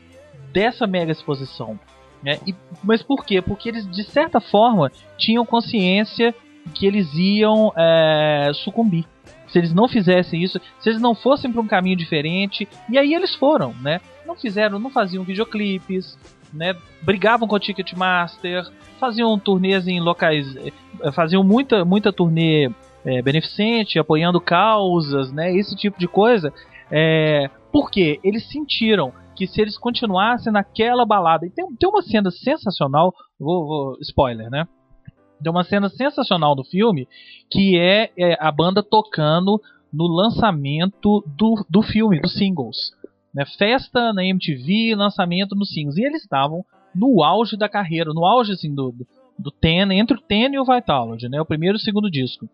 dessa 0.58 0.88
mega 0.88 1.12
exposição. 1.12 1.80
Né? 2.24 2.40
E, 2.48 2.56
mas 2.84 3.04
por 3.04 3.24
quê? 3.24 3.44
Porque 3.44 3.70
eles, 3.70 3.88
de 3.88 4.04
certa 4.04 4.42
forma, 4.42 4.92
tinham 5.16 5.46
consciência 5.46 6.34
que 6.74 6.88
eles 6.88 7.14
iam 7.14 7.72
é, 7.78 8.50
sucumbir. 8.56 9.06
Se 9.48 9.60
eles 9.60 9.72
não 9.72 9.88
fizessem 9.88 10.44
isso, 10.44 10.60
se 10.80 10.90
eles 10.90 11.00
não 11.00 11.14
fossem 11.14 11.52
para 11.52 11.62
um 11.62 11.68
caminho 11.68 11.96
diferente, 11.96 12.68
e 12.90 12.98
aí 12.98 13.14
eles 13.14 13.36
foram, 13.36 13.72
né? 13.82 14.02
Não 14.26 14.36
fizeram, 14.36 14.80
não 14.80 14.90
faziam 14.90 15.24
videoclipes, 15.24 16.18
né? 16.52 16.76
Brigavam 17.04 17.48
com 17.48 17.56
o 17.56 17.60
Ticketmaster, 17.60 18.68
faziam 19.00 19.38
turnês 19.38 19.88
em 19.88 20.00
locais, 20.00 20.56
eh, 20.58 21.12
faziam 21.12 21.44
muita, 21.44 21.86
muita 21.86 22.12
turnê 22.12 22.72
é, 23.06 23.22
beneficente, 23.22 24.00
apoiando 24.00 24.42
causas, 24.42 25.32
né? 25.32 25.56
Esse 25.56 25.76
tipo 25.76 26.00
de 26.00 26.08
coisa. 26.08 26.52
É, 26.92 27.48
porque 27.72 28.20
eles 28.24 28.50
sentiram 28.50 29.14
que 29.38 29.46
se 29.46 29.62
eles 29.62 29.78
continuassem 29.78 30.52
naquela 30.52 31.06
balada. 31.06 31.46
E 31.46 31.52
tem, 31.52 31.64
tem 31.76 31.88
uma 31.88 32.02
cena 32.02 32.32
sensacional, 32.32 33.14
vou, 33.40 33.68
vou, 33.68 33.98
spoiler, 34.02 34.50
né? 34.50 34.68
Tem 35.42 35.52
uma 35.52 35.64
cena 35.64 35.88
sensacional 35.90 36.56
do 36.56 36.64
filme 36.64 37.08
que 37.50 37.78
é, 37.78 38.12
é 38.18 38.36
a 38.40 38.52
banda 38.52 38.82
tocando 38.82 39.62
no 39.94 40.08
lançamento 40.08 41.24
do, 41.38 41.64
do 41.70 41.84
filme, 41.84 42.20
dos 42.20 42.34
singles. 42.34 42.92
Né? 43.34 43.46
Festa 43.58 44.12
na 44.12 44.26
MTV, 44.26 44.96
lançamento 44.96 45.56
nos 45.56 45.70
singles. 45.70 45.98
E 45.98 46.04
eles 46.04 46.24
estavam 46.24 46.66
no 46.96 47.24
auge 47.24 47.56
da 47.56 47.70
carreira, 47.70 48.12
no 48.14 48.26
auge 48.26 48.54
assim, 48.54 48.74
do, 48.74 48.92
do, 48.92 49.08
do 49.38 49.52
Ten, 49.52 49.92
entre 49.92 50.18
o 50.18 50.22
Ten 50.22 50.56
e 50.56 50.60
o 50.60 50.66
Vitalogy, 50.66 51.30
né? 51.30 51.40
o 51.40 51.46
primeiro 51.46 51.78
e 51.78 51.80
o 51.80 51.84
segundo 51.84 52.10
disco. 52.10 52.50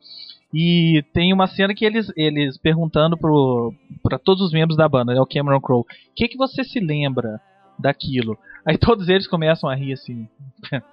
E 0.53 1.03
tem 1.13 1.33
uma 1.33 1.47
cena 1.47 1.73
que 1.73 1.83
eles, 1.83 2.11
eles 2.15 2.57
perguntando 2.59 3.17
para 3.17 4.19
todos 4.19 4.43
os 4.43 4.53
membros 4.53 4.77
da 4.77 4.87
banda, 4.87 5.13
né, 5.13 5.19
o 5.19 5.25
Cameron 5.25 5.59
Crowe, 5.59 5.81
o 5.81 5.85
que, 6.15 6.27
que 6.27 6.37
você 6.37 6.63
se 6.63 6.79
lembra 6.79 7.41
daquilo? 7.79 8.37
Aí 8.65 8.77
todos 8.77 9.09
eles 9.09 9.27
começam 9.27 9.67
a 9.67 9.75
rir 9.75 9.93
assim. 9.93 10.27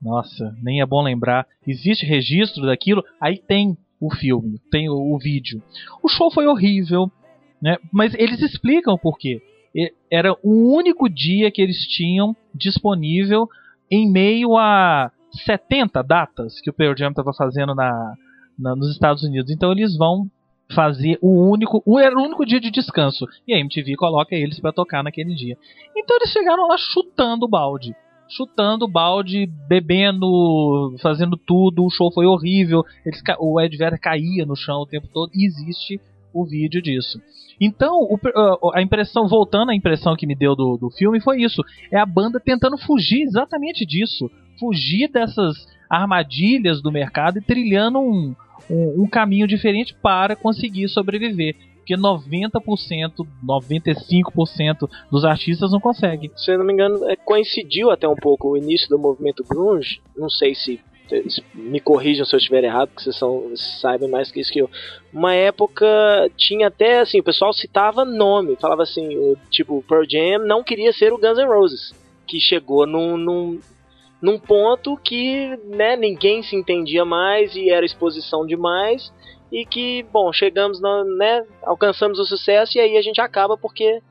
Nossa, 0.00 0.56
nem 0.62 0.80
é 0.80 0.86
bom 0.86 1.02
lembrar. 1.02 1.46
Existe 1.66 2.06
registro 2.06 2.64
daquilo? 2.64 3.04
Aí 3.20 3.38
tem 3.38 3.76
o 4.00 4.14
filme, 4.14 4.58
tem 4.70 4.88
o, 4.88 4.94
o 4.94 5.18
vídeo. 5.18 5.62
O 6.02 6.08
show 6.08 6.30
foi 6.30 6.46
horrível, 6.46 7.10
né? 7.60 7.76
Mas 7.92 8.14
eles 8.14 8.40
explicam 8.40 8.94
o 8.94 8.98
porquê. 8.98 9.42
Era 10.10 10.32
o 10.42 10.74
único 10.74 11.08
dia 11.08 11.50
que 11.50 11.60
eles 11.60 11.86
tinham 11.86 12.34
disponível 12.54 13.46
em 13.90 14.10
meio 14.10 14.56
a 14.56 15.12
70 15.44 16.02
datas 16.02 16.60
que 16.60 16.70
o 16.70 16.72
Pearl 16.72 16.96
Jam 16.96 17.10
estava 17.10 17.32
fazendo 17.34 17.74
na, 17.74 18.14
na, 18.58 18.74
nos 18.74 18.90
Estados 18.90 19.22
Unidos. 19.22 19.50
Então 19.50 19.72
eles 19.72 19.96
vão 19.96 20.30
fazer 20.74 21.18
o 21.22 21.48
único, 21.48 21.82
o, 21.86 21.98
era 21.98 22.16
o 22.16 22.22
único 22.22 22.44
dia 22.44 22.60
de 22.60 22.70
descanso. 22.70 23.26
E 23.46 23.54
a 23.54 23.58
MTV 23.58 23.96
coloca 23.96 24.34
eles 24.34 24.60
para 24.60 24.72
tocar 24.72 25.02
naquele 25.02 25.34
dia. 25.34 25.56
Então 25.96 26.16
eles 26.16 26.30
chegaram 26.30 26.66
lá 26.66 26.76
chutando 26.78 27.44
o 27.44 27.48
balde. 27.48 27.94
Chutando 28.28 28.86
o 28.86 28.88
balde, 28.88 29.46
bebendo, 29.68 30.96
fazendo 31.00 31.36
tudo, 31.36 31.84
o 31.84 31.90
show 31.90 32.12
foi 32.12 32.26
horrível. 32.26 32.84
Eles, 33.04 33.22
o 33.38 33.60
Ed 33.60 33.76
Vedder 33.76 34.00
caía 34.00 34.44
no 34.44 34.56
chão 34.56 34.80
o 34.80 34.86
tempo 34.86 35.06
todo 35.12 35.30
e 35.32 35.46
existe 35.46 36.00
o 36.34 36.44
vídeo 36.44 36.82
disso. 36.82 37.20
Então, 37.60 38.00
o, 38.02 38.18
a 38.74 38.82
impressão, 38.82 39.28
voltando 39.28 39.70
à 39.70 39.74
impressão 39.74 40.16
que 40.16 40.26
me 40.26 40.34
deu 40.34 40.54
do, 40.56 40.76
do 40.76 40.90
filme, 40.90 41.20
foi 41.20 41.40
isso. 41.40 41.62
É 41.90 41.98
a 41.98 42.04
banda 42.04 42.40
tentando 42.40 42.76
fugir 42.76 43.22
exatamente 43.22 43.86
disso. 43.86 44.28
Fugir 44.58 45.08
dessas 45.08 45.56
armadilhas 45.88 46.82
do 46.82 46.90
mercado 46.90 47.38
e 47.38 47.42
trilhando 47.42 48.00
um, 48.00 48.34
um, 48.70 49.02
um 49.02 49.08
caminho 49.08 49.46
diferente 49.46 49.94
para 49.94 50.36
conseguir 50.36 50.88
sobreviver 50.88 51.56
porque 51.86 51.94
90%, 51.96 53.24
95% 53.46 54.90
dos 55.08 55.24
artistas 55.24 55.70
não 55.70 55.78
conseguem. 55.78 56.32
Se 56.34 56.50
eu 56.50 56.58
não 56.58 56.66
me 56.66 56.72
engano, 56.72 57.08
é, 57.08 57.14
coincidiu 57.14 57.92
até 57.92 58.08
um 58.08 58.16
pouco 58.16 58.50
o 58.50 58.56
início 58.56 58.88
do 58.88 58.98
movimento 58.98 59.44
grunge, 59.48 60.00
não 60.16 60.28
sei 60.28 60.52
se 60.52 60.80
me 61.54 61.78
corrijam 61.78 62.26
se 62.26 62.34
eu 62.34 62.38
estiver 62.38 62.64
errado, 62.64 62.88
porque 62.88 63.04
vocês, 63.04 63.16
são, 63.16 63.52
sabem 63.54 64.08
mais 64.08 64.32
que 64.32 64.40
isso 64.40 64.52
que 64.52 64.60
eu. 64.60 64.68
Uma 65.12 65.32
época 65.34 65.86
tinha 66.36 66.66
até 66.66 66.98
assim, 66.98 67.20
o 67.20 67.24
pessoal 67.24 67.52
citava 67.52 68.04
nome, 68.04 68.56
falava 68.56 68.82
assim, 68.82 69.36
tipo, 69.48 69.84
Pearl 69.88 70.04
Jam 70.08 70.44
não 70.44 70.64
queria 70.64 70.92
ser 70.92 71.12
o 71.12 71.18
Guns 71.18 71.38
N' 71.38 71.46
Roses, 71.46 71.94
que 72.26 72.40
chegou 72.40 72.86
num, 72.86 73.16
num, 73.16 73.60
num 74.20 74.38
ponto 74.38 74.96
que 74.96 75.58
né, 75.64 75.96
ninguém 75.96 76.42
se 76.42 76.56
entendia 76.56 77.04
mais 77.04 77.54
e 77.54 77.70
era 77.70 77.84
exposição 77.84 78.46
demais 78.46 79.12
e 79.52 79.64
que, 79.64 80.04
bom, 80.12 80.32
chegamos, 80.32 80.80
né, 80.80 81.44
alcançamos 81.62 82.18
o 82.18 82.24
sucesso 82.24 82.76
e 82.76 82.80
aí 82.80 82.96
a 82.96 83.02
gente 83.02 83.20
acaba 83.20 83.56
porque 83.56 84.02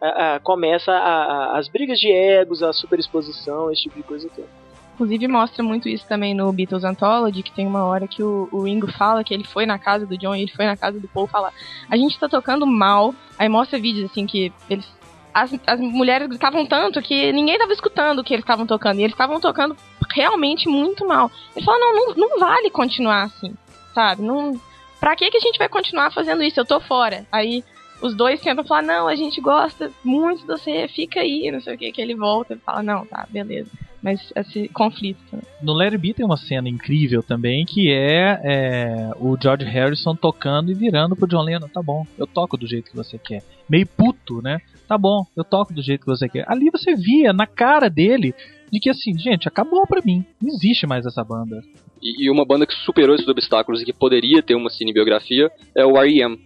a, 0.00 0.34
a, 0.34 0.40
começa 0.40 0.92
a, 0.92 1.58
as 1.58 1.68
brigas 1.68 1.98
de 1.98 2.12
egos, 2.12 2.62
a 2.62 2.72
superexposição, 2.72 3.72
esse 3.72 3.82
tipo 3.82 3.96
de 3.96 4.02
coisa 4.02 4.28
toda. 4.34 4.64
Inclusive 4.94 5.26
mostra 5.26 5.64
muito 5.64 5.88
isso 5.88 6.06
também 6.06 6.34
no 6.34 6.52
Beatles 6.52 6.84
Anthology, 6.84 7.42
que 7.42 7.50
tem 7.50 7.66
uma 7.66 7.84
hora 7.84 8.06
que 8.06 8.22
o, 8.22 8.48
o, 8.52 8.62
Ringo 8.62 8.86
fala 8.92 9.24
que 9.24 9.34
ele 9.34 9.42
foi 9.42 9.66
na 9.66 9.76
casa 9.76 10.06
do 10.06 10.16
John 10.16 10.36
e 10.36 10.42
ele 10.42 10.52
foi 10.52 10.66
na 10.66 10.76
casa 10.76 11.00
do 11.00 11.08
Paul 11.08 11.26
falar 11.26 11.52
a 11.90 11.96
gente 11.96 12.18
tá 12.18 12.28
tocando 12.28 12.64
mal, 12.64 13.12
aí 13.36 13.48
mostra 13.48 13.76
vídeos 13.76 14.08
assim 14.08 14.24
que 14.24 14.52
eles 14.70 14.86
as, 15.34 15.52
as 15.66 15.80
mulheres 15.80 16.28
gritavam 16.28 16.64
tanto 16.64 17.02
que 17.02 17.32
ninguém 17.32 17.58
tava 17.58 17.72
escutando 17.72 18.20
o 18.20 18.24
que 18.24 18.32
eles 18.32 18.44
estavam 18.44 18.66
tocando. 18.66 19.00
E 19.00 19.02
eles 19.02 19.12
estavam 19.12 19.40
tocando 19.40 19.76
realmente 20.14 20.68
muito 20.68 21.06
mal. 21.06 21.30
Ele 21.56 21.64
falou, 21.64 21.80
não, 21.80 21.94
não, 21.94 22.14
não 22.14 22.38
vale 22.38 22.70
continuar 22.70 23.24
assim, 23.24 23.52
sabe? 23.92 24.22
Não, 24.22 24.58
pra 25.00 25.16
que, 25.16 25.28
que 25.30 25.36
a 25.36 25.40
gente 25.40 25.58
vai 25.58 25.68
continuar 25.68 26.12
fazendo 26.12 26.42
isso? 26.42 26.60
Eu 26.60 26.64
tô 26.64 26.80
fora. 26.80 27.26
Aí 27.32 27.64
os 28.00 28.14
dois 28.14 28.40
tentam 28.40 28.64
falar, 28.64 28.82
não, 28.82 29.08
a 29.08 29.16
gente 29.16 29.40
gosta 29.40 29.90
muito 30.04 30.42
de 30.42 30.46
você, 30.46 30.86
fica 30.86 31.20
aí, 31.20 31.50
não 31.50 31.60
sei 31.60 31.74
o 31.74 31.78
que, 31.78 31.90
que 31.90 32.00
ele 32.00 32.14
volta 32.14 32.54
e 32.54 32.58
fala, 32.58 32.82
não, 32.82 33.04
tá, 33.04 33.26
beleza. 33.28 33.70
Mas 34.04 34.20
esse 34.36 34.68
conflito. 34.68 35.18
Também. 35.30 35.46
No 35.62 35.72
Larry 35.72 35.96
B 35.96 36.12
tem 36.12 36.26
uma 36.26 36.36
cena 36.36 36.68
incrível 36.68 37.22
também, 37.22 37.64
que 37.64 37.90
é, 37.90 38.38
é, 38.44 39.10
o 39.18 39.34
George 39.40 39.64
Harrison 39.64 40.14
tocando 40.14 40.70
e 40.70 40.74
virando 40.74 41.16
pro 41.16 41.26
John 41.26 41.40
Lennon, 41.40 41.68
tá 41.68 41.82
bom, 41.82 42.06
eu 42.18 42.26
toco 42.26 42.58
do 42.58 42.66
jeito 42.66 42.90
que 42.90 42.96
você 42.96 43.16
quer. 43.16 43.42
Meio 43.66 43.86
puto, 43.86 44.42
né? 44.42 44.60
Tá 44.86 44.98
bom, 44.98 45.24
eu 45.34 45.42
toco 45.42 45.72
do 45.72 45.82
jeito 45.82 46.02
que 46.02 46.06
você 46.06 46.28
quer. 46.28 46.44
Ali 46.46 46.70
você 46.70 46.94
via 46.94 47.32
na 47.32 47.46
cara 47.46 47.88
dele 47.88 48.34
de 48.70 48.78
que 48.78 48.90
assim, 48.90 49.18
gente, 49.18 49.48
acabou 49.48 49.86
pra 49.86 50.02
mim. 50.04 50.22
Não 50.38 50.50
existe 50.50 50.86
mais 50.86 51.06
essa 51.06 51.24
banda. 51.24 51.62
E, 52.02 52.26
e 52.26 52.30
uma 52.30 52.44
banda 52.44 52.66
que 52.66 52.74
superou 52.74 53.14
esses 53.14 53.26
obstáculos 53.26 53.80
e 53.80 53.86
que 53.86 53.92
poderia 53.94 54.42
ter 54.42 54.54
uma 54.54 54.68
cinebiografia 54.68 55.50
é 55.74 55.86
o 55.86 55.96
R.E.M. 55.96 56.38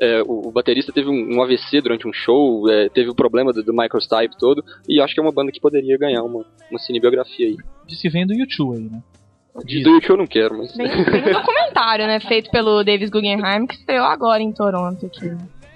É, 0.00 0.22
o, 0.22 0.48
o, 0.48 0.52
baterista 0.52 0.92
teve 0.92 1.08
um, 1.08 1.36
um, 1.36 1.42
AVC 1.42 1.80
durante 1.80 2.08
um 2.08 2.12
show, 2.12 2.68
é, 2.68 2.88
teve 2.88 3.10
o 3.10 3.14
problema 3.14 3.52
do, 3.52 3.62
do 3.62 3.72
microstype 3.72 4.36
todo, 4.38 4.64
e 4.88 5.00
acho 5.00 5.14
que 5.14 5.20
é 5.20 5.22
uma 5.22 5.32
banda 5.32 5.52
que 5.52 5.60
poderia 5.60 5.96
ganhar 5.98 6.22
uma, 6.22 6.44
uma 6.70 6.78
cinebiografia 6.78 7.46
aí. 7.46 7.56
De 7.86 7.96
se 7.96 8.08
vem 8.08 8.26
do 8.26 8.34
YouTube 8.34 8.76
aí, 8.76 8.84
né? 8.84 9.02
De, 9.64 9.82
do 9.82 9.90
YouTube 9.90 10.10
eu 10.10 10.16
não 10.16 10.26
quero, 10.26 10.56
mas. 10.56 10.72
Tem, 10.72 10.88
tem 10.88 11.28
um 11.28 11.32
documentário, 11.32 12.06
né? 12.06 12.20
Feito 12.20 12.50
pelo 12.50 12.82
Davis 12.82 13.10
Guggenheim, 13.10 13.66
que 13.66 13.74
estreou 13.74 14.06
agora 14.06 14.42
em 14.42 14.50
Toronto 14.50 15.04
aqui. 15.04 15.30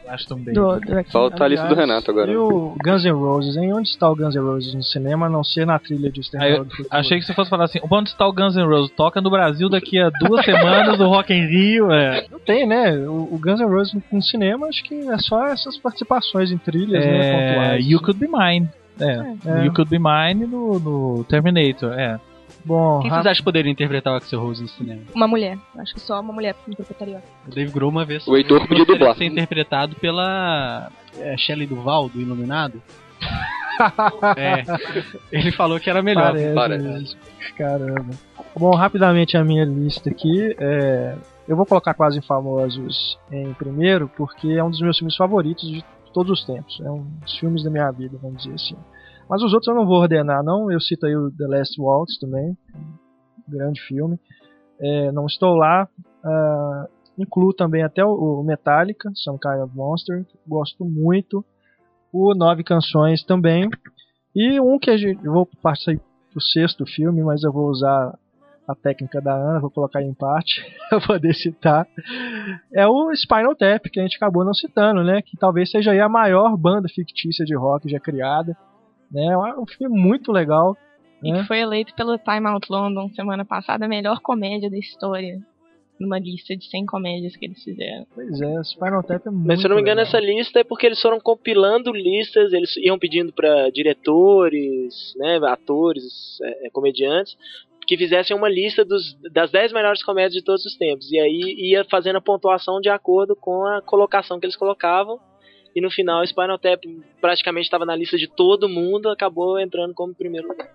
Aston 0.09 0.37
Bailey. 0.37 0.55
Do, 0.55 0.81
do 0.81 1.05
Falta 1.11 1.45
a 1.45 1.49
lista 1.49 1.66
do 1.66 1.75
Renato 1.75 2.11
agora. 2.11 2.31
E 2.31 2.37
o 2.37 2.75
Guns 2.83 3.05
N' 3.05 3.12
Roses, 3.12 3.57
hein? 3.57 3.73
Onde 3.73 3.88
está 3.88 4.11
o 4.11 4.16
Guns 4.16 4.35
N' 4.35 4.40
Roses 4.40 4.75
no 4.75 4.83
cinema, 4.83 5.27
a 5.27 5.29
não 5.29 5.45
ser 5.45 5.66
na 5.66 5.79
trilha 5.79 6.11
de 6.11 6.21
Exterminador 6.21 6.66
Achei 6.90 7.19
que 7.19 7.25
você 7.25 7.35
fosse 7.35 7.51
falar 7.51 7.64
assim, 7.64 7.81
onde 7.90 8.11
está 8.11 8.27
o 8.27 8.33
Guns 8.33 8.57
N' 8.57 8.66
Roses? 8.66 8.90
Toca 8.97 9.21
no 9.21 9.31
Brasil 9.31 9.69
daqui 9.69 9.99
a 9.99 10.11
duas 10.11 10.45
semanas, 10.45 11.01
o 11.01 11.09
Rock 11.09 11.33
in 11.33 11.47
Rio, 11.47 11.90
é. 11.90 12.27
Não 12.31 12.38
tem, 12.38 12.66
né? 12.66 12.97
O, 12.97 13.35
o, 13.35 13.38
Guns 13.38 13.61
N' 13.61 13.66
Roses 13.66 13.97
no 14.12 14.23
cinema, 14.23 14.66
acho 14.69 14.83
que 14.85 14.95
é 14.95 15.19
só 15.19 15.47
essas 15.47 15.77
participações 15.77 16.51
em 16.51 16.59
trilhas, 16.59 17.05
né, 17.05 17.11
é, 17.11 17.19
né, 17.19 17.49
pontuais. 17.49 17.87
You 17.87 18.01
Could 18.01 18.21
Be 18.21 18.29
Mine. 18.29 18.69
É, 18.99 19.61
é. 19.61 19.64
You 19.66 19.72
Could 19.72 19.91
Be 19.91 19.99
Mine 19.99 20.47
no, 20.47 20.78
no 20.78 21.24
Terminator, 21.24 21.93
é. 21.93 22.18
Bom, 22.67 23.01
Quem 23.01 23.11
vocês 23.11 23.27
acham 23.27 23.37
que 23.37 23.45
poderia 23.45 23.71
interpretar 23.71 24.12
o 24.12 24.17
Axel 24.17 24.41
Rose 24.41 24.61
no 24.61 24.69
cinema? 24.69 25.03
Uma 25.14 25.29
mulher. 25.29 25.57
Acho 25.79 25.95
que 25.95 26.01
só 26.01 26.21
uma 26.21 26.33
mulher 26.33 26.57
interpretaria. 26.67 27.23
O 27.47 27.55
Dave 27.55 27.71
Grohl 27.71 27.93
uma 27.93 28.05
vez. 28.05 28.27
O 28.27 28.37
Heitor 28.37 28.67
podia 28.67 28.85
dublar. 28.85 29.14
ser 29.14 29.27
interpretado 29.27 29.95
pela 29.97 30.91
é, 31.17 31.37
Shelley 31.37 31.69
Duval, 31.69 32.09
do 32.09 32.21
Iluminado. 32.21 32.83
é, 34.37 34.64
ele 35.31 35.53
falou 35.53 35.79
que 35.79 35.89
era 35.89 36.03
melhor. 36.03 36.33
Parece, 36.33 36.55
Parece. 36.55 37.17
Caramba. 37.57 38.11
Bom, 38.59 38.75
rapidamente 38.75 39.37
a 39.37 39.45
minha 39.45 39.64
lista 39.64 40.11
aqui. 40.11 40.57
É, 40.59 41.14
eu 41.47 41.57
vou 41.57 41.67
colocar 41.67 41.95
Quase 41.95 42.21
Famosos 42.21 43.17
em 43.31 43.55
primeiro, 43.55 44.11
porque 44.17 44.49
é 44.49 44.64
um 44.64 44.71
dos 44.71 44.81
meus 44.81 44.99
filmes 44.99 45.14
favoritos 45.14 45.71
de 45.71 45.85
todos 46.12 46.41
os 46.41 46.45
tempos. 46.45 46.81
É 46.81 46.91
um 46.91 47.07
dos 47.23 47.39
filmes 47.39 47.62
da 47.62 47.71
minha 47.71 47.89
vida, 47.93 48.19
vamos 48.21 48.43
dizer 48.43 48.57
assim. 48.57 48.77
Mas 49.29 49.43
os 49.43 49.53
outros 49.53 49.68
eu 49.68 49.74
não 49.74 49.87
vou 49.87 50.01
ordenar, 50.01 50.43
não. 50.43 50.70
Eu 50.70 50.81
cito 50.81 51.07
aí 51.07 51.16
o 51.16 51.31
The 51.31 51.47
Last 51.47 51.81
Waltz 51.81 52.18
também, 52.18 52.57
um 52.74 53.51
grande 53.51 53.81
filme. 53.83 54.18
É, 54.79 55.11
não 55.11 55.27
estou 55.27 55.55
lá. 55.55 55.89
Uh, 56.24 56.89
incluo 57.18 57.53
também 57.53 57.83
até 57.83 58.05
o 58.05 58.43
Metallica, 58.43 59.11
Some 59.14 59.39
Kind 59.39 59.62
of 59.62 59.77
Monster, 59.77 60.24
gosto 60.47 60.85
muito. 60.85 61.45
O 62.12 62.35
Nove 62.35 62.62
Canções 62.62 63.24
também. 63.24 63.68
E 64.35 64.61
um 64.61 64.79
que 64.79 64.91
a 64.91 64.97
gente. 64.97 65.24
Eu 65.24 65.33
vou 65.33 65.49
partir 65.62 66.01
pro 66.31 66.41
sexto 66.41 66.87
filme, 66.87 67.22
mas 67.22 67.43
eu 67.43 67.53
vou 67.53 67.68
usar 67.68 68.16
a 68.68 68.74
técnica 68.74 69.20
da 69.20 69.33
Ana, 69.33 69.61
vou 69.61 69.70
colocar 69.70 70.03
em 70.03 70.12
parte 70.12 70.62
para 70.89 71.01
poder 71.07 71.35
citar. 71.35 71.87
É 72.72 72.87
o 72.87 73.12
Spinal 73.14 73.55
Tap, 73.57 73.85
que 73.91 73.99
a 73.99 74.03
gente 74.03 74.16
acabou 74.16 74.45
não 74.45 74.55
citando, 74.55 75.03
né? 75.03 75.22
Que 75.22 75.37
talvez 75.37 75.70
seja 75.70 75.93
a 76.05 76.09
maior 76.09 76.57
banda 76.57 76.89
fictícia 76.89 77.45
de 77.45 77.57
rock 77.57 77.89
já 77.89 77.99
criada 77.99 78.57
Né? 79.11 79.27
É 79.27 79.59
um 79.59 79.67
filme 79.67 79.99
muito 79.99 80.33
legal. 80.33 80.77
E 81.23 81.33
né? 81.33 81.41
que 81.41 81.47
foi 81.47 81.61
eleito 81.61 81.95
pelo 81.95 82.19
Time 82.19 82.47
Out 82.49 82.71
London 82.71 83.09
semana 83.11 83.45
passada 83.45 83.85
a 83.85 83.89
melhor 83.89 84.21
comédia 84.21 84.71
da 84.71 84.79
história 84.79 85.41
numa 85.99 86.19
lista 86.19 86.57
de 86.57 86.65
100 86.67 86.87
comédias 86.87 87.37
que 87.37 87.47
eles 87.47 87.63
fizeram. 87.63 88.07
Pois 88.15 88.41
é, 88.41 88.63
Spinal 88.65 89.03
Tap 89.03 89.27
é 89.27 89.31
muito 89.31 89.47
Mas 89.47 89.61
se 89.61 89.67
eu 89.67 89.71
não 89.71 89.77
me 89.77 89.83
engano, 89.83 90.01
legal. 90.01 90.09
essa 90.09 90.21
lista 90.21 90.61
é 90.61 90.65
porque 90.65 90.87
eles 90.87 91.01
foram 91.01 91.19
compilando 91.19 91.91
listas, 91.93 92.53
eles 92.53 92.77
iam 92.77 92.99
pedindo 92.99 93.33
para 93.33 93.71
diretores, 93.71 95.15
né, 95.17 95.41
atores, 95.45 96.39
é, 96.43 96.71
comediantes, 96.71 97.37
que 97.87 97.97
fizessem 97.97 98.37
uma 98.37 98.49
lista 98.49 98.85
dos, 98.85 99.17
das 99.33 99.51
10 99.51 99.73
melhores 99.73 100.03
comédias 100.03 100.35
de 100.35 100.45
todos 100.45 100.65
os 100.67 100.77
tempos. 100.77 101.11
E 101.11 101.19
aí 101.19 101.55
ia 101.71 101.85
fazendo 101.85 102.17
a 102.17 102.21
pontuação 102.21 102.81
de 102.81 102.89
acordo 102.89 103.35
com 103.37 103.65
a 103.65 103.81
colocação 103.81 104.39
que 104.39 104.47
eles 104.47 104.57
colocavam. 104.57 105.19
E 105.77 105.81
no 105.83 105.91
final, 105.91 106.27
Spinal 106.27 106.59
Tap 106.59 106.83
praticamente 107.20 107.66
estava 107.66 107.85
na 107.85 107.95
lista 107.95 108.16
de 108.16 108.27
todo 108.27 108.66
mundo, 108.66 109.11
acabou 109.11 109.61
entrando 109.61 109.93
como 109.93 110.14
primeiro 110.14 110.49
lugar. 110.49 110.70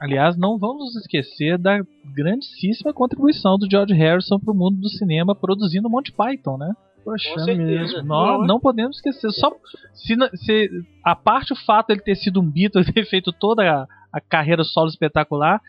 Aliás, 0.00 0.36
não 0.36 0.58
vamos 0.58 0.86
nos 0.86 0.96
esquecer 0.96 1.56
da 1.56 1.80
grandíssima 2.12 2.92
contribuição 2.92 3.56
do 3.56 3.70
George 3.70 3.94
Harrison 3.94 4.40
para 4.40 4.52
o 4.52 4.56
mundo 4.56 4.80
do 4.80 4.88
cinema 4.88 5.32
produzindo 5.32 5.88
Monty 5.88 6.12
Python, 6.12 6.58
né? 6.58 6.74
Poxa, 7.04 7.54
mesmo. 7.54 8.02
Não, 8.02 8.44
não 8.44 8.58
podemos 8.58 8.96
esquecer. 8.96 9.30
Só 9.30 9.52
se, 9.94 10.16
se, 10.44 10.70
a 11.04 11.14
parte 11.14 11.52
o 11.52 11.56
fato 11.64 11.86
de 11.86 11.92
ele 11.94 12.02
ter 12.02 12.16
sido 12.16 12.40
um 12.40 12.50
Beatle 12.50 12.84
ter 12.92 13.06
feito 13.06 13.32
toda 13.32 13.62
a, 13.62 13.86
a, 14.12 14.20
carreira 14.20 14.64
solo 14.64 14.88
espetacular, 14.88 15.60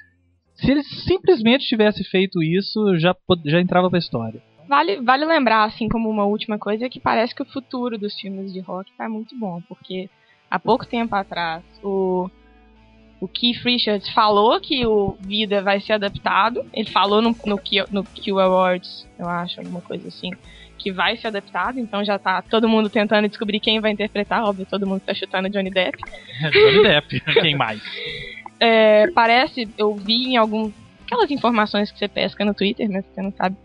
se 0.55 0.72
ele 0.72 0.82
simplesmente 0.82 1.68
tivesse 1.68 2.03
feito 2.03 2.41
isso, 2.41 2.97
já, 2.97 3.16
já 3.45 3.62
entrava 3.62 3.88
para 3.88 3.99
a 3.99 4.01
história. 4.01 4.41
Vale, 4.68 5.01
vale 5.01 5.26
lembrar, 5.26 5.63
assim, 5.63 5.88
como 5.88 6.09
uma 6.09 6.26
última 6.26 6.57
coisa, 6.57 6.89
que 6.89 6.99
parece 6.99 7.34
que 7.34 7.41
o 7.41 7.45
futuro 7.45 7.97
dos 7.97 8.20
filmes 8.20 8.51
de 8.51 8.59
rock 8.59 8.91
tá 8.97 9.07
muito 9.07 9.38
bom, 9.38 9.61
porque 9.68 10.09
há 10.49 10.59
pouco 10.59 10.86
tempo 10.86 11.15
atrás 11.15 11.63
o 11.84 12.30
o 13.20 13.28
Keith 13.28 13.63
Richards 13.63 14.09
falou 14.09 14.59
que 14.59 14.86
o 14.86 15.18
Vida 15.20 15.61
vai 15.61 15.80
ser 15.80 15.93
adaptado. 15.93 16.65
Ele 16.72 16.89
falou 16.89 17.22
no, 17.22 17.36
no, 17.45 17.57
Q, 17.57 17.86
no 17.91 18.03
Q 18.03 18.39
Awards, 18.39 19.07
eu 19.18 19.28
acho, 19.28 19.59
alguma 19.59 19.82
coisa 19.82 20.07
assim, 20.07 20.32
que 20.78 20.91
vai 20.91 21.18
ser 21.18 21.28
adaptado. 21.28 21.80
Então 21.80 22.03
já 22.03 22.20
tá 22.20 22.41
todo 22.43 22.70
mundo 22.70 22.89
tentando 22.89 23.28
descobrir 23.28 23.59
quem 23.59 23.80
vai 23.80 23.91
interpretar. 23.91 24.43
Óbvio, 24.43 24.68
todo 24.70 24.86
mundo 24.86 25.01
tá 25.01 25.13
chutando 25.13 25.49
Johnny 25.49 25.72
Depp. 25.72 25.97
Johnny 26.53 26.84
Depp, 26.84 27.20
quem 27.41 27.55
mais? 27.55 27.82
É, 28.59 29.09
parece, 29.11 29.68
eu 29.78 29.95
vi 29.95 30.28
em 30.28 30.38
algum. 30.38 30.72
Aquelas 31.05 31.32
informações 31.32 31.89
que 31.89 31.97
você 31.97 32.07
pesca 32.07 32.43
no 32.43 32.53
Twitter, 32.53 32.88
né? 32.89 33.01
Você 33.01 33.22
não 33.22 33.32
sabe. 33.32 33.55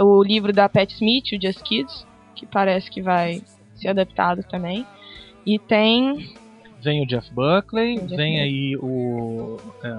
O 0.00 0.22
livro 0.22 0.52
da 0.52 0.68
Pat 0.68 0.90
Smith, 0.92 1.32
o 1.32 1.40
Just 1.40 1.62
Kids, 1.62 2.06
que 2.34 2.46
parece 2.46 2.90
que 2.90 3.02
vai 3.02 3.42
ser 3.74 3.88
adaptado 3.88 4.42
também. 4.44 4.86
E 5.44 5.58
tem 5.58 6.32
Vem 6.82 7.02
o 7.02 7.06
Jeff 7.06 7.30
Buckley, 7.32 7.98
vem, 7.98 8.16
vem 8.16 8.40
aí 8.40 8.76
o. 8.76 9.58
É. 9.82 9.98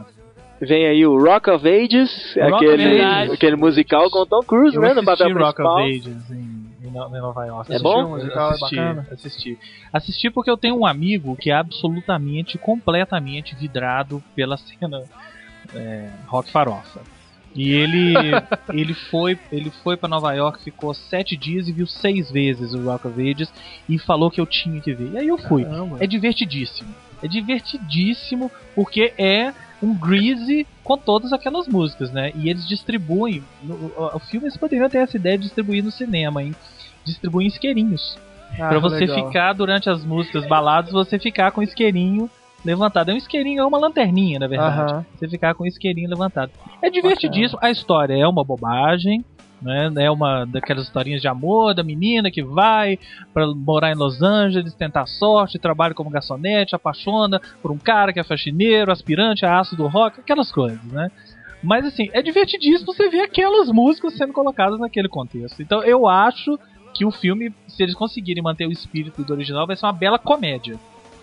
Vem 0.65 0.85
aí 0.85 1.05
o 1.05 1.17
Rock 1.17 1.49
of 1.49 1.67
Ages, 1.67 2.35
Rock 2.35 2.65
aquele, 2.65 3.01
of 3.01 3.33
aquele 3.33 3.55
musical 3.55 4.09
com 4.11 4.25
Tom 4.25 4.41
Cruise, 4.41 4.75
eu 4.75 4.81
né? 4.81 4.93
No 4.93 5.03
papel 5.03 5.33
Rock 5.33 5.55
principal. 5.55 5.75
of 5.75 5.89
Ages 5.89 6.31
em, 6.31 6.87
em 6.87 6.91
Nova 6.91 7.45
York. 7.45 7.73
É 7.73 7.79
bom? 7.79 8.15
Assisti, 8.15 8.79
assisti. 9.11 9.59
Assisti 9.91 10.29
porque 10.29 10.49
eu 10.49 10.57
tenho 10.57 10.77
um 10.77 10.85
amigo 10.85 11.35
que 11.35 11.49
é 11.49 11.55
absolutamente, 11.55 12.57
completamente 12.57 13.55
vidrado 13.55 14.23
pela 14.35 14.57
cena 14.57 15.03
é, 15.73 16.09
rock 16.27 16.51
farofa. 16.51 17.01
E 17.55 17.71
ele 17.71 18.13
ele 18.73 18.93
foi 18.93 19.37
ele 19.51 19.71
foi 19.83 19.97
para 19.97 20.09
Nova 20.09 20.33
York, 20.33 20.63
ficou 20.63 20.93
sete 20.93 21.35
dias 21.35 21.67
e 21.67 21.71
viu 21.71 21.85
seis 21.85 22.31
vezes 22.31 22.73
o 22.73 22.83
Rock 22.83 23.07
of 23.07 23.29
Ages 23.29 23.51
e 23.87 23.99
falou 23.99 24.31
que 24.31 24.39
eu 24.39 24.45
tinha 24.45 24.79
que 24.79 24.93
ver. 24.93 25.11
E 25.13 25.17
aí 25.17 25.27
eu 25.27 25.37
fui. 25.37 25.63
Caramba. 25.63 25.97
É 25.99 26.07
divertidíssimo. 26.07 26.93
É 27.21 27.27
divertidíssimo 27.27 28.49
porque 28.73 29.13
é 29.17 29.53
um 29.81 29.93
greasy 29.93 30.65
com 30.83 30.97
todas 30.97 31.33
aquelas 31.33 31.67
músicas, 31.67 32.11
né? 32.11 32.31
E 32.35 32.49
eles 32.49 32.67
distribuem. 32.67 33.43
No, 33.63 33.75
o, 33.75 34.15
o 34.15 34.19
filme 34.19 34.47
eles 34.47 34.57
poderiam 34.57 34.89
ter 34.89 34.99
essa 34.99 35.17
ideia 35.17 35.37
de 35.37 35.43
distribuir 35.43 35.83
no 35.83 35.91
cinema, 35.91 36.41
hein? 36.43 36.55
Distribuem 37.03 37.47
isqueirinhos. 37.47 38.17
Ah, 38.53 38.67
para 38.69 38.79
você 38.79 39.05
legal. 39.05 39.27
ficar 39.27 39.53
durante 39.53 39.89
as 39.89 40.03
músicas 40.03 40.45
baladas, 40.47 40.91
você 40.91 41.17
ficar 41.17 41.51
com 41.51 41.63
isqueirinho 41.63 42.29
levantado. 42.63 43.09
É 43.09 43.13
um 43.13 43.17
isqueirinho, 43.17 43.61
é 43.61 43.65
uma 43.65 43.77
lanterninha, 43.77 44.39
na 44.39 44.47
verdade. 44.47 44.93
Uhum. 44.93 45.05
Você 45.17 45.27
ficar 45.27 45.53
com 45.53 45.63
o 45.63 45.67
isqueirinho 45.67 46.09
levantado. 46.09 46.51
É 46.81 46.89
divertidíssimo. 46.89 47.59
A 47.61 47.69
história 47.69 48.13
é 48.15 48.27
uma 48.27 48.43
bobagem. 48.43 49.23
Né? 49.61 49.91
É 49.99 50.09
uma 50.09 50.43
daquelas 50.43 50.85
historinhas 50.85 51.21
de 51.21 51.27
amor 51.27 51.75
da 51.75 51.83
menina 51.83 52.31
que 52.31 52.41
vai 52.41 52.97
para 53.31 53.45
morar 53.45 53.91
em 53.91 53.95
Los 53.95 54.19
Angeles, 54.21 54.73
tentar 54.73 55.05
sorte, 55.05 55.59
trabalha 55.59 55.93
como 55.93 56.09
garçonete, 56.09 56.75
apaixona 56.75 57.39
por 57.61 57.69
um 57.69 57.77
cara 57.77 58.11
que 58.11 58.19
é 58.19 58.23
faxineiro, 58.23 58.91
aspirante 58.91 59.45
a 59.45 59.59
aço 59.59 59.75
do 59.75 59.85
rock, 59.87 60.19
aquelas 60.19 60.51
coisas, 60.51 60.83
né? 60.85 61.11
Mas 61.61 61.85
assim, 61.85 62.09
é 62.11 62.23
divertidíssimo 62.23 62.91
você 62.91 63.07
ver 63.07 63.21
aquelas 63.21 63.69
músicas 63.69 64.17
sendo 64.17 64.33
colocadas 64.33 64.79
naquele 64.79 65.07
contexto. 65.07 65.61
Então 65.61 65.83
eu 65.83 66.07
acho 66.07 66.57
que 66.95 67.05
o 67.05 67.11
filme, 67.11 67.53
se 67.67 67.83
eles 67.83 67.93
conseguirem 67.93 68.41
manter 68.41 68.65
o 68.65 68.71
espírito 68.71 69.23
do 69.23 69.31
original, 69.31 69.67
vai 69.67 69.75
ser 69.75 69.85
uma 69.85 69.93
bela 69.93 70.17
comédia. 70.17 70.79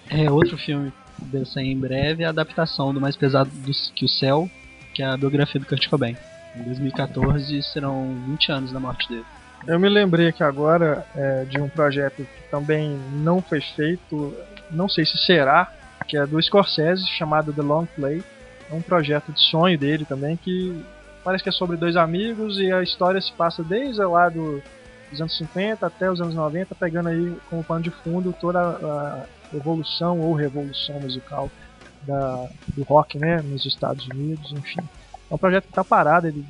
É 0.09 0.31
outro 0.31 0.57
filme 0.57 0.93
deve 1.27 1.47
sair 1.47 1.73
em 1.73 1.79
breve, 1.79 2.25
a 2.25 2.31
adaptação 2.31 2.93
do 2.93 3.01
Mais 3.01 3.17
Pesado 3.17 3.51
do, 3.51 3.73
que 3.95 4.05
o 4.05 4.09
Céu, 4.09 4.49
que 4.95 5.03
é 5.03 5.07
a 5.07 5.17
biografia 5.17 5.61
do 5.61 5.67
Kurt 5.67 5.89
Cobain. 5.89 6.17
Em 6.57 6.63
2014 6.63 7.63
serão 7.63 8.15
20 8.27 8.53
anos 8.53 8.73
da 8.73 8.81
morte 8.81 9.09
dele. 9.09 9.25
Eu 9.67 9.79
me 9.79 9.89
lembrei 9.89 10.29
aqui 10.29 10.43
agora 10.43 11.05
é, 11.15 11.45
de 11.45 11.61
um 11.61 11.69
projeto 11.69 12.17
que 12.17 12.51
também 12.51 12.99
não 13.13 13.43
foi 13.43 13.61
feito, 13.61 14.35
não 14.71 14.89
sei 14.89 15.05
se 15.05 15.19
será, 15.19 15.71
que 16.07 16.17
é 16.17 16.27
do 16.27 16.41
Scorsese, 16.41 17.07
chamado 17.07 17.53
The 17.53 17.63
Long 17.63 17.87
Play. 17.87 18.23
É 18.71 18.75
um 18.75 18.81
projeto 18.81 19.33
de 19.33 19.41
sonho 19.41 19.79
dele 19.79 20.05
também, 20.05 20.37
que 20.37 20.85
parece 21.25 21.43
que 21.43 21.51
é 21.51 21.53
sobre 21.53 21.77
dois 21.77 21.97
amigos 21.97 22.59
e 22.59 22.73
a 22.73 22.83
história 22.83 23.21
se 23.21 23.33
passa 23.33 23.63
desde 23.63 24.03
lá 24.03 24.29
do, 24.29 24.63
dos 25.11 25.21
anos 25.21 25.37
50 25.37 25.87
até 25.87 26.11
os 26.11 26.21
anos 26.21 26.35
90, 26.35 26.75
pegando 26.75 27.09
aí 27.09 27.37
como 27.51 27.65
pano 27.65 27.83
de 27.83 27.91
fundo 27.91 28.35
toda 28.41 28.61
a, 28.61 29.25
evolução 29.55 30.21
ou 30.21 30.35
revolução 30.35 31.01
musical 31.01 31.51
da, 32.03 32.49
do 32.69 32.83
rock 32.85 33.19
né, 33.19 33.41
nos 33.43 33.65
Estados 33.67 34.07
Unidos, 34.09 34.53
enfim. 34.53 34.81
É 35.31 35.35
um 35.35 35.39
projeto 35.39 35.65
que 35.65 35.71
está 35.71 35.85
parado, 35.85 36.27
ele, 36.27 36.45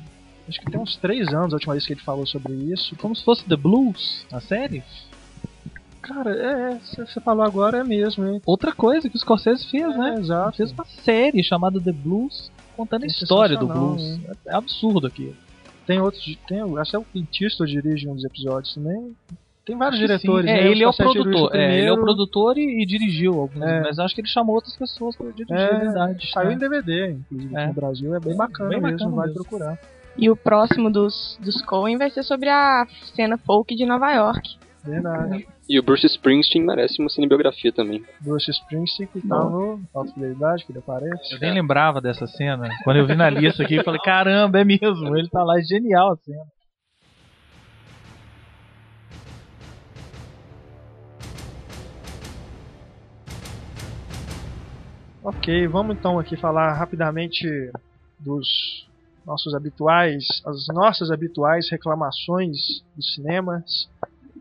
acho 0.47 0.59
que 0.59 0.71
tem 0.71 0.79
uns 0.79 0.95
três 0.95 1.27
anos 1.33 1.53
a 1.53 1.57
última 1.57 1.73
vez 1.73 1.85
que 1.85 1.93
ele 1.93 2.01
falou 2.01 2.25
sobre 2.25 2.53
isso. 2.53 2.95
Como 2.95 3.15
se 3.15 3.23
fosse 3.23 3.43
The 3.45 3.55
Blues, 3.55 4.25
a 4.31 4.39
série? 4.39 4.83
Cara, 6.01 6.31
é, 6.31 6.79
você 6.95 7.19
falou 7.19 7.43
agora 7.43 7.79
é 7.79 7.83
mesmo, 7.83 8.25
hein? 8.25 8.41
Outra 8.45 8.71
coisa 8.71 9.09
que 9.09 9.15
o 9.15 9.19
Scorsese 9.19 9.69
fez, 9.69 9.83
é, 9.83 9.97
né? 9.97 10.15
Exato. 10.17 10.57
Fez 10.57 10.71
uma 10.71 10.85
série 10.85 11.43
chamada 11.43 11.79
The 11.79 11.91
Blues, 11.91 12.51
contando 12.75 13.03
a 13.03 13.07
história 13.07 13.57
do 13.57 13.67
blues. 13.67 14.01
Hein? 14.01 14.23
É 14.47 14.55
absurdo 14.55 15.05
aqui. 15.05 15.35
Tem 15.85 15.99
outros, 15.99 16.23
tem, 16.47 16.61
acho 16.79 16.91
que 16.91 16.95
é 16.95 16.99
o 16.99 17.03
Clint 17.03 17.41
Eastwood 17.41 17.71
dirige 17.71 18.07
um 18.07 18.15
dos 18.15 18.23
episódios 18.23 18.73
também. 18.73 19.15
Tem 19.69 19.77
vários 19.77 19.99
diretores, 19.99 20.49
é, 20.49 20.53
né? 20.53 20.67
Ele 20.67 20.83
é 20.83 20.87
o 20.87 20.91
produtor. 20.93 21.55
É, 21.55 21.77
ele 21.77 21.87
é 21.87 21.93
o 21.93 22.01
produtor 22.01 22.57
e, 22.57 22.81
e 22.81 22.85
dirigiu 22.87 23.39
alguns, 23.39 23.61
é. 23.61 23.81
mas 23.81 23.99
acho 23.99 24.15
que 24.15 24.21
ele 24.21 24.27
chamou 24.27 24.55
outras 24.55 24.75
pessoas 24.75 25.15
para 25.15 25.29
dirigir, 25.29 25.55
é, 25.55 25.79
verdade. 25.79 26.31
Saiu 26.31 26.51
em 26.51 26.57
DVD, 26.57 27.11
inclusive, 27.11 27.67
no 27.67 27.73
Brasil. 27.73 28.15
É 28.15 28.19
bem 28.19 28.35
bacana, 28.35 28.69
bem 28.69 28.81
mesmo, 28.81 29.11
vai 29.11 29.29
procurar. 29.29 29.77
E 30.17 30.27
o 30.27 30.35
próximo 30.35 30.89
dos, 30.89 31.37
dos 31.39 31.61
Coen 31.61 31.99
vai 31.99 32.09
ser 32.09 32.23
sobre 32.23 32.49
a 32.49 32.87
cena 33.13 33.37
folk 33.37 33.75
de 33.75 33.85
Nova 33.85 34.11
York. 34.11 34.57
Verdade. 34.83 35.47
E 35.69 35.77
o 35.77 35.83
Bruce 35.83 36.07
Springsteen 36.07 36.65
merece 36.65 36.99
uma 36.99 37.09
cinebiografia 37.09 37.71
também. 37.71 38.03
Bruce 38.21 38.49
Springsteen 38.49 39.07
que 39.13 39.21
tá 39.21 39.35
no 39.35 39.79
Alta 39.93 40.11
Fidelidade, 40.13 40.65
que 40.65 40.71
ele 40.71 40.79
aparece. 40.79 41.35
Eu 41.35 41.39
nem 41.39 41.53
lembrava 41.53 42.01
dessa 42.01 42.25
cena. 42.25 42.67
Quando 42.83 42.97
eu 42.97 43.05
vi 43.05 43.13
na 43.13 43.29
lista 43.29 43.61
aqui, 43.61 43.75
eu 43.75 43.83
falei, 43.83 44.01
caramba, 44.03 44.59
é 44.59 44.65
mesmo. 44.65 45.15
Ele 45.15 45.29
tá 45.29 45.43
lá, 45.43 45.59
é 45.59 45.61
genial 45.61 46.13
a 46.13 46.17
cena. 46.17 46.41
Ok, 55.29 55.67
vamos 55.67 55.95
então 55.95 56.17
aqui 56.17 56.35
falar 56.35 56.73
rapidamente 56.73 57.45
dos 58.19 58.87
nossos 59.23 59.53
habituais, 59.53 60.25
as 60.43 60.65
nossas 60.69 61.11
habituais 61.11 61.69
reclamações 61.69 62.83
dos 62.95 63.13
cinemas. 63.13 63.87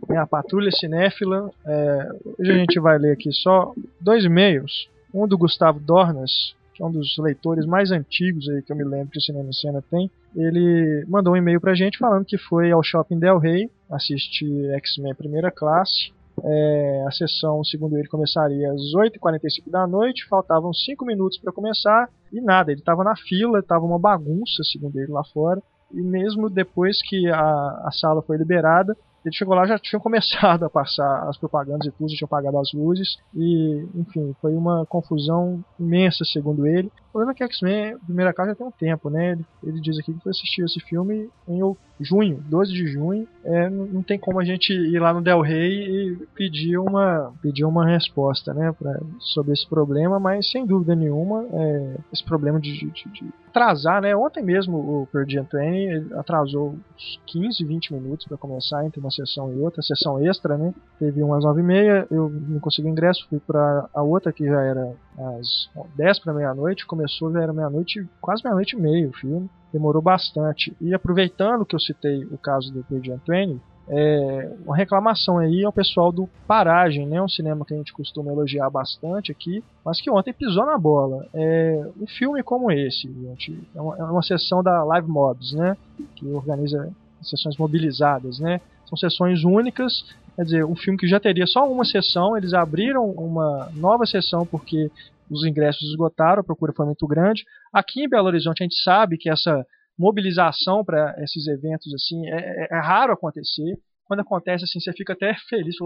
É 0.08 0.16
a 0.16 0.26
Patrulha 0.26 0.70
Cinéfila. 0.70 1.50
É, 1.66 2.08
hoje 2.38 2.52
a 2.52 2.54
gente 2.54 2.80
vai 2.80 2.96
ler 2.96 3.12
aqui 3.12 3.30
só 3.30 3.74
dois 4.00 4.24
e-mails. 4.24 4.88
Um 5.12 5.28
do 5.28 5.36
Gustavo 5.36 5.78
Dornas, 5.78 6.54
que 6.72 6.82
é 6.82 6.86
um 6.86 6.90
dos 6.90 7.18
leitores 7.18 7.66
mais 7.66 7.90
antigos 7.90 8.48
aí 8.48 8.62
que 8.62 8.72
eu 8.72 8.76
me 8.76 8.84
lembro 8.84 9.10
que 9.10 9.18
o 9.18 9.22
Cinema 9.22 9.52
Cena 9.52 9.84
tem. 9.90 10.10
Ele 10.34 11.04
mandou 11.06 11.34
um 11.34 11.36
e-mail 11.36 11.60
pra 11.60 11.74
gente 11.74 11.98
falando 11.98 12.24
que 12.24 12.38
foi 12.38 12.70
ao 12.70 12.82
Shopping 12.82 13.18
Del 13.18 13.36
Rey 13.36 13.70
assistir 13.90 14.70
X-Men 14.70 15.14
Primeira 15.14 15.50
Classe 15.50 16.12
é, 16.44 17.04
a 17.06 17.10
sessão, 17.10 17.62
segundo 17.64 17.96
ele, 17.96 18.08
começaria 18.08 18.70
às 18.72 18.80
8h45 18.94 19.70
da 19.70 19.86
noite, 19.86 20.26
faltavam 20.28 20.72
5 20.72 21.04
minutos 21.04 21.38
para 21.38 21.52
começar 21.52 22.08
e 22.32 22.40
nada, 22.40 22.70
ele 22.70 22.80
estava 22.80 23.02
na 23.02 23.16
fila, 23.16 23.60
estava 23.60 23.84
uma 23.84 23.98
bagunça, 23.98 24.62
segundo 24.64 24.98
ele, 24.98 25.12
lá 25.12 25.24
fora. 25.32 25.62
E 25.92 26.02
mesmo 26.02 26.50
depois 26.50 27.00
que 27.02 27.28
a, 27.28 27.40
a 27.84 27.90
sala 27.92 28.22
foi 28.22 28.36
liberada, 28.36 28.94
Ele 29.24 29.34
chegou 29.34 29.54
lá 29.54 29.66
já 29.66 29.78
tinham 29.78 30.00
começado 30.02 30.64
a 30.64 30.70
passar 30.70 31.28
as 31.28 31.36
propagandas 31.36 31.86
e 31.86 31.90
tudo, 31.90 32.10
já 32.10 32.16
tinham 32.16 32.26
apagado 32.26 32.58
as 32.58 32.72
luzes 32.72 33.16
e, 33.34 33.86
enfim, 33.94 34.34
foi 34.40 34.54
uma 34.54 34.84
confusão 34.86 35.64
imensa 35.78 36.24
segundo 36.24 36.66
ele. 36.66 36.88
O 37.08 37.12
problema 37.12 37.32
é 37.32 37.34
que 37.34 37.44
X-Men, 37.44 37.98
primeira 38.00 38.32
casa 38.32 38.50
já 38.50 38.56
tem 38.56 38.66
um 38.66 38.70
tempo, 38.70 39.10
né? 39.10 39.32
Ele, 39.32 39.46
ele, 39.62 39.80
diz 39.80 39.98
aqui 39.98 40.12
que 40.12 40.22
foi 40.22 40.30
assistir 40.30 40.62
esse 40.62 40.80
filme 40.80 41.30
em 41.48 41.62
junho, 42.00 42.42
12 42.48 42.72
de 42.72 42.86
junho. 42.86 43.26
É, 43.44 43.68
não 43.70 44.02
tem 44.02 44.18
como 44.18 44.40
a 44.40 44.44
gente 44.44 44.72
ir 44.72 44.98
lá 44.98 45.12
no 45.12 45.22
Del 45.22 45.40
Rey 45.40 46.12
e 46.12 46.16
pedir 46.34 46.78
uma, 46.78 47.32
pedir 47.40 47.64
uma 47.64 47.86
resposta, 47.86 48.52
né, 48.52 48.72
pra, 48.72 49.00
sobre 49.20 49.52
esse 49.52 49.66
problema, 49.66 50.18
mas 50.18 50.50
sem 50.50 50.66
dúvida 50.66 50.94
nenhuma, 50.94 51.46
é, 51.52 51.96
esse 52.12 52.24
problema 52.24 52.60
de, 52.60 52.72
de, 52.72 52.90
de, 52.90 53.32
atrasar, 53.48 54.00
né? 54.00 54.14
Ontem 54.14 54.42
mesmo 54.42 54.76
o 54.76 55.08
Perdian 55.10 55.44
Training 55.44 56.12
atrasou 56.14 56.76
uns 56.94 57.20
15, 57.26 57.64
20 57.64 57.94
minutos 57.94 58.26
para 58.26 58.36
começar 58.36 58.84
entre 58.84 59.00
uma 59.00 59.10
sessão 59.10 59.52
e 59.52 59.58
outra, 59.60 59.82
sessão 59.82 60.24
extra, 60.24 60.56
né? 60.56 60.72
Teve 60.98 61.22
umas 61.22 61.44
9 61.44 61.60
e 61.60 61.64
meia, 61.64 62.06
eu 62.10 62.28
não 62.28 62.60
consegui 62.60 62.88
ingresso, 62.88 63.26
fui 63.28 63.40
para 63.40 63.88
a 63.92 64.02
outra 64.02 64.32
que 64.32 64.44
já 64.44 64.60
era 64.60 64.92
às 65.18 65.68
10 65.96 66.18
para 66.20 66.34
meia-noite, 66.34 66.86
começou 66.86 67.32
já 67.32 67.42
era 67.42 67.52
meia-noite, 67.52 68.06
quase 68.20 68.42
meia-noite 68.44 68.76
e 68.76 68.80
meia 68.80 69.08
o 69.08 69.12
filme, 69.12 69.48
demorou 69.72 70.02
bastante. 70.02 70.74
E 70.80 70.94
aproveitando 70.94 71.64
que 71.64 71.74
eu 71.74 71.80
citei 71.80 72.24
o 72.24 72.38
caso 72.38 72.72
do 72.72 72.82
Perdian 72.84 73.18
Training, 73.18 73.60
é, 73.90 74.52
uma 74.66 74.76
reclamação 74.76 75.38
aí 75.38 75.64
ao 75.64 75.72
pessoal 75.72 76.12
do 76.12 76.28
Paragem, 76.46 77.06
né? 77.06 77.22
Um 77.22 77.28
cinema 77.28 77.64
que 77.64 77.72
a 77.72 77.76
gente 77.76 77.92
costuma 77.92 78.30
elogiar 78.30 78.68
bastante 78.68 79.32
aqui, 79.32 79.64
mas 79.84 80.00
que 80.00 80.10
ontem 80.10 80.32
pisou 80.32 80.66
na 80.66 80.76
bola. 80.76 81.26
É, 81.32 81.88
um 81.98 82.06
filme 82.06 82.42
como 82.42 82.70
esse, 82.70 83.10
gente, 83.10 83.58
é 83.74 83.80
uma, 83.80 83.96
é 83.96 84.02
uma 84.04 84.22
sessão 84.22 84.62
da 84.62 84.84
Live 84.84 85.08
Mobs, 85.08 85.52
né? 85.52 85.76
Que 86.16 86.26
organiza 86.26 86.92
sessões 87.22 87.56
mobilizadas, 87.56 88.38
né? 88.38 88.60
São 88.86 88.96
sessões 88.96 89.42
únicas, 89.42 90.04
quer 90.36 90.44
dizer, 90.44 90.64
um 90.64 90.76
filme 90.76 90.98
que 90.98 91.08
já 91.08 91.18
teria 91.18 91.46
só 91.46 91.70
uma 91.70 91.84
sessão, 91.84 92.36
eles 92.36 92.52
abriram 92.52 93.10
uma 93.10 93.70
nova 93.74 94.04
sessão 94.06 94.44
porque 94.46 94.90
os 95.30 95.44
ingressos 95.44 95.82
esgotaram, 95.90 96.40
a 96.40 96.44
procura 96.44 96.72
foi 96.74 96.86
muito 96.86 97.06
grande. 97.06 97.44
Aqui 97.72 98.02
em 98.02 98.08
Belo 98.08 98.26
Horizonte 98.26 98.62
a 98.62 98.64
gente 98.64 98.80
sabe 98.82 99.16
que 99.18 99.30
essa 99.30 99.64
mobilização 99.98 100.84
para 100.84 101.14
esses 101.22 101.46
eventos 101.48 101.92
assim 101.92 102.26
é, 102.28 102.36
é, 102.36 102.68
é, 102.70 102.80
raro 102.80 103.12
acontecer. 103.12 103.76
Quando 104.04 104.20
acontece 104.20 104.64
assim, 104.64 104.80
você 104.80 104.92
fica 104.92 105.12
até 105.12 105.34
feliz, 105.48 105.76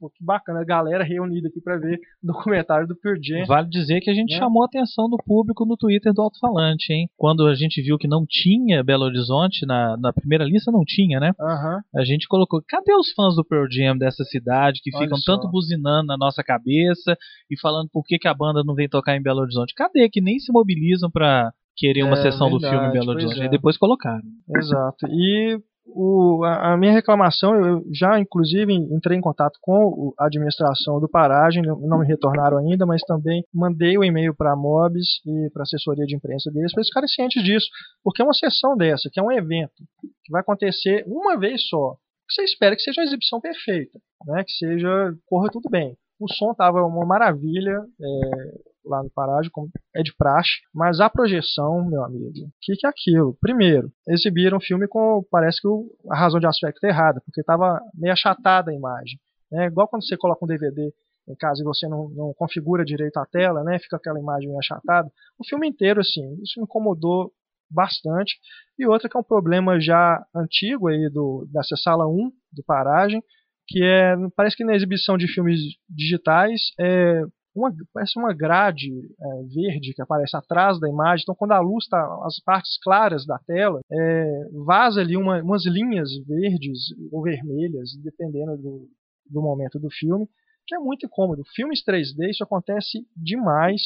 Pô, 0.00 0.08
que 0.08 0.24
bacana, 0.24 0.62
a 0.62 0.64
galera 0.64 1.04
reunida 1.04 1.48
aqui 1.48 1.60
para 1.60 1.76
ver 1.76 2.00
o 2.22 2.26
documentário 2.28 2.88
do 2.88 2.96
Pearl 2.96 3.18
Jam. 3.22 3.44
Vale 3.46 3.68
dizer 3.68 4.00
que 4.00 4.10
a 4.10 4.14
gente 4.14 4.32
né? 4.32 4.38
chamou 4.38 4.62
a 4.62 4.66
atenção 4.66 5.10
do 5.10 5.18
público 5.18 5.66
no 5.66 5.76
Twitter 5.76 6.14
do 6.14 6.22
Alto-Falante, 6.22 6.90
hein? 6.90 7.06
Quando 7.18 7.46
a 7.46 7.54
gente 7.54 7.82
viu 7.82 7.98
que 7.98 8.08
não 8.08 8.24
tinha 8.26 8.82
Belo 8.82 9.04
Horizonte, 9.04 9.66
na, 9.66 9.98
na 9.98 10.10
primeira 10.10 10.42
lista 10.42 10.72
não 10.72 10.84
tinha, 10.86 11.20
né? 11.20 11.32
Uhum. 11.38 12.00
A 12.00 12.02
gente 12.02 12.26
colocou, 12.26 12.62
cadê 12.66 12.94
os 12.94 13.12
fãs 13.12 13.36
do 13.36 13.44
Pearl 13.44 13.66
Jam 13.70 13.98
dessa 13.98 14.24
cidade 14.24 14.80
que 14.82 14.90
ficam 14.90 15.18
tanto 15.26 15.50
buzinando 15.50 16.06
na 16.06 16.16
nossa 16.16 16.42
cabeça 16.42 17.14
e 17.50 17.60
falando 17.60 17.90
por 17.92 18.02
que, 18.02 18.18
que 18.18 18.28
a 18.28 18.32
banda 18.32 18.62
não 18.64 18.74
vem 18.74 18.88
tocar 18.88 19.14
em 19.14 19.22
Belo 19.22 19.40
Horizonte? 19.40 19.74
Cadê? 19.74 20.08
Que 20.08 20.22
nem 20.22 20.38
se 20.38 20.50
mobilizam 20.50 21.10
para 21.10 21.52
querer 21.76 22.04
uma 22.04 22.18
é, 22.18 22.22
sessão 22.22 22.50
verdade, 22.50 22.64
do 22.64 22.70
filme 22.70 22.88
em 22.88 22.98
Belo 22.98 23.10
Horizonte. 23.10 23.42
É. 23.42 23.44
E 23.44 23.50
depois 23.50 23.76
colocaram. 23.76 24.22
Exato. 24.56 25.06
E 25.08 25.58
o, 25.94 26.44
a, 26.44 26.72
a, 26.72 26.76
minha 26.76 26.92
reclamação, 26.92 27.54
eu 27.54 27.82
já 27.92 28.18
inclusive 28.18 28.72
entrei 28.72 29.16
em 29.16 29.20
contato 29.20 29.58
com 29.60 30.12
a 30.18 30.26
administração 30.26 31.00
do 31.00 31.08
Paragem, 31.08 31.62
não 31.62 31.98
me 31.98 32.06
retornaram 32.06 32.58
ainda, 32.58 32.86
mas 32.86 33.02
também 33.02 33.44
mandei 33.52 33.96
o 33.96 34.00
um 34.00 34.04
e-mail 34.04 34.34
para 34.34 34.52
a 34.52 34.56
Mobs 34.56 35.20
e 35.26 35.50
para 35.52 35.62
a 35.62 35.64
assessoria 35.64 36.04
de 36.06 36.16
imprensa 36.16 36.50
deles 36.50 36.72
para 36.72 36.80
eles 36.80 36.88
ficarem 36.88 37.08
cientes 37.08 37.42
disso, 37.42 37.66
porque 38.02 38.22
é 38.22 38.24
uma 38.24 38.34
sessão 38.34 38.76
dessa, 38.76 39.08
que 39.12 39.20
é 39.20 39.22
um 39.22 39.32
evento, 39.32 39.82
que 40.24 40.32
vai 40.32 40.40
acontecer 40.40 41.04
uma 41.06 41.38
vez 41.38 41.66
só. 41.68 41.96
Você 42.28 42.44
espera 42.44 42.76
que 42.76 42.82
seja 42.82 43.00
uma 43.00 43.06
exibição 43.06 43.40
perfeita, 43.40 43.98
né? 44.26 44.44
que 44.44 44.52
seja 44.52 45.14
corra 45.26 45.48
tudo 45.50 45.68
bem. 45.68 45.96
O 46.20 46.32
som 46.32 46.52
estava 46.52 46.82
uma 46.84 47.06
maravilha, 47.06 47.80
é, 48.00 48.69
lá 48.84 49.02
no 49.02 49.10
Parágio, 49.10 49.50
como 49.52 49.70
é 49.94 50.02
de 50.02 50.14
praxe, 50.16 50.60
mas 50.74 51.00
a 51.00 51.10
projeção, 51.10 51.84
meu 51.84 52.04
amigo, 52.04 52.28
o 52.28 52.52
que, 52.60 52.74
que 52.76 52.86
é 52.86 52.90
aquilo? 52.90 53.36
Primeiro, 53.40 53.92
exibiram 54.08 54.58
o 54.58 54.62
filme 54.62 54.88
com, 54.88 55.24
parece 55.30 55.60
que 55.60 55.68
a 56.10 56.16
razão 56.16 56.40
de 56.40 56.46
aspecto 56.46 56.84
é 56.84 56.88
errada, 56.88 57.20
porque 57.24 57.40
estava 57.40 57.80
meio 57.94 58.12
achatada 58.12 58.70
a 58.70 58.74
imagem. 58.74 59.18
É 59.52 59.66
igual 59.66 59.88
quando 59.88 60.06
você 60.06 60.16
coloca 60.16 60.44
um 60.44 60.48
DVD 60.48 60.92
em 61.28 61.34
casa 61.36 61.60
e 61.60 61.64
você 61.64 61.86
não, 61.88 62.08
não 62.10 62.34
configura 62.34 62.84
direito 62.84 63.18
a 63.18 63.26
tela, 63.26 63.62
né, 63.62 63.78
fica 63.78 63.96
aquela 63.96 64.18
imagem 64.18 64.56
achatada. 64.58 65.10
O 65.38 65.46
filme 65.46 65.68
inteiro, 65.68 66.00
assim, 66.00 66.36
isso 66.42 66.60
incomodou 66.60 67.32
bastante. 67.70 68.36
E 68.78 68.86
outra 68.86 69.08
que 69.08 69.16
é 69.16 69.20
um 69.20 69.24
problema 69.24 69.80
já 69.80 70.24
antigo 70.34 70.88
aí 70.88 71.08
do, 71.08 71.46
dessa 71.52 71.76
sala 71.76 72.06
1 72.08 72.30
do 72.52 72.64
Paragem, 72.66 73.22
que 73.68 73.82
é, 73.84 74.16
parece 74.34 74.56
que 74.56 74.64
na 74.64 74.74
exibição 74.74 75.16
de 75.16 75.32
filmes 75.32 75.60
digitais 75.88 76.60
é, 76.78 77.22
uma, 77.54 77.72
parece 77.92 78.18
uma 78.18 78.32
grade 78.32 78.90
é, 78.90 79.42
verde 79.42 79.92
que 79.94 80.02
aparece 80.02 80.36
atrás 80.36 80.78
da 80.78 80.88
imagem. 80.88 81.22
Então, 81.22 81.34
quando 81.34 81.52
a 81.52 81.60
luz 81.60 81.84
está 81.84 81.98
as 82.24 82.40
partes 82.42 82.78
claras 82.82 83.26
da 83.26 83.38
tela, 83.38 83.80
é, 83.90 84.48
vaza 84.64 85.00
ali 85.00 85.16
uma, 85.16 85.42
umas 85.42 85.64
linhas 85.66 86.10
verdes 86.26 86.78
ou 87.10 87.22
vermelhas, 87.22 87.90
dependendo 88.02 88.56
do, 88.56 88.88
do 89.26 89.42
momento 89.42 89.78
do 89.78 89.90
filme, 89.90 90.28
que 90.66 90.74
é 90.74 90.78
muito 90.78 91.06
incômodo. 91.06 91.42
Filmes 91.54 91.82
3D, 91.84 92.30
isso 92.30 92.44
acontece 92.44 93.04
demais. 93.16 93.80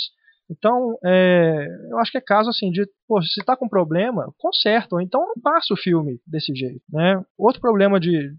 Então, 0.51 0.99
é, 1.03 1.67
eu 1.91 1.99
acho 1.99 2.13
que 2.13 2.19
é 2.19 2.21
caso 2.21 2.51
assim 2.51 2.71
de, 2.71 2.87
pô, 3.09 3.23
se 3.23 3.41
está 3.41 3.57
com 3.57 3.69
problema, 3.69 4.31
conserta, 4.37 4.95
ou 4.95 5.01
então 5.01 5.21
não 5.21 5.41
passa 5.43 5.73
o 5.73 5.77
filme 5.77 6.21
desse 6.27 6.55
jeito, 6.55 6.83
né? 6.93 7.25
Outro 7.39 7.63
problema 7.63 7.99
de, 7.99 8.31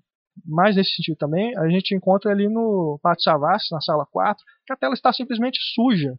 mais 0.46 0.76
nesse 0.76 0.92
sentido 0.96 1.18
também, 1.18 1.58
a 1.58 1.68
gente 1.70 1.96
encontra 1.96 2.32
ali 2.32 2.48
no 2.48 3.00
Pátio 3.02 3.24
Savassi, 3.24 3.72
na 3.72 3.82
sala 3.82 4.06
4, 4.12 4.44
que 4.66 4.74
a 4.74 4.78
tela 4.78 4.94
está 4.94 5.14
simplesmente 5.14 5.60
suja. 5.74 6.14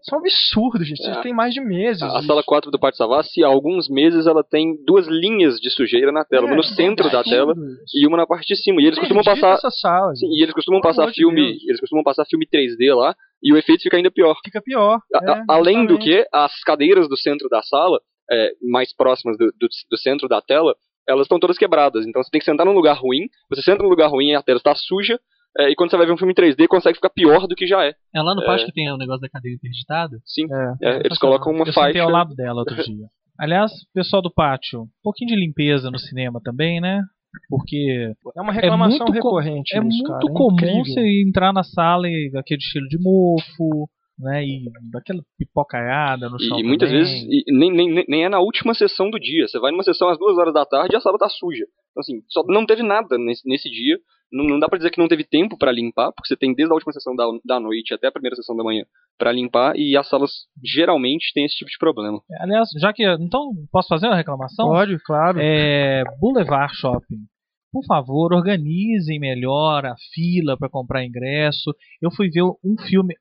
Isso 0.00 0.14
é 0.14 0.16
um 0.16 0.20
absurdo, 0.20 0.84
gente. 0.84 1.00
Isso 1.00 1.10
é. 1.10 1.22
tem 1.22 1.34
mais 1.34 1.52
de 1.52 1.60
meses. 1.60 2.02
A, 2.02 2.18
a 2.18 2.22
sala 2.22 2.42
4 2.44 2.70
do 2.70 2.78
Pátio 2.78 2.98
Savassi, 2.98 3.42
há 3.42 3.48
alguns 3.48 3.88
meses, 3.88 4.26
ela 4.26 4.44
tem 4.44 4.76
duas 4.84 5.08
linhas 5.08 5.56
de 5.56 5.70
sujeira 5.70 6.12
na 6.12 6.24
tela. 6.24 6.46
É, 6.46 6.46
uma 6.46 6.56
no 6.56 6.62
centro 6.62 7.10
da 7.10 7.24
tela 7.24 7.52
e 7.92 8.06
uma 8.06 8.16
na 8.16 8.26
parte 8.26 8.46
de 8.46 8.62
cima. 8.62 8.80
E 8.80 8.86
eles 8.86 8.98
costumam 8.98 9.24
passar. 9.24 9.58
Sala, 9.70 10.14
sim, 10.14 10.28
e 10.28 10.42
eles 10.42 10.54
costumam 10.54 10.80
passar 10.80 11.10
filme. 11.12 11.58
Eles 11.66 11.80
costumam 11.80 12.04
passar 12.04 12.24
filme 12.26 12.46
3D 12.46 12.94
lá. 12.94 13.14
E 13.42 13.52
o 13.52 13.56
efeito 13.56 13.82
fica 13.82 13.96
ainda 13.96 14.10
pior. 14.10 14.36
Fica 14.44 14.62
pior. 14.62 15.00
A, 15.14 15.32
é, 15.32 15.44
além 15.48 15.84
do 15.84 15.98
que, 15.98 16.24
as 16.32 16.62
cadeiras 16.62 17.08
do 17.08 17.16
centro 17.16 17.48
da 17.48 17.62
sala, 17.62 18.00
é, 18.30 18.52
mais 18.62 18.94
próximas 18.94 19.36
do, 19.36 19.46
do, 19.46 19.68
do 19.90 19.98
centro 19.98 20.28
da 20.28 20.40
tela, 20.40 20.74
elas 21.08 21.22
estão 21.22 21.40
todas 21.40 21.58
quebradas. 21.58 22.06
Então 22.06 22.22
você 22.22 22.30
tem 22.30 22.38
que 22.38 22.44
sentar 22.44 22.66
num 22.66 22.72
lugar 22.72 22.94
ruim, 22.94 23.28
você 23.50 23.62
senta 23.62 23.82
num 23.82 23.88
lugar 23.88 24.08
ruim 24.08 24.30
e 24.30 24.34
a 24.34 24.42
tela 24.42 24.58
está 24.58 24.74
suja, 24.76 25.18
é, 25.56 25.70
e 25.70 25.74
quando 25.74 25.90
você 25.90 25.96
vai 25.96 26.06
ver 26.06 26.12
um 26.12 26.16
filme 26.16 26.32
em 26.32 26.36
3D, 26.36 26.66
consegue 26.68 26.96
ficar 26.96 27.10
pior 27.10 27.46
do 27.46 27.54
que 27.54 27.66
já 27.66 27.84
é. 27.84 27.94
É 28.14 28.22
lá 28.22 28.34
no 28.34 28.42
é... 28.42 28.64
que 28.64 28.72
tem 28.72 28.90
o 28.92 28.96
negócio 28.96 29.20
da 29.20 29.28
cadeira 29.28 29.56
interditada? 29.56 30.18
Sim, 30.24 30.46
é. 30.52 30.88
é 30.88 30.96
eles 31.04 31.18
colocam 31.18 31.52
uma 31.52 31.66
eu 31.66 31.72
faixa. 31.72 31.98
Eu 31.98 32.04
ao 32.04 32.10
lado 32.10 32.34
dela 32.34 32.60
outro 32.60 32.76
dia. 32.76 33.06
Aliás, 33.38 33.70
pessoal 33.94 34.20
do 34.20 34.32
pátio, 34.32 34.82
um 34.82 34.88
pouquinho 35.02 35.30
de 35.30 35.36
limpeza 35.36 35.90
no 35.90 35.98
cinema 35.98 36.40
também, 36.42 36.80
né? 36.80 37.02
Porque 37.48 38.12
é 38.36 38.40
uma 38.40 38.52
reclamação 38.52 38.96
é 38.96 38.98
muito 38.98 39.12
recorrente. 39.12 39.76
É 39.76 39.78
isso, 39.78 39.86
muito 39.86 40.10
cara. 40.10 40.20
É 40.28 40.32
comum 40.32 40.52
incrível. 40.54 40.84
você 40.84 41.22
entrar 41.22 41.52
na 41.52 41.62
sala 41.62 42.08
e 42.08 42.32
aquele 42.34 42.58
estilo 42.58 42.88
de 42.88 42.98
mofo, 42.98 43.88
né? 44.18 44.44
E 44.44 44.64
daquela 44.90 45.20
pipocaiada 45.38 46.28
no 46.28 46.40
chão. 46.40 46.58
E 46.58 46.64
muitas 46.64 46.88
também. 46.88 47.04
vezes 47.04 47.26
e 47.30 47.44
nem, 47.52 47.70
nem, 47.70 48.04
nem 48.08 48.24
é 48.24 48.28
na 48.28 48.40
última 48.40 48.74
sessão 48.74 49.10
do 49.10 49.20
dia. 49.20 49.46
Você 49.46 49.58
vai 49.60 49.70
numa 49.70 49.84
sessão 49.84 50.08
às 50.08 50.18
duas 50.18 50.36
horas 50.36 50.52
da 50.52 50.66
tarde 50.66 50.94
e 50.94 50.96
a 50.96 51.00
sala 51.00 51.18
tá 51.18 51.28
suja. 51.28 51.64
Então, 51.90 52.00
assim, 52.00 52.22
só 52.28 52.42
não 52.48 52.66
teve 52.66 52.82
nada 52.82 53.16
nesse, 53.18 53.48
nesse 53.48 53.70
dia. 53.70 53.98
Não, 54.30 54.44
não 54.44 54.58
dá 54.58 54.68
para 54.68 54.78
dizer 54.78 54.90
que 54.90 55.00
não 55.00 55.08
teve 55.08 55.24
tempo 55.24 55.56
para 55.56 55.72
limpar, 55.72 56.12
porque 56.12 56.28
você 56.28 56.36
tem 56.36 56.54
desde 56.54 56.72
a 56.72 56.74
última 56.74 56.92
sessão 56.92 57.14
da, 57.16 57.24
da 57.44 57.60
noite 57.60 57.94
até 57.94 58.08
a 58.08 58.12
primeira 58.12 58.36
sessão 58.36 58.56
da 58.56 58.64
manhã 58.64 58.84
para 59.18 59.32
limpar 59.32 59.74
e 59.76 59.96
as 59.96 60.08
salas 60.08 60.46
geralmente 60.62 61.32
têm 61.34 61.44
esse 61.44 61.56
tipo 61.56 61.70
de 61.70 61.78
problema. 61.78 62.20
Aliás, 62.40 62.68
já 62.78 62.92
que 62.92 63.04
então 63.04 63.50
posso 63.72 63.88
fazer 63.88 64.06
uma 64.06 64.16
reclamação? 64.16 64.68
Pode, 64.68 64.98
claro. 65.04 65.38
É, 65.40 66.02
Boulevard 66.20 66.74
Shopping 66.74 67.26
por 67.70 67.84
favor, 67.84 68.32
organizem 68.32 69.20
melhor 69.20 69.84
a 69.84 69.94
fila 70.14 70.56
para 70.56 70.70
comprar 70.70 71.04
ingresso. 71.04 71.70
Eu 72.00 72.10
fui 72.10 72.30
ver 72.30 72.42
um 72.42 72.74
filme 72.88 73.14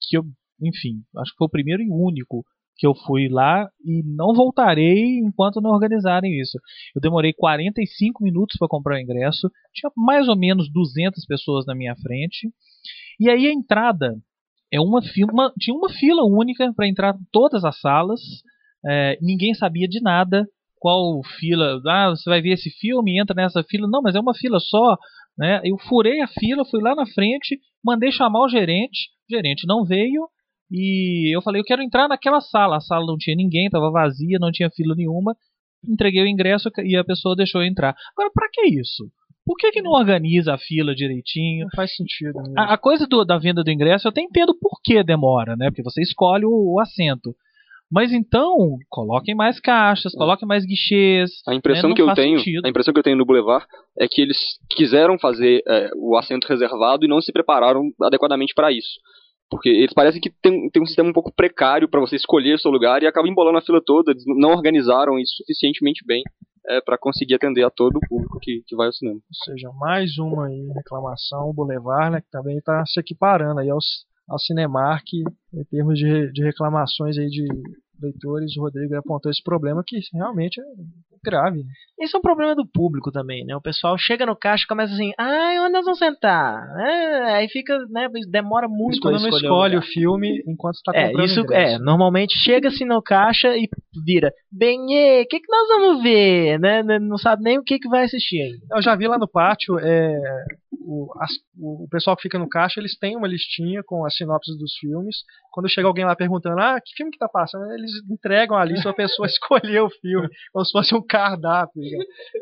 que 0.00 0.16
eu 0.16 0.24
enfim, 0.62 1.02
acho 1.16 1.32
que 1.32 1.38
foi 1.38 1.46
o 1.46 1.50
primeiro 1.50 1.82
e 1.82 1.90
único 1.90 2.44
que 2.80 2.86
eu 2.86 2.94
fui 2.94 3.28
lá 3.28 3.68
e 3.84 4.02
não 4.02 4.32
voltarei 4.32 5.18
enquanto 5.18 5.60
não 5.60 5.70
organizarem 5.70 6.40
isso. 6.40 6.58
Eu 6.96 7.00
demorei 7.02 7.30
45 7.34 8.24
minutos 8.24 8.56
para 8.58 8.68
comprar 8.68 8.96
o 8.96 8.98
ingresso, 8.98 9.50
tinha 9.74 9.92
mais 9.94 10.28
ou 10.28 10.36
menos 10.36 10.72
200 10.72 11.26
pessoas 11.26 11.66
na 11.66 11.74
minha 11.74 11.94
frente. 11.96 12.50
E 13.20 13.28
aí 13.28 13.46
a 13.46 13.52
entrada 13.52 14.16
é 14.72 14.80
uma 14.80 15.02
fila, 15.02 15.52
tinha 15.60 15.76
uma 15.76 15.90
fila 15.90 16.24
única 16.24 16.72
para 16.72 16.88
entrar 16.88 17.14
em 17.14 17.26
todas 17.30 17.66
as 17.66 17.78
salas. 17.78 18.18
É, 18.86 19.18
ninguém 19.20 19.52
sabia 19.52 19.86
de 19.86 20.00
nada. 20.00 20.46
Qual 20.76 21.20
fila? 21.38 21.78
Ah, 21.86 22.08
você 22.08 22.30
vai 22.30 22.40
ver 22.40 22.52
esse 22.52 22.70
filme, 22.70 23.20
entra 23.20 23.36
nessa 23.36 23.62
fila. 23.62 23.86
Não, 23.86 24.00
mas 24.00 24.14
é 24.14 24.20
uma 24.20 24.32
fila 24.32 24.58
só. 24.58 24.96
Né? 25.36 25.60
Eu 25.64 25.76
furei 25.86 26.22
a 26.22 26.28
fila, 26.28 26.64
fui 26.64 26.80
lá 26.80 26.94
na 26.94 27.04
frente, 27.04 27.60
mandei 27.84 28.10
chamar 28.10 28.40
o 28.40 28.48
gerente. 28.48 29.10
O 29.28 29.36
gerente 29.36 29.66
não 29.66 29.84
veio. 29.84 30.30
E 30.70 31.34
eu 31.34 31.42
falei, 31.42 31.60
eu 31.60 31.64
quero 31.64 31.82
entrar 31.82 32.08
naquela 32.08 32.40
sala. 32.40 32.76
A 32.76 32.80
sala 32.80 33.04
não 33.06 33.16
tinha 33.16 33.36
ninguém, 33.36 33.66
estava 33.66 33.90
vazia, 33.90 34.38
não 34.40 34.52
tinha 34.52 34.70
fila 34.70 34.94
nenhuma. 34.94 35.34
Entreguei 35.86 36.22
o 36.22 36.28
ingresso 36.28 36.70
e 36.84 36.96
a 36.96 37.04
pessoa 37.04 37.34
deixou 37.34 37.62
eu 37.62 37.66
entrar. 37.66 37.94
Agora, 38.12 38.30
para 38.32 38.48
que 38.52 38.66
isso? 38.66 39.10
Por 39.44 39.56
que, 39.56 39.72
que 39.72 39.82
não 39.82 39.92
organiza 39.92 40.54
a 40.54 40.58
fila 40.58 40.94
direitinho? 40.94 41.64
Não 41.64 41.70
faz 41.74 41.96
sentido. 41.96 42.38
A, 42.56 42.74
a, 42.74 42.78
coisa 42.78 43.06
do, 43.06 43.24
da 43.24 43.38
venda 43.38 43.64
do 43.64 43.70
ingresso, 43.70 44.06
eu 44.06 44.10
até 44.10 44.20
entendo 44.20 44.54
por 44.54 44.78
que 44.84 45.02
demora, 45.02 45.56
né? 45.56 45.70
Porque 45.70 45.82
você 45.82 46.02
escolhe 46.02 46.44
o, 46.44 46.74
o 46.74 46.80
assento. 46.80 47.34
Mas 47.90 48.12
então, 48.12 48.76
coloquem 48.88 49.34
mais 49.34 49.58
caixas, 49.58 50.12
coloquem 50.12 50.46
mais 50.46 50.64
guichês. 50.64 51.30
A 51.48 51.54
impressão 51.54 51.90
né? 51.90 51.96
que 51.96 52.02
eu 52.02 52.14
tenho, 52.14 52.38
sentido. 52.38 52.64
a 52.64 52.68
impressão 52.68 52.94
que 52.94 53.00
eu 53.00 53.02
tenho 53.02 53.16
no 53.16 53.26
Boulevard 53.26 53.66
é 53.98 54.06
que 54.06 54.22
eles 54.22 54.38
quiseram 54.70 55.18
fazer 55.18 55.60
é, 55.66 55.90
o 55.96 56.16
assento 56.16 56.46
reservado 56.46 57.04
e 57.04 57.08
não 57.08 57.20
se 57.20 57.32
prepararam 57.32 57.90
adequadamente 58.02 58.54
para 58.54 58.70
isso. 58.70 59.00
Porque 59.50 59.68
eles 59.68 59.92
parecem 59.92 60.20
que 60.20 60.30
tem, 60.30 60.70
tem 60.70 60.82
um 60.82 60.86
sistema 60.86 61.10
um 61.10 61.12
pouco 61.12 61.32
precário 61.34 61.88
para 61.88 62.00
você 62.00 62.14
escolher 62.14 62.58
seu 62.60 62.70
lugar 62.70 63.02
e 63.02 63.06
acaba 63.06 63.28
embolando 63.28 63.58
a 63.58 63.62
fila 63.62 63.82
toda. 63.84 64.12
Eles 64.12 64.22
não 64.26 64.50
organizaram 64.50 65.18
isso 65.18 65.34
suficientemente 65.38 66.04
bem 66.06 66.22
é, 66.68 66.80
para 66.80 66.96
conseguir 66.96 67.34
atender 67.34 67.64
a 67.64 67.70
todo 67.70 67.96
o 67.96 68.08
público 68.08 68.38
que, 68.40 68.62
que 68.64 68.76
vai 68.76 68.86
ao 68.86 68.92
cinema. 68.92 69.16
Ou 69.16 69.44
seja, 69.44 69.70
mais 69.72 70.16
uma 70.18 70.46
aí, 70.46 70.68
reclamação, 70.74 71.48
o 71.48 71.52
Boulevard, 71.52 72.12
né, 72.12 72.20
que 72.20 72.30
também 72.30 72.58
está 72.58 72.84
se 72.86 73.00
equiparando 73.00 73.58
aí 73.58 73.68
aos, 73.68 74.06
ao 74.28 74.38
Cinemark 74.38 75.04
em 75.52 75.64
termos 75.64 75.98
de, 75.98 76.30
de 76.32 76.44
reclamações 76.44 77.18
aí 77.18 77.26
de 77.26 77.46
leitores, 78.02 78.56
o 78.56 78.62
Rodrigo 78.62 78.96
apontou 78.96 79.30
esse 79.30 79.42
problema 79.42 79.82
que 79.86 79.98
realmente 80.12 80.60
é 80.60 80.64
grave. 81.22 81.62
Isso 82.00 82.16
é 82.16 82.18
um 82.18 82.22
problema 82.22 82.54
do 82.54 82.66
público 82.66 83.12
também, 83.12 83.44
né? 83.44 83.54
O 83.54 83.60
pessoal 83.60 83.96
chega 83.98 84.24
no 84.24 84.36
caixa 84.36 84.64
e 84.64 84.66
começa 84.66 84.94
assim, 84.94 85.12
ah, 85.18 85.62
onde 85.62 85.72
nós 85.72 85.84
vamos 85.84 85.98
sentar? 85.98 86.66
É, 86.78 87.34
aí 87.34 87.48
fica, 87.48 87.78
né, 87.90 88.08
demora 88.30 88.68
muito 88.68 89.00
quando 89.00 89.20
não 89.20 89.28
escolhe 89.28 89.76
o, 89.76 89.82
filme 89.82 90.42
enquanto 90.46 90.76
está 90.76 90.92
comprando 90.92 91.20
é, 91.20 91.24
isso, 91.24 91.52
É, 91.52 91.78
normalmente 91.78 92.38
chega-se 92.38 92.84
no 92.84 93.02
caixa 93.02 93.56
e 93.56 93.68
vira, 94.04 94.32
bem, 94.50 94.78
o 94.80 95.26
que, 95.28 95.40
que 95.40 95.50
nós 95.50 95.68
vamos 95.68 96.02
ver? 96.02 96.58
Né? 96.58 96.82
Não 96.98 97.18
sabe 97.18 97.42
nem 97.42 97.58
o 97.58 97.62
que, 97.62 97.78
que 97.78 97.88
vai 97.88 98.04
assistir 98.04 98.40
ainda. 98.40 98.66
Eu 98.74 98.82
já 98.82 98.94
vi 98.96 99.06
lá 99.06 99.18
no 99.18 99.28
pátio, 99.28 99.78
é, 99.78 100.16
o, 100.72 101.08
as, 101.20 101.30
o, 101.58 101.88
pessoal 101.90 102.16
que 102.16 102.22
fica 102.22 102.38
no 102.38 102.48
caixa, 102.48 102.80
eles 102.80 102.96
têm 102.98 103.16
uma 103.16 103.26
listinha 103.26 103.82
com 103.84 104.04
as 104.04 104.14
sinopses 104.16 104.56
dos 104.56 104.74
filmes. 104.78 105.16
Quando 105.52 105.68
chega 105.68 105.88
alguém 105.88 106.04
lá 106.04 106.14
perguntando, 106.14 106.60
ah, 106.60 106.80
que 106.84 106.94
filme 106.96 107.10
que 107.10 107.18
tá 107.18 107.28
passando? 107.28 107.70
Eles 107.72 107.90
entregam 108.08 108.56
a 108.56 108.64
lista 108.64 108.84
pra 108.84 109.04
pessoa 109.04 109.26
escolher 109.28 109.80
o 109.80 109.90
filme, 109.90 110.28
como 110.52 110.64
se 110.64 110.72
fosse 110.72 110.94
um 110.94 111.04
cardápio. 111.04 111.82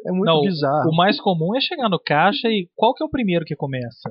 É 0.07 0.11
muito 0.11 0.27
Não, 0.27 0.41
bizarro. 0.43 0.91
O 0.91 0.97
mais 0.97 1.21
comum 1.21 1.57
é 1.57 1.61
chegar 1.61 1.89
no 1.89 1.99
caixa 1.99 2.49
e 2.49 2.69
qual 2.77 2.95
que 2.95 3.03
é 3.03 3.07
o 3.07 3.11
primeiro 3.11 3.45
que 3.45 3.57
começa? 3.57 4.11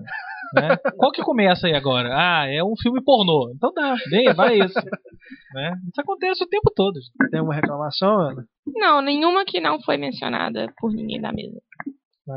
Né? 0.54 0.78
Qual 0.98 1.12
que 1.12 1.22
começa 1.22 1.68
aí 1.68 1.74
agora? 1.74 2.10
Ah, 2.14 2.46
é 2.48 2.64
um 2.64 2.74
filme 2.82 3.04
pornô. 3.04 3.52
Então 3.54 3.74
dá, 3.74 3.96
vem, 4.10 4.34
vai 4.34 4.60
esse. 4.60 4.76
né? 5.54 5.74
Isso 5.90 6.00
acontece 6.02 6.42
o 6.44 6.48
tempo 6.48 6.72
todo. 6.74 6.98
Tem 7.30 7.42
uma 7.42 7.54
reclamação, 7.54 8.18
Ana? 8.18 8.46
Não, 8.66 9.02
nenhuma 9.02 9.44
que 9.44 9.60
não 9.60 9.82
foi 9.82 9.98
mencionada 9.98 10.72
por 10.78 10.94
ninguém 10.94 11.20
da 11.20 11.34
mesa. 11.34 11.60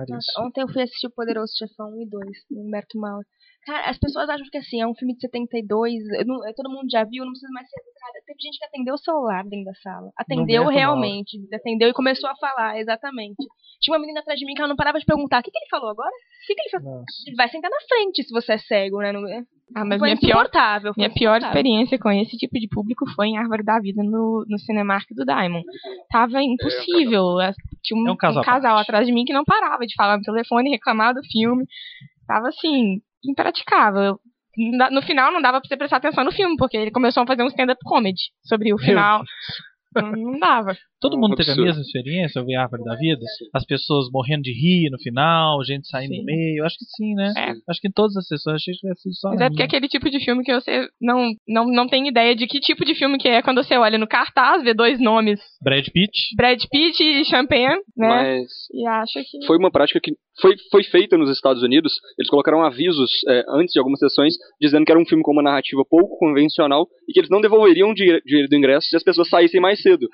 Nossa, 0.09 0.41
ontem 0.41 0.63
eu 0.63 0.69
fui 0.69 0.83
assistir 0.83 1.07
o 1.09 1.11
Poderoso 1.11 1.53
Chefão 1.57 1.91
1 1.95 2.03
e 2.03 2.09
2, 2.09 2.39
Humberto 2.51 2.99
Mauro. 2.99 3.27
Cara, 3.65 3.91
as 3.91 3.99
pessoas 3.99 4.29
acham 4.29 4.47
que 4.51 4.59
assim, 4.59 4.81
é 4.81 4.87
um 4.87 4.95
filme 4.95 5.15
de 5.15 5.21
72, 5.21 6.03
não, 6.27 6.41
todo 6.57 6.71
mundo 6.71 6.91
já 6.91 7.05
viu, 7.05 7.25
não 7.25 7.33
precisa 7.33 7.53
mais 7.53 7.69
ser 7.69 7.79
educada. 7.79 8.25
Teve 8.27 8.39
gente 8.41 8.59
que 8.59 8.65
atendeu 8.65 8.95
o 8.95 8.99
celular 8.99 9.45
dentro 9.45 9.67
da 9.67 9.75
sala. 9.75 10.11
Atendeu 10.17 10.67
realmente, 10.67 11.39
atendeu 11.53 11.89
e 11.89 11.93
começou 11.93 12.31
a 12.31 12.37
falar, 12.37 12.79
exatamente. 12.79 13.37
Tinha 13.81 13.95
uma 13.95 14.01
menina 14.01 14.21
atrás 14.21 14.39
de 14.39 14.47
mim 14.47 14.55
que 14.55 14.61
ela 14.61 14.69
não 14.69 14.77
parava 14.77 14.99
de 14.99 15.07
perguntar: 15.07 15.41
o 15.41 15.43
que, 15.43 15.51
que 15.51 15.59
ele 15.59 15.71
falou 15.71 15.91
agora? 15.91 16.11
O 16.11 16.47
que, 16.47 16.55
que 16.55 16.61
ele 16.61 16.71
falou? 16.71 17.01
Nossa. 17.01 17.37
Vai 17.37 17.49
sentar 17.49 17.71
na 17.71 17.81
frente 17.89 18.23
se 18.23 18.33
você 18.33 18.53
é 18.53 18.59
cego, 18.59 18.99
né? 18.99 19.13
Não, 19.13 19.27
é? 19.29 19.43
ah, 19.75 19.85
mas 19.85 20.01
minha 20.01 20.19
pior, 20.19 20.51
minha 20.97 21.11
pior 21.11 21.39
experiência 21.39 21.99
com 21.99 22.11
esse 22.11 22.37
tipo 22.37 22.59
de 22.59 22.69
público 22.69 23.09
foi 23.15 23.29
em 23.29 23.39
Árvore 23.39 23.63
da 23.63 23.79
Vida 23.79 24.03
no, 24.03 24.45
no 24.49 24.59
Cinemark 24.59 25.07
do 25.15 25.25
Diamond. 25.25 25.65
Tava 26.11 26.43
impossível. 26.43 27.41
É, 27.41 27.53
Tinha 27.83 28.03
um, 28.03 28.09
é 28.09 28.13
um 28.13 28.17
casal, 28.17 28.43
um 28.43 28.45
casal 28.45 28.79
atrás 28.79 29.07
de 29.07 29.13
mim 29.13 29.25
que 29.25 29.33
não 29.33 29.45
parava 29.45 29.87
de 29.87 29.95
falar 29.95 30.17
no 30.17 30.23
telefone, 30.23 30.71
reclamar 30.71 31.15
do 31.15 31.23
filme. 31.25 31.65
Tava 32.27 32.49
assim, 32.49 33.01
impraticável. 33.25 34.19
No 34.91 35.03
final 35.03 35.33
não 35.33 35.41
dava 35.41 35.61
pra 35.61 35.69
você 35.69 35.77
prestar 35.77 35.99
atenção 35.99 36.25
no 36.25 36.33
filme, 36.33 36.57
porque 36.57 36.77
ele 36.77 36.91
começou 36.91 37.23
a 37.23 37.27
fazer 37.27 37.43
um 37.43 37.47
stand-up 37.47 37.81
comedy 37.85 38.21
sobre 38.43 38.75
o 38.75 38.79
final. 38.79 39.23
Não 39.95 40.39
dava. 40.39 40.77
Todo 41.01 41.19
mundo 41.19 41.35
teve 41.35 41.51
a 41.51 41.57
mesma 41.57 41.81
experiência, 41.81 42.41
ouvir 42.41 42.55
a 42.55 42.63
árvore 42.63 42.85
da 42.85 42.95
vida? 42.95 43.25
As 43.55 43.65
pessoas 43.65 44.11
morrendo 44.13 44.43
de 44.43 44.53
rir 44.53 44.91
no 44.91 44.99
final, 44.99 45.65
gente 45.65 45.89
saindo 45.89 46.13
sim. 46.13 46.19
no 46.19 46.25
meio. 46.25 46.65
Acho 46.65 46.77
que 46.77 46.85
sim, 46.85 47.15
né? 47.15 47.33
É. 47.37 47.53
Acho 47.69 47.81
que 47.81 47.89
em 47.89 47.93
todas 47.93 48.17
as 48.17 48.27
sessões 48.27 48.57
achei 48.57 48.75
que 48.75 48.95
sido 48.97 49.15
só. 49.15 49.31
Mas 49.31 49.41
é 49.41 49.49
porque 49.49 49.63
é 49.63 49.67
aquele 49.67 49.89
tipo 49.89 50.11
de 50.11 50.21
filme 50.23 50.45
que 50.45 50.55
você 50.55 50.89
não, 51.01 51.33
não, 51.49 51.65
não 51.67 51.89
tem 51.89 52.07
ideia 52.07 52.37
de 52.37 52.47
que 52.47 52.61
tipo 52.61 52.85
de 52.85 52.95
filme 52.95 53.19
que 53.19 53.29
é 53.29 53.43
quando 53.43 53.63
você 53.63 53.77
olha 53.77 53.99
no 53.99 54.07
cartaz, 54.07 54.63
vê 54.63 54.75
dois 54.75 55.01
nomes. 55.01 55.41
Brad 55.63 55.87
Pitt. 55.87 56.37
Brad 56.37 56.63
Pitt 56.71 57.03
e 57.03 57.25
Champagne, 57.25 57.81
né? 57.97 58.09
Mas. 58.09 58.49
E 58.73 58.87
acha 58.87 59.23
que. 59.23 59.47
Foi 59.47 59.57
uma 59.57 59.71
prática 59.71 60.01
que 60.01 60.13
foi, 60.41 60.55
foi 60.71 60.85
feita 60.85 61.17
nos 61.17 61.31
Estados 61.31 61.63
Unidos. 61.63 61.95
Eles 62.19 62.29
colocaram 62.31 62.63
avisos 62.63 63.11
é, 63.29 63.45
antes 63.49 63.73
de 63.73 63.79
algumas 63.79 63.99
sessões 63.99 64.35
dizendo 64.61 64.85
que 64.85 64.93
era 64.93 65.01
um 65.01 65.07
filme 65.07 65.23
com 65.23 65.33
uma 65.33 65.43
narrativa 65.43 65.83
pouco 65.89 66.19
convencional 66.19 66.87
e 67.09 67.13
que 67.13 67.21
eles 67.21 67.31
não 67.31 67.41
devolveriam 67.41 67.95
dinheiro 67.95 68.49
do 68.49 68.57
ingresso 68.57 68.89
se 68.89 68.97
as 68.97 69.03
pessoas 69.03 69.29
saíssem 69.29 69.61
mais 69.61 69.80
cedo. 69.81 70.09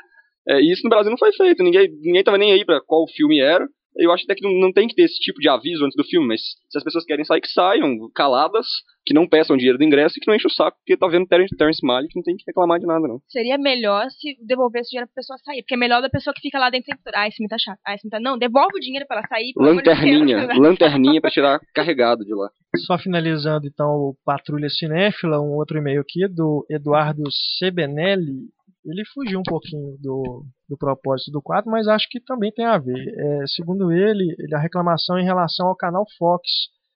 É, 0.49 0.61
e 0.61 0.73
isso 0.73 0.83
no 0.85 0.91
Brasil 0.91 1.11
não 1.11 1.19
foi 1.19 1.33
feito, 1.33 1.62
ninguém, 1.62 1.89
ninguém 2.01 2.23
tava 2.23 2.39
nem 2.39 2.53
aí 2.53 2.64
para 2.64 2.81
qual 2.81 3.07
filme 3.09 3.41
era. 3.41 3.67
Eu 3.99 4.12
acho 4.12 4.25
até 4.25 4.35
que 4.35 4.45
não, 4.45 4.53
não 4.61 4.73
tem 4.73 4.87
que 4.87 4.95
ter 4.95 5.05
esse 5.05 5.19
tipo 5.19 5.41
de 5.41 5.49
aviso 5.49 5.85
antes 5.85 5.97
do 5.97 6.05
filme, 6.05 6.29
mas 6.29 6.41
se 6.69 6.77
as 6.77 6.85
pessoas 6.85 7.05
querem 7.05 7.25
sair, 7.25 7.41
que 7.41 7.49
saiam, 7.49 7.97
caladas, 8.14 8.67
que 9.07 9.14
não 9.14 9.27
peçam 9.27 9.57
dinheiro 9.57 9.79
do 9.79 9.85
ingresso 9.85 10.17
e 10.17 10.21
que 10.21 10.29
não 10.29 10.35
enchem 10.35 10.51
o 10.51 10.53
saco, 10.53 10.77
porque 10.79 10.99
tá 10.99 11.09
vendo 11.09 11.27
Terence, 11.27 11.57
Terence 11.57 11.85
Malick 11.85 12.12
que 12.12 12.19
não 12.19 12.23
tem 12.23 12.37
que 12.37 12.45
reclamar 12.47 12.79
de 12.79 12.87
nada, 12.87 13.09
não. 13.09 13.21
Seria 13.27 13.57
melhor 13.57 14.07
se 14.11 14.37
devolvesse 14.45 14.89
o 14.89 14.91
dinheiro 14.91 15.09
pra 15.09 15.23
pessoa 15.23 15.39
sair, 15.39 15.62
porque 15.62 15.75
é 15.75 15.79
melhor 15.79 16.03
da 16.03 16.11
pessoa 16.11 16.35
que 16.35 16.43
fica 16.43 16.59
lá 16.59 16.69
dentro 16.69 16.87
sempre. 16.87 17.12
Ah, 17.14 17.27
esse 17.27 17.43
me 17.43 17.49
tá 17.49 17.57
chato. 17.59 17.79
Ah, 17.87 17.95
esse 17.95 18.05
me 18.05 18.11
tá. 18.11 18.21
Não, 18.21 18.37
devolve 18.37 18.77
o 18.77 18.81
dinheiro 18.81 19.07
pra 19.07 19.19
ela 19.19 19.29
sair. 19.29 19.53
Lanterninha, 19.57 20.47
de 20.47 20.59
lanterninha 20.61 21.21
pra 21.21 21.31
tirar 21.31 21.59
carregado 21.75 22.23
de 22.25 22.35
lá. 22.35 22.51
Só 22.85 22.99
finalizando 22.99 23.67
então 23.67 23.89
o 23.89 24.17
Patrulha 24.25 24.69
Cinéfila, 24.69 25.41
um 25.41 25.55
outro 25.55 25.79
e-mail 25.79 26.03
aqui 26.03 26.29
do 26.29 26.67
Eduardo 26.69 27.23
Sebenelli 27.59 28.51
ele 28.87 29.05
fugiu 29.12 29.41
um 29.41 29.43
pouquinho 29.43 29.97
do, 30.01 30.45
do 30.68 30.76
propósito 30.76 31.30
do 31.30 31.43
quadro, 31.43 31.70
mas 31.70 31.89
acho 31.89 32.09
que 32.09 32.20
também 32.20 32.53
tem 32.53 32.64
a 32.64 32.78
ver. 32.78 33.14
É, 33.16 33.47
segundo 33.49 33.91
ele, 33.91 34.34
ele, 34.39 34.55
a 34.55 34.59
reclamação 34.59 35.18
em 35.18 35.24
relação 35.24 35.66
ao 35.66 35.76
canal 35.76 36.05
Fox, 36.16 36.49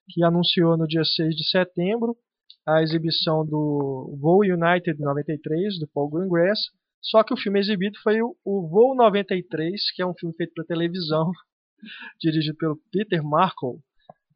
que 0.09 0.23
anunciou 0.23 0.77
no 0.77 0.87
dia 0.87 1.05
6 1.05 1.35
de 1.35 1.49
setembro 1.49 2.17
a 2.67 2.83
exibição 2.83 3.45
do 3.45 4.17
Voo 4.21 4.43
United 4.43 5.01
93, 5.01 5.79
do 5.79 5.89
Paul 5.89 6.11
Greengrass, 6.11 6.61
só 7.03 7.25
que 7.25 7.33
o 7.33 7.37
filme 7.37 7.59
exibido 7.59 7.99
foi 8.03 8.21
o, 8.23 8.37
o 8.45 8.69
Voo 8.69 8.95
93, 8.95 9.91
que 9.93 10.03
é 10.03 10.07
um 10.07 10.15
filme 10.15 10.35
feito 10.37 10.53
para 10.55 10.65
televisão, 10.65 11.31
dirigido 12.21 12.57
pelo 12.57 12.79
Peter 12.93 13.23
Markle. 13.23 13.79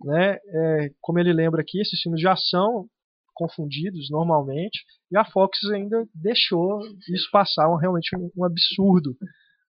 Né? 0.03 0.39
É, 0.49 0.91
como 1.01 1.19
ele 1.19 1.33
lembra 1.33 1.61
aqui, 1.61 1.81
esses 1.81 2.01
filmes 2.01 2.21
de 2.21 2.27
ação 2.27 2.89
confundidos 3.35 4.09
normalmente, 4.11 4.85
e 5.11 5.17
a 5.17 5.25
Fox 5.25 5.59
ainda 5.73 6.07
deixou 6.15 6.81
isso 7.13 7.29
passar, 7.31 7.69
um, 7.69 7.77
realmente 7.77 8.17
um, 8.17 8.31
um 8.37 8.45
absurdo 8.45 9.15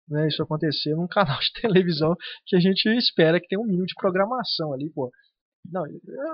né, 0.07 0.28
isso 0.28 0.43
acontecer 0.43 0.95
num 0.95 1.07
canal 1.09 1.39
de 1.39 1.61
televisão 1.61 2.16
que 2.45 2.55
a 2.55 2.59
gente 2.59 2.88
espera 2.97 3.39
que 3.39 3.47
tenha 3.47 3.59
um 3.59 3.66
mínimo 3.66 3.86
de 3.86 3.95
programação 3.95 4.74
ali, 4.74 4.89
pô. 4.93 5.11
Não, 5.72 5.86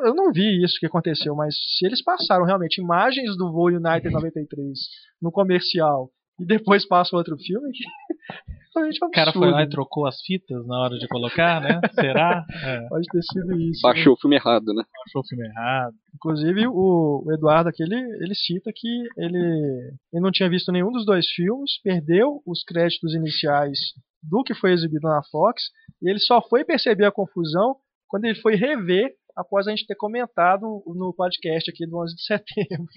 eu 0.05 0.15
não 0.15 0.31
vi 0.33 0.63
isso 0.63 0.79
que 0.79 0.87
aconteceu, 0.87 1.35
mas 1.35 1.53
se 1.55 1.85
eles 1.85 2.03
passaram 2.03 2.45
realmente 2.45 2.81
imagens 2.81 3.37
do 3.37 3.51
voo 3.51 3.67
United 3.67 4.09
93 4.09 4.79
no 5.21 5.31
comercial 5.31 6.09
e 6.39 6.45
depois 6.45 6.87
passam 6.87 7.17
outro 7.17 7.37
filme, 7.37 7.69
o 9.03 9.11
cara 9.11 9.31
foi 9.33 9.49
lá 9.51 9.63
e 9.63 9.69
trocou 9.69 10.07
as 10.07 10.21
fitas 10.21 10.65
na 10.65 10.79
hora 10.79 10.97
de 10.97 11.07
colocar, 11.07 11.61
né? 11.61 11.81
Será? 11.93 12.45
É. 12.63 12.87
Pode 12.87 13.07
ter 13.11 13.21
sido 13.23 13.59
isso. 13.59 13.81
Baixou 13.81 14.11
né? 14.11 14.13
o 14.13 14.21
filme 14.21 14.35
errado, 14.35 14.73
né? 14.73 14.83
Baixou 14.97 15.21
o 15.21 15.27
filme 15.27 15.45
errado. 15.45 15.95
Inclusive, 16.15 16.67
o, 16.67 17.23
o 17.25 17.33
Eduardo 17.33 17.69
aqui, 17.69 17.83
ele, 17.83 17.95
ele 17.95 18.35
cita 18.35 18.71
que 18.73 19.03
ele, 19.17 19.91
ele 20.13 20.21
não 20.21 20.31
tinha 20.31 20.49
visto 20.49 20.71
nenhum 20.71 20.91
dos 20.91 21.05
dois 21.05 21.27
filmes, 21.29 21.81
perdeu 21.83 22.41
os 22.45 22.63
créditos 22.63 23.13
iniciais 23.13 23.77
do 24.21 24.43
que 24.43 24.53
foi 24.53 24.71
exibido 24.71 25.07
na 25.07 25.21
Fox, 25.31 25.63
e 26.01 26.09
ele 26.09 26.19
só 26.19 26.41
foi 26.41 26.63
perceber 26.63 27.05
a 27.05 27.11
confusão 27.11 27.75
quando 28.07 28.25
ele 28.25 28.35
foi 28.35 28.55
rever 28.55 29.13
após 29.35 29.67
a 29.67 29.71
gente 29.71 29.85
ter 29.85 29.95
comentado 29.95 30.83
no 30.85 31.13
podcast 31.15 31.69
aqui 31.71 31.87
do 31.87 31.97
11 31.97 32.15
de 32.15 32.23
setembro. 32.23 32.87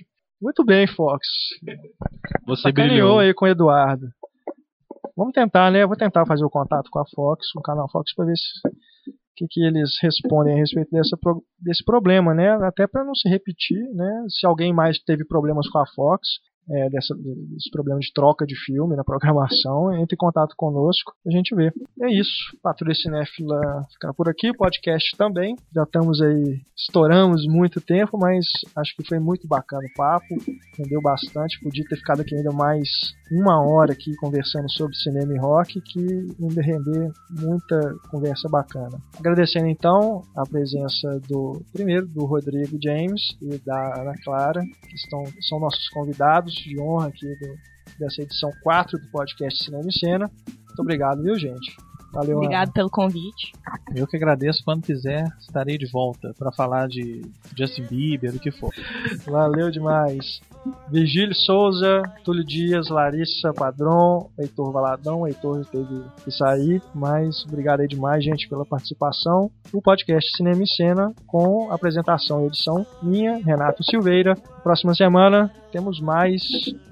Muito 0.43 0.65
bem, 0.65 0.89
Fox. 0.89 1.25
Você 2.47 2.73
brilhou 2.73 3.21
aí 3.21 3.33
com 3.33 3.45
o 3.45 3.49
Eduardo. 3.49 4.09
Vamos 5.17 5.33
tentar, 5.33 5.71
né? 5.71 5.85
Eu 5.85 5.87
vou 5.89 5.97
tentar 5.97 6.27
fazer 6.27 6.45
o 6.45 6.51
contato 6.51 6.91
com 6.91 6.99
a 6.99 7.05
Fox, 7.15 7.53
com 7.53 7.61
o 7.61 7.63
canal 7.63 7.89
Fox, 7.89 8.13
para 8.13 8.25
ver 8.25 8.37
se 8.37 8.69
que, 9.37 9.47
que 9.49 9.65
eles 9.65 9.91
respondem 10.03 10.55
a 10.55 10.57
respeito 10.57 10.91
dessa, 10.91 11.17
desse 11.61 11.85
problema, 11.85 12.35
né? 12.35 12.51
Até 12.67 12.89
para 12.89 13.05
não 13.05 13.15
se 13.15 13.29
repetir, 13.29 13.79
né? 13.95 14.25
Se 14.29 14.45
alguém 14.45 14.73
mais 14.73 14.99
teve 14.99 15.25
problemas 15.25 15.69
com 15.69 15.79
a 15.79 15.87
Fox, 15.87 16.29
é, 16.71 16.89
dessa, 16.91 17.15
desse 17.15 17.71
problema 17.71 18.01
de 18.01 18.13
troca 18.13 18.47
de 18.47 18.55
filme 18.65 18.97
na 18.97 19.05
programação, 19.05 19.93
entre 19.99 20.15
em 20.15 20.19
contato 20.19 20.55
conosco, 20.57 21.13
a 21.27 21.31
gente 21.31 21.55
vê. 21.55 21.73
É 22.01 22.13
isso. 22.13 22.57
Patrulha 22.63 22.95
Cinéfila 22.95 23.87
ficar 23.93 24.13
por 24.15 24.29
aqui, 24.29 24.53
podcast 24.53 25.17
também. 25.17 25.57
Já 25.75 25.83
estamos 25.83 26.21
aí, 26.21 26.61
estouramos 26.77 27.47
muito 27.47 27.81
tempo, 27.81 28.19
mas 28.19 28.47
acho 28.77 28.95
que 28.97 29.07
foi 29.07 29.19
muito 29.19 29.47
bacana 29.47 29.83
o 29.87 29.97
papo, 29.97 30.35
rendeu 30.79 31.01
bastante. 31.01 31.61
Podia 31.61 31.85
ter 31.85 31.97
ficado 31.97 32.21
aqui 32.21 32.35
ainda 32.35 32.53
mais 32.53 32.89
uma 33.31 33.61
hora 33.63 33.93
aqui 33.93 34.15
conversando 34.17 34.71
sobre 34.71 34.95
cinema 34.97 35.33
e 35.35 35.39
rock, 35.39 35.81
que 35.81 36.27
ainda 36.41 36.63
render 36.63 37.11
muita 37.31 37.95
conversa 38.11 38.49
bacana. 38.49 39.01
Agradecendo 39.19 39.69
então 39.69 40.23
a 40.37 40.45
presença 40.45 41.19
do 41.29 41.63
primeiro 41.73 42.07
do 42.07 42.25
Rodrigo 42.27 42.79
James 42.83 43.37
e 43.41 43.59
da 43.59 44.01
Ana 44.01 44.15
Clara, 44.23 44.63
que 44.89 44.95
estão, 44.95 45.25
são 45.41 45.59
nossos 45.59 45.89
convidados 45.89 46.52
de 46.55 46.81
honra 46.81 47.09
aqui 47.09 47.27
do, 47.37 47.57
dessa 47.99 48.23
edição 48.23 48.51
4 48.63 48.99
do 48.99 49.11
podcast 49.11 49.65
Cinema 49.65 49.89
e 49.89 49.93
Cena. 49.93 50.31
Muito 50.47 50.81
obrigado, 50.81 51.23
viu, 51.23 51.39
gente? 51.39 51.77
Valeu. 52.13 52.37
Obrigado 52.37 52.69
Ana. 52.69 52.73
pelo 52.73 52.91
convite. 52.91 53.53
Eu 53.95 54.07
que 54.07 54.17
agradeço. 54.17 54.63
Quando 54.65 54.83
quiser, 54.83 55.25
estarei 55.41 55.79
de 55.79 55.87
volta 55.87 56.35
para 56.39 56.53
falar 56.53 56.87
de 56.87 57.23
Justin 57.57 57.85
Bieber, 57.85 58.35
o 58.35 58.39
que 58.39 58.51
for. 58.51 58.73
Valeu 59.25 59.71
demais. 59.71 60.41
Virgílio 60.89 61.35
Souza, 61.35 62.03
Túlio 62.25 62.45
Dias, 62.45 62.89
Larissa 62.89 63.53
Padrão, 63.53 64.31
Heitor 64.39 64.73
Valadão. 64.73 65.27
Heitor 65.27 65.65
teve 65.67 66.03
que 66.25 66.31
sair, 66.31 66.81
mas 66.95 67.45
obrigado 67.45 67.81
aí 67.81 67.89
demais, 67.89 68.25
gente, 68.25 68.49
pela 68.49 68.65
participação. 68.65 69.51
O 69.73 69.83
podcast 69.83 70.37
Cinema 70.37 70.63
e 70.63 70.69
Cena, 70.69 71.13
com 71.27 71.71
apresentação 71.73 72.43
e 72.43 72.47
edição 72.47 72.87
minha, 73.03 73.39
Renato 73.39 73.83
Silveira. 73.83 74.35
Próxima 74.63 74.95
semana 74.95 75.53
temos 75.73 76.01
mais. 76.01 76.43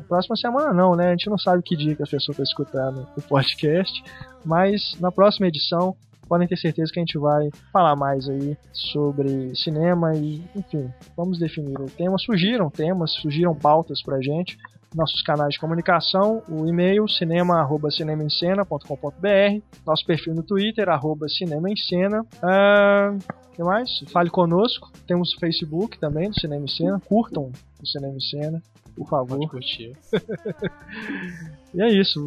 Próxima 0.08 0.34
semana 0.34 0.72
não, 0.72 0.96
né? 0.96 1.08
A 1.08 1.10
gente 1.10 1.30
não 1.30 1.38
sabe 1.38 1.62
que 1.62 1.76
dia 1.76 1.94
que 1.94 2.02
as 2.02 2.10
pessoas 2.10 2.36
estão 2.36 2.44
escutando 2.44 3.06
o 3.16 3.22
podcast, 3.22 4.02
mas 4.44 4.96
na 4.98 5.12
próxima 5.12 5.46
edição 5.46 5.94
podem 6.30 6.46
ter 6.46 6.56
certeza 6.56 6.92
que 6.92 7.00
a 7.00 7.02
gente 7.02 7.18
vai 7.18 7.50
falar 7.72 7.96
mais 7.96 8.28
aí 8.28 8.56
sobre 8.72 9.52
cinema 9.56 10.14
e, 10.14 10.40
enfim, 10.54 10.88
vamos 11.16 11.40
definir 11.40 11.76
o 11.80 11.86
tema. 11.86 12.16
Surgiram 12.18 12.70
temas, 12.70 13.10
surgiram 13.10 13.52
pautas 13.52 14.00
pra 14.00 14.22
gente. 14.22 14.56
Nossos 14.94 15.20
canais 15.22 15.54
de 15.54 15.60
comunicação, 15.60 16.40
o 16.48 16.68
e-mail 16.68 17.08
cinema@cinemaencena.com.br, 17.08 19.60
nosso 19.84 20.06
perfil 20.06 20.34
no 20.34 20.44
Twitter 20.44 20.88
arroba 20.88 21.28
cinema 21.28 21.68
em 21.68 21.76
cena. 21.76 22.22
Uh, 22.22 23.18
que 23.52 23.64
mais? 23.64 24.04
Fale 24.12 24.30
conosco. 24.30 24.92
Temos 25.06 25.34
o 25.34 25.40
Facebook 25.40 25.98
também 25.98 26.30
do 26.30 26.40
Cinema 26.40 26.64
em 26.64 26.68
Cena. 26.68 27.00
Curtam 27.00 27.50
o 27.80 27.86
Cinema 27.86 28.14
em 28.14 28.20
Cena 28.20 28.62
por 29.00 29.08
favor. 29.08 29.38
Pode 29.38 29.48
curtir. 29.48 29.96
E 31.72 31.82
é 31.82 31.88
isso. 31.88 32.24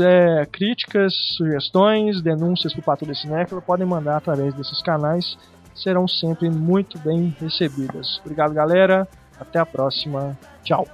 é, 0.00 0.46
críticas, 0.46 1.12
sugestões, 1.36 2.22
denúncias 2.22 2.72
para 2.72 2.80
o 2.80 2.84
Patrulha 2.84 3.14
Cinéfila 3.14 3.60
podem 3.60 3.86
mandar 3.86 4.16
através 4.16 4.54
desses 4.54 4.80
canais. 4.82 5.36
Serão 5.74 6.06
sempre 6.06 6.48
muito 6.48 6.98
bem 6.98 7.34
recebidas. 7.40 8.20
Obrigado, 8.20 8.54
galera. 8.54 9.08
Até 9.38 9.58
a 9.58 9.66
próxima. 9.66 10.38
Tchau. 10.62 10.86